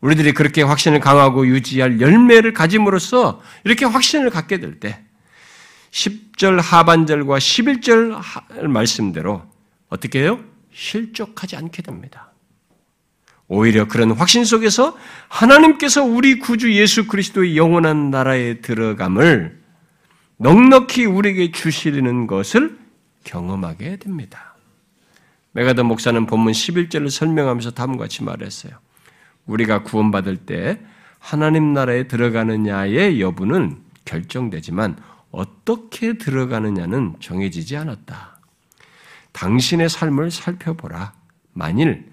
우리들이 0.00 0.32
그렇게 0.32 0.62
확신을 0.62 1.00
강하고 1.00 1.46
유지할 1.46 2.00
열매를 2.00 2.52
가짐으로써 2.52 3.42
이렇게 3.64 3.84
확신을 3.84 4.30
갖게 4.30 4.58
될 4.58 4.80
때, 4.80 5.04
10절 5.90 6.60
하반절과 6.60 7.38
11절 7.38 8.68
말씀대로 8.68 9.42
어떻게 9.88 10.20
해요? 10.20 10.42
실족하지 10.72 11.56
않게 11.56 11.82
됩니다. 11.82 12.29
오히려 13.52 13.88
그런 13.88 14.12
확신 14.12 14.44
속에서 14.44 14.96
하나님께서 15.26 16.04
우리 16.04 16.38
구주 16.38 16.72
예수 16.74 17.08
그리스도의 17.08 17.56
영원한 17.56 18.12
나라에 18.12 18.60
들어감을 18.60 19.58
넉넉히 20.36 21.04
우리에게 21.04 21.50
주시는 21.50 22.28
것을 22.28 22.78
경험하게 23.24 23.96
됩니다. 23.96 24.54
메가더 25.50 25.82
목사는 25.82 26.26
본문 26.26 26.52
11절을 26.52 27.10
설명하면서 27.10 27.72
다음과 27.72 28.04
같이 28.04 28.22
말했어요. 28.22 28.72
우리가 29.46 29.82
구원받을 29.82 30.36
때 30.36 30.78
하나님 31.18 31.74
나라에 31.74 32.06
들어가느냐의 32.06 33.20
여부는 33.20 33.78
결정되지만 34.04 34.96
어떻게 35.32 36.18
들어가느냐는 36.18 37.16
정해지지 37.18 37.76
않았다. 37.76 38.38
당신의 39.32 39.88
삶을 39.88 40.30
살펴보라. 40.30 41.14
만일 41.52 42.09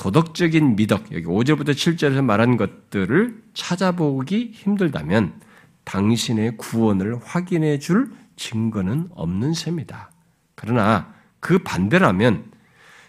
도덕적인 0.00 0.76
미덕, 0.76 1.12
여기 1.12 1.26
5절부터 1.26 1.72
7절에서 1.72 2.24
말한 2.24 2.56
것들을 2.56 3.42
찾아보기 3.52 4.52
힘들다면 4.54 5.38
당신의 5.84 6.56
구원을 6.56 7.18
확인해 7.22 7.78
줄 7.78 8.10
증거는 8.34 9.08
없는 9.10 9.52
셈이다. 9.52 10.10
그러나 10.54 11.12
그 11.38 11.58
반대라면, 11.58 12.50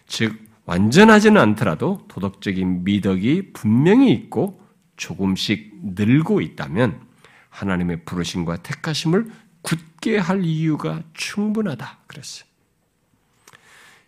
즉, 0.06 0.38
완전하지는 0.66 1.40
않더라도 1.40 2.04
도덕적인 2.10 2.84
미덕이 2.84 3.54
분명히 3.54 4.12
있고 4.12 4.62
조금씩 4.98 5.72
늘고 5.96 6.42
있다면 6.42 7.00
하나님의 7.48 8.04
부르심과 8.04 8.58
택하심을 8.58 9.32
굳게 9.62 10.18
할 10.18 10.44
이유가 10.44 11.04
충분하다. 11.14 12.00
그랬어요. 12.08 12.51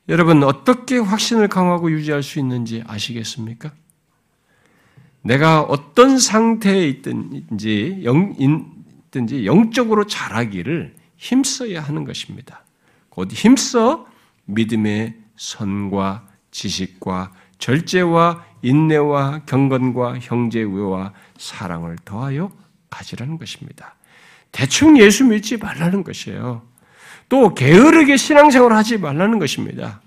여러분, 0.10 0.44
어떻게 0.44 0.98
확신을 0.98 1.48
강화하고 1.48 1.92
유지할 1.92 2.24
수 2.24 2.40
있는지 2.40 2.84
아시겠습니까? 2.86 3.72
내가 5.22 5.62
어떤 5.62 6.20
상태에 6.20 6.88
있든지, 6.90 8.02
영, 8.04 8.36
있든지 8.38 9.46
영적으로 9.46 10.06
자라기를 10.06 10.96
힘써야 11.16 11.82
하는 11.82 12.04
것입니다. 12.04 12.66
곧 13.10 13.32
힘써 13.32 14.06
믿음의 14.46 15.16
선과 15.38 16.28
지식과 16.52 17.32
절제와 17.58 18.46
인내와 18.62 19.44
경건과 19.46 20.20
형제우애와 20.20 21.14
사랑을 21.38 21.96
더하여 22.04 22.52
가지라는 22.90 23.38
것입니다. 23.38 23.96
대충 24.52 25.00
예수 25.00 25.24
믿지 25.24 25.58
말라는 25.58 26.04
것이에요. 26.04 26.62
또 27.30 27.54
게으르게 27.54 28.18
신앙생활을 28.18 28.76
하지 28.76 28.98
말라는 28.98 29.40
것입니다. 29.40 30.02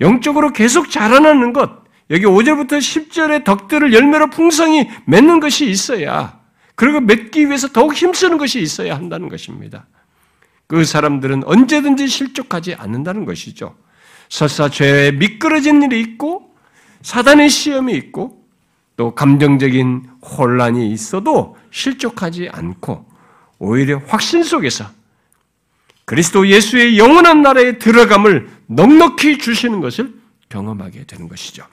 영적으로 0.00 0.52
계속 0.52 0.90
자라나는 0.90 1.52
것, 1.52 1.82
여기 2.10 2.24
5절부터 2.24 2.78
10절의 2.78 3.44
덕들을 3.44 3.92
열매로 3.92 4.30
풍성히 4.30 4.88
맺는 5.06 5.40
것이 5.40 5.68
있어야, 5.68 6.40
그리고 6.74 7.00
맺기 7.00 7.46
위해서 7.46 7.68
더욱 7.68 7.94
힘쓰는 7.94 8.38
것이 8.38 8.60
있어야 8.60 8.96
한다는 8.96 9.28
것입니다. 9.28 9.86
그 10.66 10.84
사람들은 10.84 11.44
언제든지 11.44 12.08
실족하지 12.08 12.74
않는다는 12.74 13.24
것이죠. 13.24 13.76
설사 14.28 14.68
죄에 14.68 15.12
미끄러진 15.12 15.82
일이 15.82 16.00
있고, 16.00 16.54
사단의 17.02 17.50
시험이 17.50 17.94
있고, 17.94 18.42
또 18.96 19.14
감정적인 19.14 20.08
혼란이 20.22 20.90
있어도 20.90 21.56
실족하지 21.70 22.48
않고, 22.50 23.06
오히려 23.58 24.00
확신 24.06 24.42
속에서 24.42 24.86
그리스도 26.04 26.46
예수의 26.46 26.98
영원한 26.98 27.42
나라에 27.42 27.78
들어감을 27.78 28.48
넉넉히 28.66 29.38
주시는 29.38 29.80
것을 29.80 30.14
경험하게 30.48 31.04
되는 31.04 31.28
것이죠. 31.28 31.64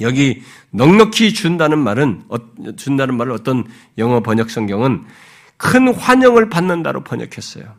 여기 0.00 0.42
넉넉히 0.70 1.34
준다는 1.34 1.78
말은 1.78 2.22
어, 2.28 2.36
준다는 2.76 3.16
말을 3.16 3.32
어떤 3.32 3.64
영어 3.96 4.20
번역 4.20 4.50
성경은 4.50 5.04
큰 5.56 5.92
환영을 5.92 6.48
받는다로 6.48 7.02
번역했어요. 7.04 7.74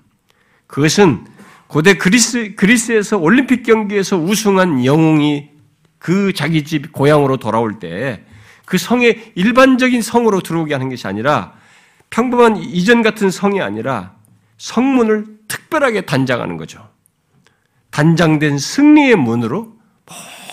그것은 0.67 1.25
고대 1.67 1.95
그리스 1.95 2.55
그리스에서 2.55 3.17
올림픽 3.17 3.63
경기에서 3.63 4.17
우승한 4.17 4.85
영웅이 4.85 5.49
그 5.97 6.33
자기 6.33 6.63
집 6.63 6.91
고향으로 6.91 7.37
돌아올 7.37 7.79
때 7.79 8.25
그 8.69 8.77
성의 8.77 9.31
일반적인 9.33 10.03
성으로 10.03 10.41
들어오게 10.41 10.75
하는 10.75 10.89
것이 10.89 11.07
아니라 11.07 11.53
평범한 12.11 12.57
이전 12.57 13.01
같은 13.01 13.31
성이 13.31 13.61
아니라 13.61 14.13
성문을 14.59 15.39
특별하게 15.47 16.01
단장하는 16.01 16.57
거죠. 16.57 16.87
단장된 17.89 18.59
승리의 18.59 19.15
문으로 19.15 19.79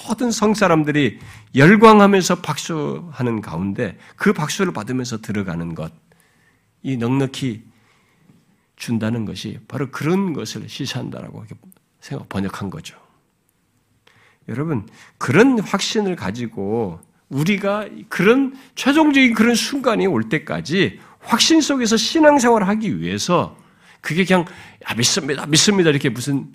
모든 0.08 0.30
성 0.30 0.54
사람들이 0.54 1.18
열광하면서 1.54 2.36
박수하는 2.36 3.40
가운데 3.40 3.98
그 4.16 4.32
박수를 4.32 4.72
받으면서 4.72 5.20
들어가는 5.20 5.74
것, 5.74 5.92
이 6.82 6.96
넉넉히 6.96 7.64
준다는 8.76 9.24
것이 9.24 9.58
바로 9.68 9.90
그런 9.90 10.32
것을 10.32 10.68
시사한다라고 10.68 11.44
생각 12.00 12.28
번역한 12.28 12.70
거죠. 12.70 12.96
여러분 14.48 14.86
그런 15.18 15.58
확신을 15.58 16.14
가지고 16.14 17.00
우리가 17.28 17.88
그런 18.08 18.54
최종적인 18.76 19.34
그런 19.34 19.56
순간이 19.56 20.06
올 20.06 20.28
때까지 20.28 21.00
확신 21.20 21.60
속에서 21.60 21.96
신앙생활을 21.96 22.68
하기 22.68 23.00
위해서 23.00 23.56
그게 24.06 24.24
그냥 24.24 24.44
야, 24.88 24.94
믿습니다, 24.94 25.46
믿습니다 25.46 25.90
이렇게 25.90 26.08
무슨 26.08 26.54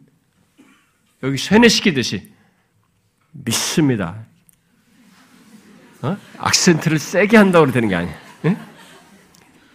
여기 1.21 1.37
세뇌시키듯이 1.37 2.31
믿습니다. 3.31 4.25
어? 6.01 6.17
악센트를 6.37 6.97
세게 6.97 7.35
한다고 7.35 7.69
되는 7.69 7.89
게 7.89 7.95
아니야. 7.95 8.17
응? 8.45 8.57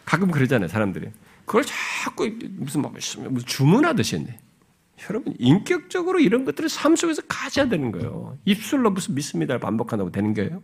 가끔 0.07 0.31
그러잖아요, 0.31 0.68
사람들이. 0.68 1.11
그걸 1.45 1.64
자꾸 1.66 2.27
무슨 2.53 2.81
막 2.81 2.95
무슨 2.95 3.47
주문하듯이 3.47 4.16
했네. 4.16 4.39
여러분 5.11 5.35
인격적으로 5.39 6.18
이런 6.18 6.47
것들을 6.47 6.70
삶 6.70 6.97
속에서 6.97 7.20
가져야 7.29 7.68
되는 7.68 7.93
거예요. 7.93 8.39
입술로 8.47 8.91
무슨 8.91 9.14
믿습니다를 9.14 9.61
반복한다고 9.61 10.11
되는 10.11 10.33
거예요? 10.33 10.62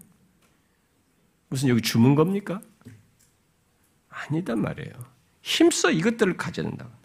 무슨 1.51 1.69
여기 1.69 1.83
주문 1.83 2.15
겁니까? 2.15 2.63
아니단 4.09 4.63
말이에요. 4.63 4.95
힘써 5.43 5.91
이것들을 5.91 6.39
가져야 6.39 6.67
된다고. 6.67 7.02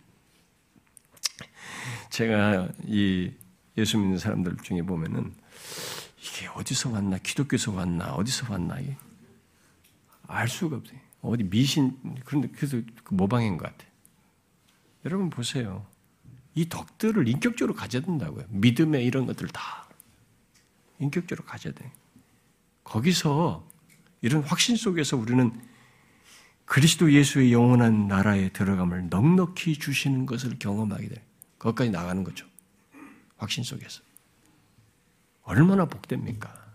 제가 2.10 2.70
이 2.86 3.32
예수 3.78 3.98
믿는 3.98 4.18
사람들 4.18 4.58
중에 4.64 4.82
보면은 4.82 5.34
이게 6.20 6.48
어디서 6.48 6.92
왔나, 6.92 7.18
기독교에서 7.20 7.74
왔나, 7.74 8.14
어디서 8.14 8.52
왔나, 8.52 8.80
이게 8.80 8.98
알 10.28 10.48
수가 10.48 10.78
없어요. 10.78 11.00
어디 11.22 11.44
미신, 11.44 11.98
그런데 12.26 12.50
그래서 12.50 12.82
그 13.04 13.14
모방인 13.14 13.58
것 13.58 13.66
같아요. 13.66 13.90
여러분 15.06 15.30
보세요. 15.30 15.86
이 16.56 16.68
덕들을 16.68 17.28
인격적으로 17.28 17.76
가져야 17.76 18.02
된다고요. 18.02 18.46
믿음의 18.50 19.06
이런 19.06 19.26
것들 19.26 19.48
다 19.50 19.88
인격적으로 21.00 21.46
가져야 21.46 21.74
돼. 21.74 21.92
거기서 22.84 23.68
이런 24.22 24.42
확신 24.42 24.76
속에서 24.76 25.18
우리는 25.18 25.52
그리스도 26.66 27.14
예수의 27.14 27.54
영원한 27.54 28.08
나라에 28.08 28.50
들어감을 28.50 29.10
넉넉히 29.10 29.78
주시는 29.78 30.26
것을 30.26 30.58
경험하게 30.60 31.10
돼. 31.10 31.27
거기까지 31.60 31.90
나가는 31.90 32.24
거죠. 32.24 32.46
확신 33.38 33.64
속에서. 33.64 34.02
얼마나 35.44 35.86
복됩니까? 35.86 36.68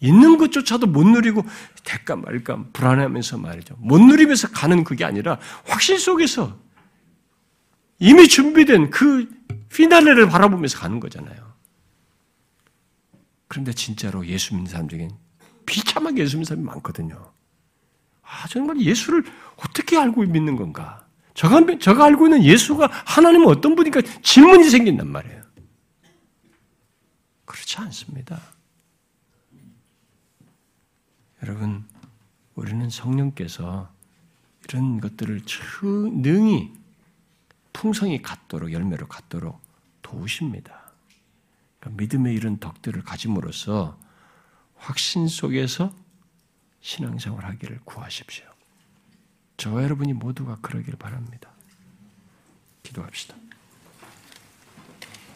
있는 0.00 0.36
것조차도 0.36 0.88
못 0.88 1.06
누리고 1.06 1.44
될까 1.84 2.16
말까 2.16 2.64
불안해하면서 2.72 3.38
말이죠. 3.38 3.76
못 3.78 4.00
누리면서 4.00 4.48
가는 4.48 4.82
그게 4.82 5.04
아니라 5.04 5.38
확신 5.64 5.96
속에서 5.98 6.58
이미 8.00 8.26
준비된 8.26 8.90
그 8.90 9.30
피날레를 9.68 10.28
바라보면서 10.28 10.78
가는 10.78 10.98
거잖아요. 10.98 11.52
그런데 13.46 13.72
진짜로 13.72 14.26
예수 14.26 14.54
믿는 14.54 14.70
사람 14.70 14.88
중엔 14.88 15.10
비참하게 15.66 16.22
예수 16.22 16.36
믿는 16.36 16.46
사람이 16.46 16.66
많거든요. 16.66 17.32
아, 18.22 18.48
정말 18.48 18.80
예수를 18.80 19.24
어떻게 19.56 19.98
알고 19.98 20.22
믿는 20.22 20.56
건가? 20.56 21.01
저가, 21.34 21.78
저가 21.78 22.04
알고 22.04 22.26
있는 22.26 22.44
예수가 22.44 22.86
하나님은 22.86 23.46
어떤 23.46 23.74
분인가 23.74 24.00
질문이 24.22 24.68
생긴단 24.68 25.08
말이에요. 25.08 25.42
그렇지 27.44 27.78
않습니다. 27.78 28.40
여러분, 31.42 31.84
우리는 32.54 32.88
성령께서 32.88 33.90
이런 34.68 35.00
것들을 35.00 35.42
능히 36.22 36.72
풍성히 37.72 38.22
갖도록 38.22 38.72
열매로 38.72 39.08
갖도록 39.08 39.60
도우십니다. 40.02 40.92
그러니까 41.80 42.02
믿음의 42.02 42.34
이런 42.34 42.58
덕들을 42.58 43.02
가짐으로써 43.02 43.98
확신 44.76 45.26
속에서 45.26 45.92
신앙생활 46.80 47.44
하기를 47.44 47.80
구하십시오. 47.84 48.51
저와 49.62 49.84
여러분이 49.84 50.12
모두가 50.14 50.58
그러기를 50.60 50.98
바랍니다. 50.98 51.48
기도합시다. 52.82 53.36